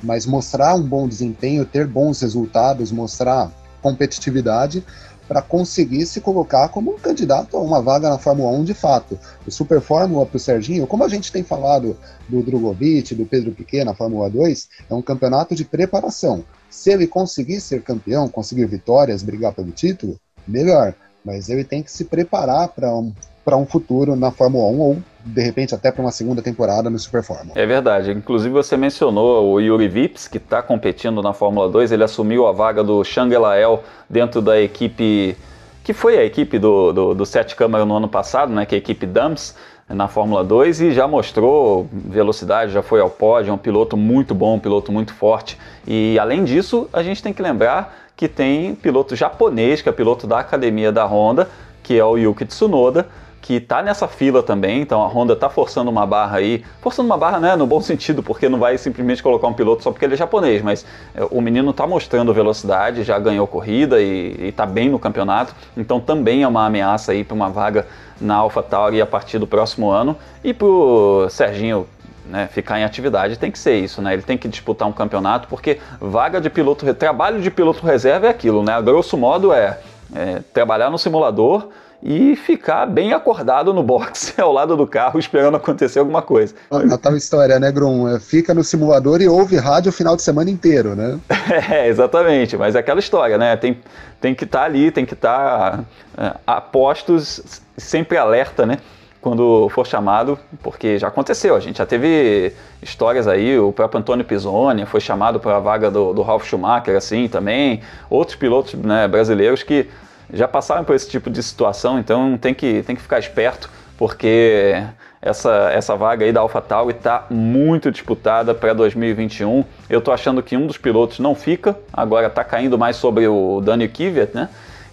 Mas 0.02 0.26
mostrar 0.26 0.74
um 0.74 0.82
bom 0.82 1.08
desempenho, 1.08 1.64
ter 1.64 1.86
bons 1.86 2.20
resultados, 2.20 2.92
mostrar 2.92 3.50
competitividade 3.80 4.84
para 5.32 5.40
conseguir 5.40 6.04
se 6.04 6.20
colocar 6.20 6.68
como 6.68 6.92
um 6.92 6.98
candidato 6.98 7.56
a 7.56 7.60
uma 7.60 7.80
vaga 7.80 8.10
na 8.10 8.18
Fórmula 8.18 8.50
1 8.50 8.64
de 8.64 8.74
fato. 8.74 9.18
O 9.46 9.50
Super 9.50 9.80
Fórmula 9.80 10.26
para 10.26 10.36
o 10.36 10.38
Serginho, 10.38 10.86
como 10.86 11.04
a 11.04 11.08
gente 11.08 11.32
tem 11.32 11.42
falado 11.42 11.96
do 12.28 12.42
Drogovic, 12.42 13.14
do 13.14 13.24
Pedro 13.24 13.50
Piquet 13.50 13.82
na 13.82 13.94
Fórmula 13.94 14.28
2, 14.28 14.68
é 14.90 14.94
um 14.94 15.00
campeonato 15.00 15.54
de 15.54 15.64
preparação. 15.64 16.44
Se 16.68 16.92
ele 16.92 17.06
conseguir 17.06 17.62
ser 17.62 17.80
campeão, 17.80 18.28
conseguir 18.28 18.66
vitórias, 18.66 19.22
brigar 19.22 19.54
pelo 19.54 19.70
título, 19.70 20.20
melhor. 20.46 20.94
Mas 21.24 21.48
ele 21.48 21.64
tem 21.64 21.82
que 21.82 21.90
se 21.90 22.04
preparar 22.04 22.68
para 22.68 22.94
um, 22.94 23.10
um 23.46 23.64
futuro 23.64 24.14
na 24.14 24.30
Fórmula 24.30 24.66
1 24.66 24.80
ou, 24.80 25.02
de 25.24 25.42
repente, 25.42 25.74
até 25.74 25.90
para 25.90 26.02
uma 26.02 26.10
segunda 26.10 26.42
temporada 26.42 26.90
no 26.90 26.98
Super 26.98 27.22
Fórmula. 27.22 27.52
É 27.54 27.64
verdade. 27.66 28.10
Inclusive, 28.10 28.52
você 28.52 28.76
mencionou 28.76 29.52
o 29.52 29.60
Yuri 29.60 29.88
Vips, 29.88 30.28
que 30.28 30.38
está 30.38 30.62
competindo 30.62 31.22
na 31.22 31.32
Fórmula 31.32 31.68
2. 31.68 31.92
Ele 31.92 32.04
assumiu 32.04 32.46
a 32.46 32.52
vaga 32.52 32.82
do 32.82 33.02
Shangelael 33.04 33.84
dentro 34.08 34.40
da 34.40 34.60
equipe 34.60 35.36
que 35.84 35.92
foi 35.92 36.16
a 36.16 36.24
equipe 36.24 36.58
do, 36.58 36.92
do, 36.92 37.14
do 37.14 37.26
Sete 37.26 37.56
Câmara 37.56 37.84
no 37.84 37.96
ano 37.96 38.08
passado, 38.08 38.52
né, 38.52 38.64
que 38.64 38.74
é 38.74 38.76
a 38.76 38.78
equipe 38.78 39.04
Dams 39.04 39.54
na 39.88 40.08
Fórmula 40.08 40.44
2 40.44 40.80
e 40.80 40.92
já 40.92 41.06
mostrou 41.08 41.88
velocidade, 41.92 42.72
já 42.72 42.82
foi 42.82 43.00
ao 43.00 43.10
pódio, 43.10 43.50
é 43.50 43.52
um 43.52 43.58
piloto 43.58 43.96
muito 43.96 44.34
bom, 44.34 44.54
um 44.54 44.58
piloto 44.60 44.92
muito 44.92 45.12
forte. 45.12 45.58
E 45.86 46.18
além 46.18 46.44
disso, 46.44 46.88
a 46.92 47.02
gente 47.02 47.22
tem 47.22 47.32
que 47.32 47.42
lembrar 47.42 48.10
que 48.16 48.28
tem 48.28 48.74
piloto 48.74 49.16
japonês, 49.16 49.82
que 49.82 49.88
é 49.88 49.92
piloto 49.92 50.26
da 50.26 50.38
academia 50.38 50.92
da 50.92 51.04
Honda, 51.04 51.48
que 51.82 51.98
é 51.98 52.04
o 52.04 52.16
Yuki 52.16 52.44
Tsunoda, 52.44 53.08
que 53.42 53.54
está 53.54 53.82
nessa 53.82 54.06
fila 54.06 54.40
também, 54.40 54.80
então 54.80 55.02
a 55.02 55.06
Honda 55.08 55.32
está 55.32 55.50
forçando 55.50 55.90
uma 55.90 56.06
barra 56.06 56.38
aí, 56.38 56.64
forçando 56.80 57.06
uma 57.06 57.18
barra 57.18 57.40
né, 57.40 57.56
no 57.56 57.66
bom 57.66 57.80
sentido, 57.80 58.22
porque 58.22 58.48
não 58.48 58.56
vai 58.56 58.78
simplesmente 58.78 59.20
colocar 59.20 59.48
um 59.48 59.52
piloto 59.52 59.82
só 59.82 59.90
porque 59.90 60.04
ele 60.04 60.14
é 60.14 60.16
japonês, 60.16 60.62
mas 60.62 60.86
é, 61.12 61.26
o 61.28 61.40
menino 61.40 61.72
está 61.72 61.84
mostrando 61.84 62.32
velocidade, 62.32 63.02
já 63.02 63.18
ganhou 63.18 63.44
corrida 63.48 64.00
e 64.00 64.46
está 64.46 64.64
bem 64.64 64.88
no 64.88 64.98
campeonato, 64.98 65.56
então 65.76 65.98
também 65.98 66.44
é 66.44 66.48
uma 66.48 66.64
ameaça 66.64 67.10
aí 67.10 67.24
para 67.24 67.34
uma 67.34 67.50
vaga 67.50 67.84
na 68.20 68.36
AlphaTauri 68.36 69.02
a 69.02 69.06
partir 69.06 69.40
do 69.40 69.46
próximo 69.46 69.90
ano 69.90 70.16
e 70.44 70.54
para 70.54 70.68
o 70.68 71.28
Serginho 71.28 71.88
né, 72.24 72.48
ficar 72.52 72.78
em 72.78 72.84
atividade 72.84 73.36
tem 73.36 73.50
que 73.50 73.58
ser 73.58 73.74
isso, 73.74 74.00
né? 74.00 74.12
Ele 74.12 74.22
tem 74.22 74.38
que 74.38 74.46
disputar 74.46 74.86
um 74.86 74.92
campeonato 74.92 75.48
porque 75.48 75.80
vaga 76.00 76.40
de 76.40 76.48
piloto, 76.48 76.94
trabalho 76.94 77.42
de 77.42 77.50
piloto 77.50 77.84
reserva 77.84 78.28
é 78.28 78.30
aquilo, 78.30 78.62
né? 78.62 78.72
A 78.72 78.80
grosso 78.80 79.16
modo 79.16 79.52
é, 79.52 79.80
é 80.14 80.40
trabalhar 80.52 80.88
no 80.88 80.98
simulador 80.98 81.68
e 82.02 82.34
ficar 82.34 82.84
bem 82.86 83.12
acordado 83.12 83.72
no 83.72 83.82
box 83.82 84.34
ao 84.40 84.52
lado 84.52 84.76
do 84.76 84.86
carro 84.86 85.20
esperando 85.20 85.56
acontecer 85.56 86.00
alguma 86.00 86.20
coisa. 86.20 86.54
A 86.70 86.98
tal 86.98 87.16
história, 87.16 87.60
né, 87.60 87.70
Grum? 87.70 88.08
É, 88.08 88.18
fica 88.18 88.52
no 88.52 88.64
simulador 88.64 89.22
e 89.22 89.28
ouve 89.28 89.56
rádio 89.56 89.90
o 89.90 89.92
final 89.92 90.16
de 90.16 90.22
semana 90.22 90.50
inteiro, 90.50 90.96
né? 90.96 91.18
É, 91.70 91.86
exatamente, 91.86 92.56
mas 92.56 92.74
é 92.74 92.78
aquela 92.78 92.98
história, 92.98 93.36
né? 93.36 93.56
Tem, 93.56 93.78
tem 94.20 94.34
que 94.34 94.44
estar 94.44 94.60
tá 94.60 94.64
ali, 94.64 94.90
tem 94.90 95.04
que 95.04 95.14
estar 95.14 95.78
tá, 95.78 95.84
é, 96.16 96.34
a 96.46 96.60
postos, 96.60 97.60
sempre 97.76 98.16
alerta, 98.16 98.66
né? 98.66 98.78
Quando 99.20 99.68
for 99.68 99.86
chamado, 99.86 100.38
porque 100.62 100.98
já 100.98 101.08
aconteceu, 101.08 101.54
a 101.54 101.60
gente 101.60 101.78
já 101.78 101.86
teve 101.86 102.52
histórias 102.82 103.28
aí, 103.28 103.56
o 103.58 103.70
próprio 103.70 104.00
Antônio 104.00 104.24
Pisoni 104.24 104.84
foi 104.86 105.00
chamado 105.00 105.38
para 105.38 105.56
a 105.56 105.60
vaga 105.60 105.90
do, 105.90 106.12
do 106.12 106.22
Ralf 106.22 106.44
Schumacher, 106.44 106.96
assim, 106.96 107.28
também, 107.28 107.82
outros 108.10 108.36
pilotos 108.36 108.74
né, 108.74 109.06
brasileiros 109.06 109.62
que 109.62 109.88
já 110.32 110.46
passaram 110.46 110.84
por 110.84 110.94
esse 110.94 111.08
tipo 111.08 111.30
de 111.30 111.42
situação, 111.42 111.98
então 111.98 112.36
tem 112.36 112.52
que, 112.52 112.82
tem 112.82 112.94
que 112.94 113.02
ficar 113.02 113.18
esperto, 113.18 113.70
porque 113.96 114.82
essa, 115.20 115.70
essa 115.72 115.94
vaga 115.94 116.24
aí 116.24 116.32
da 116.32 116.40
AlphaTauri 116.40 116.96
está 116.96 117.26
muito 117.30 117.90
disputada 117.90 118.52
para 118.54 118.72
2021. 118.72 119.64
Eu 119.88 120.00
estou 120.00 120.12
achando 120.12 120.42
que 120.42 120.56
um 120.56 120.66
dos 120.66 120.76
pilotos 120.76 121.20
não 121.20 121.34
fica, 121.34 121.76
agora 121.92 122.26
está 122.26 122.42
caindo 122.42 122.76
mais 122.76 122.96
sobre 122.96 123.28
o 123.28 123.60
Daniel 123.60 123.90
Kvyat, 123.90 124.34
né? 124.34 124.48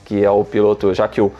que 0.06 0.24
é 0.24 0.30
o 0.30 0.44
piloto, 0.44 0.94
já 0.94 1.08
que 1.08 1.22
o, 1.22 1.32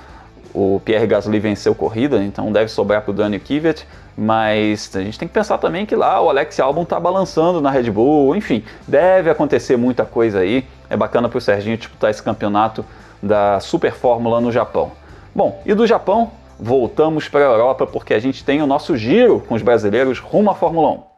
o 0.54 0.82
Pierre 0.84 1.08
Gasly 1.08 1.40
venceu 1.40 1.74
corrida, 1.76 2.24
então 2.24 2.52
deve 2.52 2.70
sobrar 2.70 3.02
para 3.02 3.12
o 3.12 3.14
Daniel 3.14 3.42
Kvyat, 3.42 3.86
mas 4.18 4.92
a 4.96 5.02
gente 5.02 5.18
tem 5.18 5.28
que 5.28 5.34
pensar 5.34 5.58
também 5.58 5.86
que 5.86 5.96
lá 5.96 6.20
o 6.22 6.30
Alex 6.30 6.60
Albon 6.60 6.84
está 6.84 7.00
balançando 7.00 7.62
na 7.62 7.72
Red 7.72 7.90
Bull, 7.90 8.36
enfim, 8.36 8.64
deve 8.88 9.30
acontecer 9.30 9.78
muita 9.78 10.04
coisa 10.04 10.40
aí. 10.40 10.66
É 10.90 10.98
bacana 10.98 11.30
para 11.30 11.38
o 11.38 11.42
Serginho 11.42 11.78
disputar 11.78 12.12
esse 12.12 12.22
campeonato 12.22 12.84
da 13.22 13.60
Super 13.60 13.94
Fórmula 13.94 14.40
no 14.40 14.52
Japão. 14.52 14.92
Bom, 15.36 15.62
e 15.66 15.74
do 15.74 15.86
Japão, 15.86 16.32
voltamos 16.60 17.28
para 17.30 17.42
a 17.42 17.52
Europa 17.52 17.88
porque 17.88 18.14
a 18.14 18.20
gente 18.20 18.44
tem 18.44 18.62
o 18.62 18.68
nosso 18.68 18.98
giro 18.98 19.40
com 19.48 19.56
os 19.56 19.62
brasileiros 19.62 20.20
rumo 20.20 20.50
à 20.52 20.56
Fórmula 20.56 20.90
1. 20.90 21.10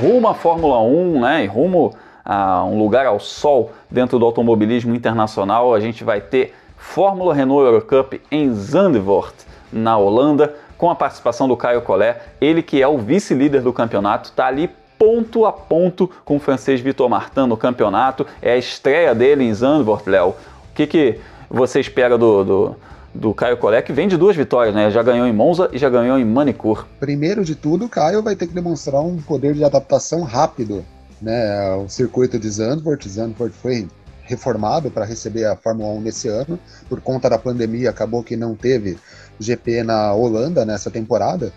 Rumo 0.00 0.28
à 0.28 0.34
Fórmula 0.34 0.78
1, 0.78 1.20
né, 1.20 1.44
e 1.44 1.46
rumo 1.48 1.92
a 2.24 2.62
um 2.62 2.78
lugar 2.78 3.06
ao 3.06 3.18
sol 3.18 3.72
dentro 3.90 4.18
do 4.18 4.24
automobilismo 4.24 4.94
internacional, 4.94 5.74
a 5.74 5.80
gente 5.80 6.04
vai 6.04 6.20
ter 6.20 6.54
Fórmula 6.76 7.34
Renault 7.34 7.66
Eurocup 7.66 8.20
em 8.30 8.54
Zandvoort, 8.54 9.34
na 9.72 9.96
Holanda, 9.96 10.54
com 10.76 10.90
a 10.90 10.94
participação 10.94 11.48
do 11.48 11.56
Caio 11.56 11.82
Collet, 11.82 12.18
ele 12.40 12.62
que 12.62 12.80
é 12.80 12.88
o 12.88 12.98
vice-líder 12.98 13.62
do 13.62 13.72
campeonato, 13.72 14.30
está 14.30 14.46
ali 14.46 14.70
ponto 14.98 15.46
a 15.46 15.52
ponto 15.52 16.10
com 16.24 16.36
o 16.36 16.40
francês 16.40 16.80
Vitor 16.80 17.08
Martin 17.08 17.40
no 17.40 17.56
campeonato. 17.56 18.26
É 18.42 18.52
a 18.52 18.56
estreia 18.56 19.14
dele 19.14 19.44
em 19.44 19.54
Zandvoort, 19.54 20.08
Léo. 20.08 20.28
O 20.28 20.34
que, 20.74 20.86
que 20.86 21.20
você 21.48 21.80
espera 21.80 22.18
do, 22.18 22.44
do, 22.44 22.76
do 23.14 23.34
Caio 23.34 23.56
Collet, 23.56 23.84
que 23.84 23.92
vem 23.92 24.08
de 24.08 24.16
duas 24.16 24.36
vitórias, 24.36 24.74
né? 24.74 24.90
Já 24.90 25.02
ganhou 25.02 25.26
em 25.26 25.32
Monza 25.32 25.68
e 25.72 25.78
já 25.78 25.88
ganhou 25.88 26.18
em 26.18 26.24
Manicur. 26.24 26.86
Primeiro 27.00 27.44
de 27.44 27.54
tudo, 27.54 27.86
o 27.86 27.88
Caio 27.88 28.22
vai 28.22 28.36
ter 28.36 28.46
que 28.46 28.54
demonstrar 28.54 29.00
um 29.00 29.16
poder 29.16 29.54
de 29.54 29.64
adaptação 29.64 30.22
rápido 30.22 30.84
né, 31.20 31.74
o 31.74 31.88
circuito 31.88 32.38
de 32.38 32.48
Zandvoort. 32.48 33.08
Zandvoort 33.08 33.54
foi 33.54 33.88
reformado 34.22 34.90
para 34.90 35.04
receber 35.04 35.46
a 35.46 35.56
Fórmula 35.56 35.90
1 35.94 36.00
nesse 36.00 36.28
ano. 36.28 36.58
Por 36.88 37.00
conta 37.00 37.30
da 37.30 37.38
pandemia, 37.38 37.90
acabou 37.90 38.22
que 38.22 38.36
não 38.36 38.54
teve 38.54 38.98
GP 39.38 39.82
na 39.82 40.12
Holanda 40.12 40.64
nessa 40.64 40.90
temporada, 40.90 41.52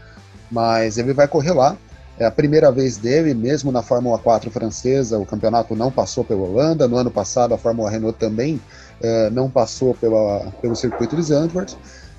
mas 0.50 0.98
ele 0.98 1.14
vai 1.14 1.28
correr 1.28 1.54
lá. 1.54 1.78
É 2.20 2.26
a 2.26 2.32
primeira 2.32 2.72
vez 2.72 2.98
dele, 2.98 3.34
mesmo 3.34 3.72
na 3.72 3.82
Fórmula 3.82 4.18
4 4.20 4.52
francesa, 4.52 5.18
o 5.18 5.26
campeonato 5.26 5.76
não 5.76 5.92
passou 5.92 6.24
pela 6.24 6.42
Holanda. 6.42 6.88
No 6.88 6.98
ano 6.98 7.10
passado, 7.10 7.54
a 7.54 7.58
Fórmula 7.58 7.90
Renault 7.90 8.20
também 8.20 8.62
é, 9.02 9.30
não 9.32 9.50
passou 9.50 9.96
pela, 9.96 10.52
pelo 10.62 10.76
circuito 10.76 11.16
de 11.16 11.24
Zandvoort. 11.24 11.76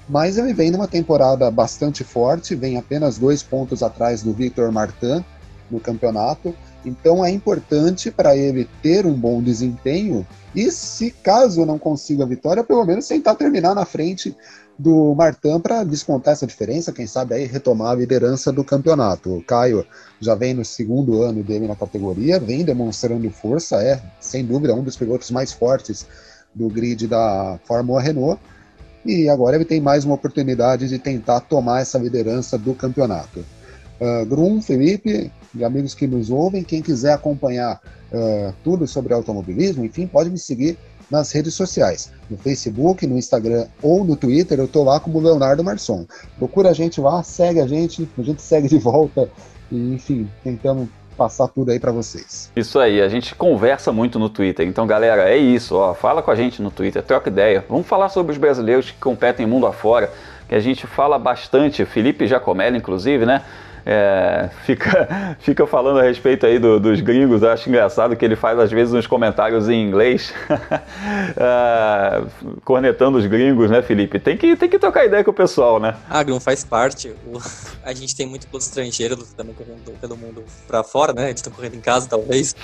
Mas 0.09 0.37
ele 0.39 0.53
vem 0.53 0.71
numa 0.71 0.89
temporada 0.89 1.49
bastante 1.51 2.03
forte, 2.03 2.55
vem 2.55 2.77
apenas 2.77 3.17
dois 3.19 3.43
pontos 3.43 3.83
atrás 3.83 4.23
do 4.23 4.33
Victor 4.33 4.73
Martin 4.73 5.25
no 5.71 5.79
campeonato. 5.79 6.55
Então 6.85 7.25
é 7.25 7.31
importante 7.31 8.11
para 8.11 8.37
ele 8.37 8.69
ter 8.83 9.07
um 9.07 9.15
bom 9.15 9.41
desempenho 9.41 10.27
e, 10.55 10.71
se 10.71 11.11
caso 11.11 11.65
não 11.65 11.79
consiga 11.79 12.25
a 12.25 12.27
vitória, 12.27 12.65
pelo 12.65 12.85
menos 12.85 13.07
tentar 13.07 13.37
terminar 13.37 13.75
na 13.75 13.85
frente 13.85 14.37
do 14.83 15.15
Martin 15.15 15.61
para 15.61 15.85
descontar 15.85 16.33
essa 16.33 16.47
diferença, 16.47 16.93
quem 16.93 17.07
sabe 17.07 17.35
aí 17.37 17.47
retomar 17.47 17.93
a 17.93 17.95
liderança 17.95 18.51
do 18.51 18.65
campeonato. 18.65 19.37
O 19.37 19.43
Caio 19.43 19.87
já 20.21 20.35
vem 20.35 20.55
no 20.55 20.65
segundo 20.65 21.23
ano 21.23 21.41
dele 21.43 21.69
na 21.69 21.77
categoria, 21.77 22.41
vem 22.41 22.65
demonstrando 22.65 23.31
força, 23.31 23.77
é 23.81 24.03
sem 24.21 24.45
dúvida 24.45 24.75
um 24.75 24.83
dos 24.83 24.97
pilotos 24.97 25.31
mais 25.31 25.53
fortes 25.53 26.05
do 26.53 26.69
grid 26.69 27.07
da 27.07 27.61
Fórmula 27.65 28.01
Renault. 28.01 28.41
E 29.07 29.29
agora 29.29 29.55
ele 29.57 29.65
tem 29.65 29.81
mais 29.81 30.05
uma 30.05 30.15
oportunidade 30.15 30.89
de 30.89 30.99
tentar 30.99 31.41
tomar 31.41 31.81
essa 31.81 31.99
liderança 31.99 32.59
do 32.59 32.75
campeonato. 32.75 33.45
Uh, 34.01 34.27
Grum, 34.27 34.61
Felipe, 34.61 35.31
de 35.55 35.65
amigos 35.65 35.95
que 35.95 36.09
nos 36.09 36.29
ouvem, 36.29 36.65
quem 36.65 36.83
quiser 36.83 37.13
acompanhar 37.13 37.81
uh, 38.13 38.53
tudo 38.65 38.87
sobre 38.87 39.15
automobilismo, 39.15 39.85
enfim, 39.85 40.09
pode 40.09 40.29
me 40.29 40.39
seguir 40.39 40.77
nas 41.13 41.31
redes 41.31 41.53
sociais, 41.53 42.11
no 42.31 42.39
Facebook, 42.39 43.07
no 43.07 43.19
Instagram 43.19 43.67
ou 43.83 44.03
no 44.03 44.17
Twitter, 44.17 44.59
eu 44.59 44.67
tô 44.67 44.83
lá 44.83 44.99
como 44.99 45.21
Leonardo 45.21 45.63
Marçom. 45.63 46.07
Procura 46.39 46.71
a 46.71 46.73
gente 46.73 46.99
lá, 47.03 47.23
segue 47.23 47.61
a 47.61 47.67
gente, 47.67 48.09
a 48.19 48.23
gente 48.23 48.41
segue 48.41 48.67
de 48.67 48.79
volta 48.79 49.29
e, 49.71 49.93
enfim, 49.93 50.27
tentamos 50.43 50.89
passar 51.15 51.49
tudo 51.49 51.71
aí 51.71 51.79
para 51.79 51.93
vocês. 51.93 52.51
Isso 52.57 52.79
aí, 52.79 53.03
a 53.03 53.09
gente 53.09 53.35
conversa 53.35 53.93
muito 53.93 54.19
no 54.19 54.31
Twitter. 54.31 54.67
Então, 54.67 54.87
galera, 54.87 55.31
é 55.31 55.37
isso, 55.37 55.77
ó, 55.77 55.93
fala 55.93 56.23
com 56.23 56.31
a 56.31 56.35
gente 56.35 56.63
no 56.63 56.71
Twitter, 56.71 57.03
troca 57.03 57.29
ideia. 57.29 57.63
Vamos 57.69 57.87
falar 57.87 58.09
sobre 58.09 58.33
os 58.33 58.39
brasileiros 58.39 58.91
que 58.91 58.99
competem 58.99 59.45
mundo 59.45 59.67
afora, 59.67 60.11
que 60.49 60.55
a 60.55 60.61
gente 60.61 60.87
fala 60.87 61.19
bastante, 61.19 61.85
Felipe 61.85 62.27
Giacomelli, 62.27 62.79
inclusive, 62.79 63.27
né? 63.27 63.43
É, 63.85 64.49
fica, 64.65 65.37
fica 65.41 65.67
falando 65.67 65.99
a 65.99 66.03
respeito 66.03 66.47
aí 66.47 66.59
do, 66.59 66.79
dos 66.79 67.01
gringos. 67.01 67.43
Eu 67.43 67.51
acho 67.51 67.69
engraçado 67.69 68.17
que 68.17 68.25
ele 68.25 68.37
faz 68.37 68.59
às 68.59 68.71
vezes 68.71 68.95
uns 68.95 69.07
comentários 69.07 69.69
em 69.69 69.87
inglês, 69.87 70.33
é, 71.37 72.23
cornetando 72.65 73.19
os 73.19 73.27
gringos, 73.27 73.71
né, 73.71 73.83
Felipe? 73.83 74.19
Tem 74.19 74.37
que, 74.37 74.57
tem 74.57 74.69
que 74.69 74.79
trocar 74.79 75.05
ideia 75.05 75.25
com 75.25 75.31
o 75.31 75.35
pessoal, 75.35 75.81
né? 75.81 75.97
Ah, 76.09 76.23
Grum 76.23 76.41
faz 76.41 76.65
parte. 76.65 77.15
O, 77.27 77.39
a 77.85 77.93
gente 77.93 78.15
tem 78.15 78.27
muito 78.27 78.47
piloto 78.47 78.65
estrangeiro 78.65 79.17
também 79.37 79.55
correndo 79.55 79.99
pelo 80.01 80.17
mundo 80.17 80.45
pra 80.67 80.83
fora, 80.85 81.13
né? 81.13 81.25
Eles 81.29 81.41
estão 81.41 81.53
correndo 81.53 81.75
em 81.75 81.81
casa, 81.81 82.09
talvez. 82.09 82.55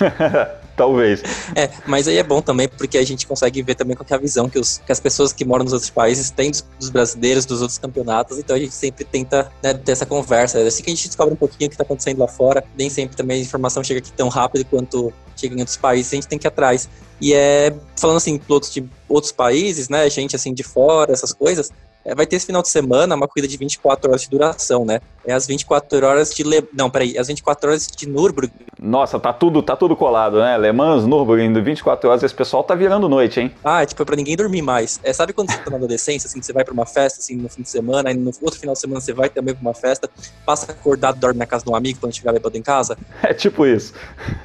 talvez. 0.76 1.22
É, 1.54 1.70
mas 1.86 2.06
aí 2.06 2.18
é 2.18 2.22
bom 2.22 2.40
também 2.40 2.68
porque 2.68 2.98
a 2.98 3.04
gente 3.04 3.26
consegue 3.26 3.62
ver 3.62 3.74
também 3.74 3.96
qual 3.96 4.06
é 4.08 4.14
a 4.14 4.18
visão 4.18 4.48
que, 4.48 4.58
os, 4.58 4.78
que 4.78 4.92
as 4.92 5.00
pessoas 5.00 5.32
que 5.32 5.44
moram 5.44 5.64
nos 5.64 5.72
outros 5.72 5.90
países 5.90 6.30
têm 6.30 6.50
dos, 6.50 6.64
dos 6.78 6.90
brasileiros, 6.90 7.44
dos 7.44 7.60
outros 7.60 7.78
campeonatos. 7.78 8.38
Então 8.38 8.54
a 8.54 8.58
gente 8.58 8.74
sempre 8.74 9.04
tenta 9.04 9.50
né, 9.62 9.74
ter 9.74 9.92
essa 9.92 10.06
conversa. 10.06 10.60
É 10.60 10.66
assim 10.66 10.82
que 10.82 10.90
a 10.90 10.94
gente 10.94 11.07
descobre 11.08 11.34
um 11.34 11.36
pouquinho 11.36 11.66
o 11.66 11.70
que 11.70 11.74
está 11.74 11.84
acontecendo 11.84 12.18
lá 12.18 12.28
fora. 12.28 12.64
Nem 12.76 12.88
sempre 12.88 13.16
também 13.16 13.38
a 13.38 13.42
informação 13.42 13.82
chega 13.82 14.00
aqui 14.00 14.12
tão 14.12 14.28
rápido 14.28 14.64
quanto 14.64 15.12
chega 15.36 15.54
em 15.54 15.60
outros 15.60 15.76
países, 15.76 16.12
a 16.12 16.16
gente 16.16 16.28
tem 16.28 16.38
que 16.38 16.46
ir 16.46 16.48
atrás. 16.48 16.88
E 17.20 17.32
é, 17.32 17.74
falando 17.96 18.16
assim, 18.16 18.38
pilotos 18.38 18.72
de 18.72 18.84
outros 19.08 19.32
países, 19.32 19.88
né, 19.88 20.08
gente 20.10 20.36
assim 20.36 20.52
de 20.54 20.62
fora, 20.62 21.12
essas 21.12 21.32
coisas, 21.32 21.70
é, 22.04 22.14
vai 22.14 22.26
ter 22.26 22.36
esse 22.36 22.46
final 22.46 22.62
de 22.62 22.68
semana 22.68 23.14
uma 23.14 23.28
corrida 23.28 23.48
de 23.48 23.56
24 23.56 24.10
horas 24.10 24.22
de 24.22 24.30
duração, 24.30 24.84
né? 24.84 25.00
É 25.26 25.32
as 25.32 25.46
24 25.46 26.06
horas 26.06 26.34
de 26.34 26.42
Le... 26.42 26.66
não, 26.72 26.88
peraí, 26.88 27.18
as 27.18 27.28
24 27.28 27.68
horas 27.68 27.86
de 27.86 28.08
Nürburgring. 28.08 28.50
Nossa, 28.80 29.18
tá 29.20 29.32
tudo, 29.32 29.62
tá 29.62 29.76
tudo 29.76 29.94
colado, 29.94 30.38
né? 30.38 30.56
Le 30.56 30.72
Mans, 30.72 31.04
Nürburgring, 31.04 31.52
24 31.60 32.08
horas, 32.08 32.22
esse 32.22 32.34
pessoal 32.34 32.64
tá 32.64 32.74
virando 32.74 33.08
noite, 33.08 33.40
hein? 33.40 33.54
Ah, 33.62 33.82
é 33.82 33.86
tipo, 33.86 34.02
é 34.02 34.06
pra 34.06 34.16
ninguém 34.16 34.36
dormir 34.36 34.62
mais. 34.62 35.00
É, 35.02 35.12
sabe 35.12 35.32
quando 35.32 35.50
você 35.50 35.58
tá 35.58 35.70
na 35.70 35.76
adolescência, 35.76 36.28
assim, 36.28 36.40
que 36.40 36.46
você 36.46 36.52
vai 36.52 36.64
pra 36.64 36.72
uma 36.72 36.86
festa, 36.86 37.18
assim, 37.18 37.36
no 37.36 37.48
fim 37.48 37.62
de 37.62 37.68
semana, 37.68 38.08
aí 38.08 38.16
no 38.16 38.30
outro 38.40 38.58
final 38.58 38.74
de 38.74 38.80
semana 38.80 39.00
você 39.00 39.12
vai 39.12 39.28
também 39.28 39.54
pra 39.54 39.60
uma 39.60 39.74
festa, 39.74 40.08
passa 40.46 40.72
acordado, 40.72 41.18
dorme 41.18 41.38
na 41.38 41.46
casa 41.46 41.64
de 41.64 41.70
um 41.70 41.76
amigo 41.76 41.98
quando 42.00 42.14
chegar 42.14 42.32
bêbado 42.32 42.56
em 42.56 42.62
casa? 42.62 42.96
É 43.22 43.34
tipo 43.34 43.66
isso. 43.66 43.92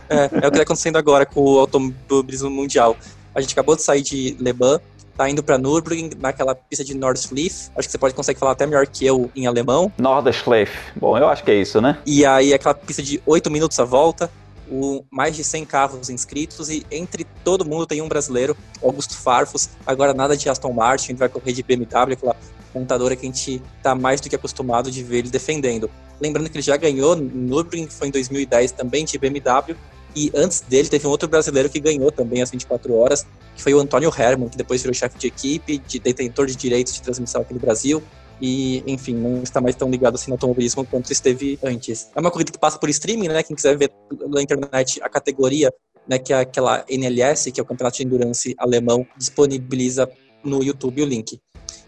É, 0.09 0.23
é 0.25 0.47
o 0.47 0.51
que 0.51 0.57
tá 0.57 0.63
acontecendo 0.63 0.97
agora 0.97 1.25
com 1.25 1.39
o 1.39 1.59
automobilismo 1.59 2.49
mundial. 2.49 2.97
A 3.33 3.39
gente 3.39 3.53
acabou 3.53 3.75
de 3.75 3.81
sair 3.81 4.01
de 4.01 4.35
Le 4.39 4.51
Mans, 4.51 4.81
tá 5.17 5.29
indo 5.29 5.43
para 5.43 5.57
Nürburgring, 5.57 6.11
naquela 6.19 6.55
pista 6.55 6.83
de 6.83 6.93
Nordschleife. 6.93 7.69
Acho 7.75 7.87
que 7.87 7.91
você 7.91 7.97
pode 7.97 8.13
conseguir 8.13 8.39
falar 8.39 8.53
até 8.53 8.65
melhor 8.65 8.87
que 8.87 9.05
eu 9.05 9.29
em 9.35 9.45
alemão. 9.47 9.91
Nordschleife. 9.97 10.77
Bom, 10.95 11.17
eu 11.17 11.27
acho 11.27 11.43
que 11.43 11.51
é 11.51 11.55
isso, 11.55 11.79
né? 11.79 11.97
E 12.05 12.25
aí 12.25 12.53
aquela 12.53 12.73
pista 12.73 13.01
de 13.01 13.21
8 13.25 13.49
minutos 13.51 13.79
a 13.79 13.83
volta, 13.83 14.29
o, 14.69 15.03
mais 15.11 15.35
de 15.35 15.43
100 15.43 15.65
carros 15.65 16.09
inscritos 16.09 16.69
e 16.69 16.85
entre 16.91 17.25
todo 17.43 17.65
mundo 17.65 17.85
tem 17.85 18.01
um 18.01 18.07
brasileiro, 18.07 18.55
Augusto 18.81 19.15
Farfus. 19.15 19.69
Agora 19.85 20.13
nada 20.13 20.35
de 20.35 20.49
Aston 20.49 20.73
Martin, 20.73 21.11
ele 21.11 21.19
vai 21.19 21.29
correr 21.29 21.53
de 21.53 21.61
BMW, 21.61 22.13
aquela 22.13 22.35
montadora 22.73 23.15
que 23.15 23.25
a 23.25 23.29
gente 23.29 23.61
tá 23.83 23.93
mais 23.93 24.19
do 24.19 24.29
que 24.29 24.35
acostumado 24.35 24.89
de 24.89 25.03
ver 25.03 25.19
ele 25.19 25.29
defendendo. 25.29 25.89
Lembrando 26.19 26.49
que 26.49 26.57
ele 26.57 26.63
já 26.63 26.77
ganhou 26.77 27.15
Nürburgring, 27.15 27.87
foi 27.87 28.07
em 28.07 28.11
2010 28.11 28.71
também 28.71 29.05
de 29.05 29.17
BMW, 29.17 29.75
e 30.15 30.31
antes 30.35 30.61
dele 30.61 30.87
teve 30.87 31.07
um 31.07 31.09
outro 31.09 31.27
brasileiro 31.27 31.69
que 31.69 31.79
ganhou 31.79 32.11
também 32.11 32.41
as 32.41 32.51
24 32.51 32.93
horas, 32.95 33.25
que 33.55 33.63
foi 33.63 33.73
o 33.73 33.79
Antônio 33.79 34.11
Herman, 34.15 34.49
que 34.49 34.57
depois 34.57 34.81
virou 34.81 34.93
chefe 34.93 35.17
de 35.17 35.27
equipe, 35.27 35.77
de 35.79 35.99
detentor 35.99 36.45
de 36.45 36.55
direitos 36.55 36.93
de 36.93 37.01
transmissão 37.01 37.41
aqui 37.41 37.53
no 37.53 37.59
Brasil. 37.59 38.01
E, 38.41 38.83
enfim, 38.85 39.13
não 39.15 39.41
está 39.41 39.61
mais 39.61 39.75
tão 39.75 39.89
ligado 39.89 40.15
assim 40.15 40.29
no 40.29 40.35
automobilismo 40.35 40.85
quanto 40.85 41.11
esteve 41.11 41.57
antes. 41.63 42.09
É 42.15 42.19
uma 42.19 42.29
corrida 42.29 42.51
que 42.51 42.57
passa 42.57 42.77
por 42.77 42.89
streaming, 42.89 43.29
né? 43.29 43.41
Quem 43.41 43.55
quiser 43.55 43.77
ver 43.77 43.91
na 44.27 44.41
internet 44.41 45.01
a 45.01 45.09
categoria, 45.09 45.71
né, 46.07 46.19
que 46.19 46.33
é 46.33 46.39
aquela 46.39 46.83
NLS, 46.89 47.51
que 47.51 47.59
é 47.59 47.63
o 47.63 47.65
Campeonato 47.65 47.97
de 47.97 48.03
Endurance 48.03 48.53
alemão, 48.57 49.07
disponibiliza 49.17 50.09
no 50.43 50.61
YouTube 50.61 51.01
o 51.01 51.05
link. 51.05 51.39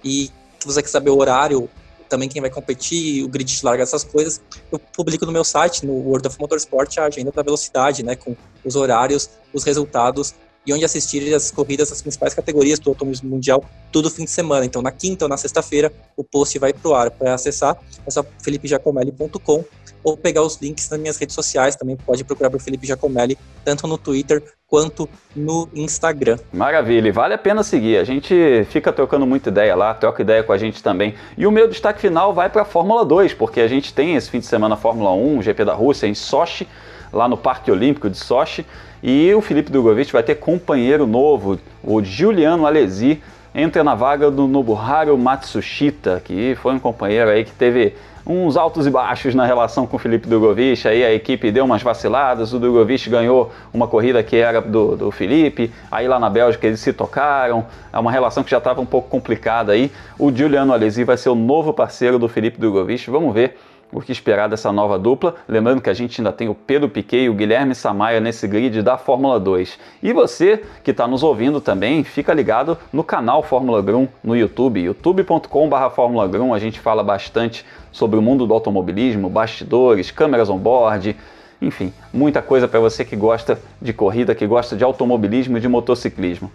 E 0.03 0.31
se 0.59 0.65
você 0.65 0.81
quer 0.81 0.87
saber 0.87 1.09
o 1.09 1.17
horário 1.17 1.69
também 2.09 2.29
quem 2.29 2.41
vai 2.41 2.49
competir, 2.49 3.23
o 3.23 3.27
grid 3.27 3.59
larga, 3.63 3.83
essas 3.83 4.03
coisas, 4.03 4.41
eu 4.71 4.79
publico 4.79 5.25
no 5.25 5.31
meu 5.31 5.43
site, 5.43 5.85
no 5.85 5.93
World 5.93 6.27
of 6.27 6.39
Motorsport, 6.39 6.97
a 6.97 7.05
agenda 7.05 7.31
da 7.31 7.41
velocidade, 7.41 8.03
né, 8.03 8.15
com 8.15 8.35
os 8.63 8.75
horários, 8.75 9.29
os 9.53 9.63
resultados 9.63 10.33
e 10.65 10.73
onde 10.73 10.83
assistir 10.83 11.33
as 11.33 11.51
corridas 11.51 11.89
das 11.89 12.01
principais 12.01 12.33
categorias 12.33 12.79
do 12.79 12.89
automobilismo 12.89 13.29
mundial, 13.29 13.63
tudo 13.91 14.09
fim 14.09 14.25
de 14.25 14.31
semana. 14.31 14.65
Então, 14.65 14.81
na 14.81 14.91
quinta 14.91 15.25
ou 15.25 15.29
na 15.29 15.37
sexta-feira, 15.37 15.91
o 16.17 16.23
post 16.23 16.57
vai 16.59 16.73
para 16.73 16.89
o 16.89 16.93
ar. 16.93 17.11
Para 17.11 17.33
acessar, 17.33 17.77
é 18.05 18.11
só 18.11 18.25
felipejacomelli.com 18.41 19.63
ou 20.03 20.15
pegar 20.15 20.43
os 20.43 20.57
links 20.61 20.87
nas 20.89 20.99
minhas 20.99 21.17
redes 21.17 21.33
sociais. 21.33 21.75
Também 21.75 21.97
pode 21.97 22.23
procurar 22.23 22.49
por 22.49 22.61
Felipe 22.61 22.85
Giacomelli, 22.85 23.37
tanto 23.65 23.87
no 23.87 23.97
Twitter 23.97 24.41
quanto 24.67 25.09
no 25.35 25.67
Instagram. 25.73 26.37
Maravilha, 26.53 27.11
vale 27.11 27.33
a 27.33 27.37
pena 27.37 27.63
seguir. 27.63 27.97
A 27.97 28.03
gente 28.03 28.65
fica 28.69 28.93
trocando 28.93 29.25
muita 29.25 29.49
ideia 29.49 29.75
lá, 29.75 29.93
troca 29.93 30.21
ideia 30.21 30.43
com 30.43 30.53
a 30.53 30.57
gente 30.57 30.81
também. 30.83 31.15
E 31.37 31.47
o 31.47 31.51
meu 31.51 31.67
destaque 31.67 32.01
final 32.01 32.33
vai 32.33 32.49
para 32.49 32.61
a 32.61 32.65
Fórmula 32.65 33.03
2, 33.03 33.33
porque 33.33 33.59
a 33.59 33.67
gente 33.67 33.93
tem 33.93 34.15
esse 34.15 34.29
fim 34.29 34.39
de 34.39 34.45
semana 34.45 34.75
a 34.75 34.77
Fórmula 34.77 35.11
1, 35.11 35.39
o 35.39 35.41
GP 35.41 35.65
da 35.65 35.73
Rússia 35.73 36.07
em 36.07 36.13
Sochi, 36.13 36.67
lá 37.11 37.27
no 37.27 37.37
Parque 37.37 37.71
Olímpico 37.71 38.09
de 38.09 38.17
Sochi. 38.17 38.65
E 39.07 39.31
o 39.35 39.39
Felipe 39.39 39.71
Drogovic 39.71 40.11
vai 40.11 40.23
ter 40.23 40.33
companheiro 40.33 41.05
novo, 41.05 41.59
o 41.83 42.03
Giuliano 42.03 42.65
Alesi, 42.65 43.21
entra 43.53 43.83
na 43.83 43.93
vaga 43.93 44.31
do 44.31 44.47
Nobuharu 44.47 45.15
Matsushita, 45.15 46.19
que 46.25 46.55
foi 46.55 46.73
um 46.73 46.79
companheiro 46.79 47.29
aí 47.29 47.45
que 47.45 47.51
teve 47.51 47.93
uns 48.25 48.57
altos 48.57 48.87
e 48.87 48.89
baixos 48.89 49.35
na 49.35 49.45
relação 49.45 49.85
com 49.85 49.97
o 49.97 49.99
Felipe 49.99 50.27
Drogovic, 50.27 50.87
aí 50.87 51.05
a 51.05 51.13
equipe 51.13 51.51
deu 51.51 51.65
umas 51.65 51.83
vaciladas, 51.83 52.51
o 52.51 52.57
Drogovic 52.57 53.07
ganhou 53.07 53.51
uma 53.71 53.87
corrida 53.87 54.23
que 54.23 54.37
era 54.37 54.59
do, 54.59 54.95
do 54.95 55.11
Felipe, 55.11 55.71
aí 55.91 56.07
lá 56.07 56.17
na 56.17 56.27
Bélgica 56.27 56.65
eles 56.65 56.79
se 56.79 56.91
tocaram, 56.91 57.67
é 57.93 57.99
uma 57.99 58.11
relação 58.11 58.43
que 58.43 58.49
já 58.49 58.57
estava 58.57 58.81
um 58.81 58.87
pouco 58.87 59.07
complicada 59.07 59.73
aí. 59.73 59.91
O 60.17 60.35
Giuliano 60.35 60.73
Alesi 60.73 61.03
vai 61.03 61.15
ser 61.15 61.29
o 61.29 61.35
novo 61.35 61.71
parceiro 61.71 62.17
do 62.17 62.27
Felipe 62.27 62.59
Drogovic, 62.59 63.07
vamos 63.11 63.31
ver 63.35 63.55
o 63.95 64.01
que 64.01 64.11
esperar 64.11 64.49
dessa 64.49 64.73
nova 64.73 64.99
dupla. 64.99 65.35
Lembrando 65.47 65.81
que 65.81 65.89
a 65.89 65.93
gente 65.93 66.19
ainda 66.19 66.33
tem 66.33 66.49
o 66.49 66.53
Pedro 66.53 66.89
Piquet 66.89 67.23
e 67.23 67.29
o 67.29 67.33
Guilherme 67.33 67.73
Samaia 67.73 68.19
nesse 68.19 68.45
grid 68.45 68.81
da 68.81 68.97
Fórmula 68.97 69.39
2. 69.39 69.79
E 70.03 70.11
você 70.11 70.61
que 70.83 70.91
está 70.91 71.07
nos 71.07 71.23
ouvindo 71.23 71.61
também, 71.61 72.03
fica 72.03 72.33
ligado 72.33 72.77
no 72.91 73.05
canal 73.05 73.41
Fórmula 73.41 73.81
Grum 73.81 74.05
no 74.21 74.35
YouTube, 74.35 74.81
youtube.com.br 74.81 76.27
Grum. 76.29 76.53
A 76.53 76.59
gente 76.59 76.77
fala 76.77 77.01
bastante 77.01 77.65
sobre 77.89 78.19
o 78.19 78.21
mundo 78.21 78.45
do 78.45 78.53
automobilismo, 78.53 79.29
bastidores, 79.29 80.11
câmeras 80.11 80.49
on-board, 80.49 81.15
enfim, 81.61 81.93
muita 82.11 82.41
coisa 82.41 82.67
para 82.67 82.81
você 82.81 83.05
que 83.05 83.15
gosta 83.15 83.57
de 83.81 83.93
corrida, 83.93 84.35
que 84.35 84.45
gosta 84.45 84.75
de 84.75 84.83
automobilismo 84.83 85.57
e 85.57 85.61
de 85.61 85.69
motociclismo. 85.69 86.51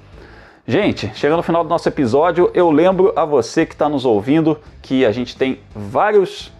Gente, 0.66 1.10
chegando 1.14 1.38
no 1.38 1.42
final 1.42 1.64
do 1.64 1.70
nosso 1.70 1.88
episódio, 1.88 2.50
eu 2.52 2.70
lembro 2.70 3.14
a 3.16 3.24
você 3.24 3.64
que 3.64 3.72
está 3.72 3.88
nos 3.88 4.04
ouvindo 4.04 4.58
que 4.82 5.06
a 5.06 5.10
gente 5.10 5.34
tem 5.34 5.58
vários 5.74 6.52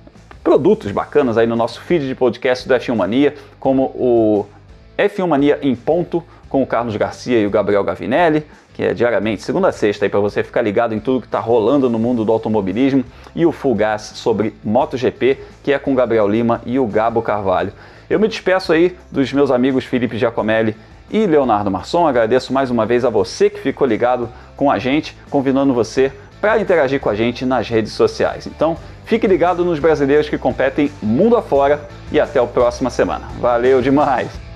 produtos 0.42 0.90
bacanas 0.90 1.36
aí 1.36 1.46
no 1.46 1.56
nosso 1.56 1.80
feed 1.80 2.06
de 2.06 2.14
podcast 2.14 2.66
do 2.66 2.74
F1 2.74 2.96
Mania, 2.96 3.34
como 3.58 3.84
o 3.94 4.46
F1 4.98 5.26
Mania 5.26 5.58
em 5.62 5.74
ponto 5.76 6.22
com 6.48 6.62
o 6.62 6.66
Carlos 6.66 6.96
Garcia 6.96 7.38
e 7.38 7.46
o 7.46 7.50
Gabriel 7.50 7.84
Gavinelli, 7.84 8.44
que 8.74 8.82
é 8.82 8.94
diariamente, 8.94 9.42
segunda 9.42 9.68
a 9.68 9.72
sexta, 9.72 10.08
para 10.08 10.20
você 10.20 10.42
ficar 10.42 10.62
ligado 10.62 10.94
em 10.94 11.00
tudo 11.00 11.20
que 11.20 11.26
está 11.26 11.38
rolando 11.38 11.90
no 11.90 11.98
mundo 11.98 12.24
do 12.24 12.32
automobilismo, 12.32 13.04
e 13.34 13.44
o 13.44 13.52
Full 13.52 13.74
Gas 13.74 14.12
sobre 14.14 14.54
MotoGP, 14.64 15.38
que 15.62 15.72
é 15.72 15.78
com 15.78 15.92
o 15.92 15.94
Gabriel 15.94 16.26
Lima 16.26 16.62
e 16.64 16.78
o 16.78 16.86
Gabo 16.86 17.20
Carvalho. 17.22 17.72
Eu 18.08 18.18
me 18.18 18.26
despeço 18.26 18.72
aí 18.72 18.96
dos 19.10 19.32
meus 19.32 19.50
amigos 19.50 19.84
Felipe 19.84 20.18
Giacomelli 20.18 20.74
e 21.10 21.26
Leonardo 21.26 21.70
Marçom. 21.70 22.06
Agradeço 22.06 22.52
mais 22.52 22.70
uma 22.70 22.86
vez 22.86 23.04
a 23.04 23.10
você 23.10 23.50
que 23.50 23.60
ficou 23.60 23.86
ligado 23.86 24.28
com 24.56 24.70
a 24.70 24.78
gente, 24.78 25.16
convidando 25.30 25.74
você 25.74 26.10
para 26.40 26.58
interagir 26.58 27.00
com 27.00 27.10
a 27.10 27.14
gente 27.14 27.44
nas 27.44 27.68
redes 27.68 27.92
sociais. 27.92 28.46
Então, 28.46 28.76
fique 29.10 29.26
ligado 29.26 29.64
nos 29.64 29.80
brasileiros 29.80 30.28
que 30.28 30.38
competem 30.38 30.88
mundo 31.02 31.36
afora 31.36 31.88
e 32.12 32.20
até 32.20 32.38
a 32.38 32.46
próxima 32.46 32.90
semana. 32.90 33.26
Valeu 33.40 33.82
demais! 33.82 34.49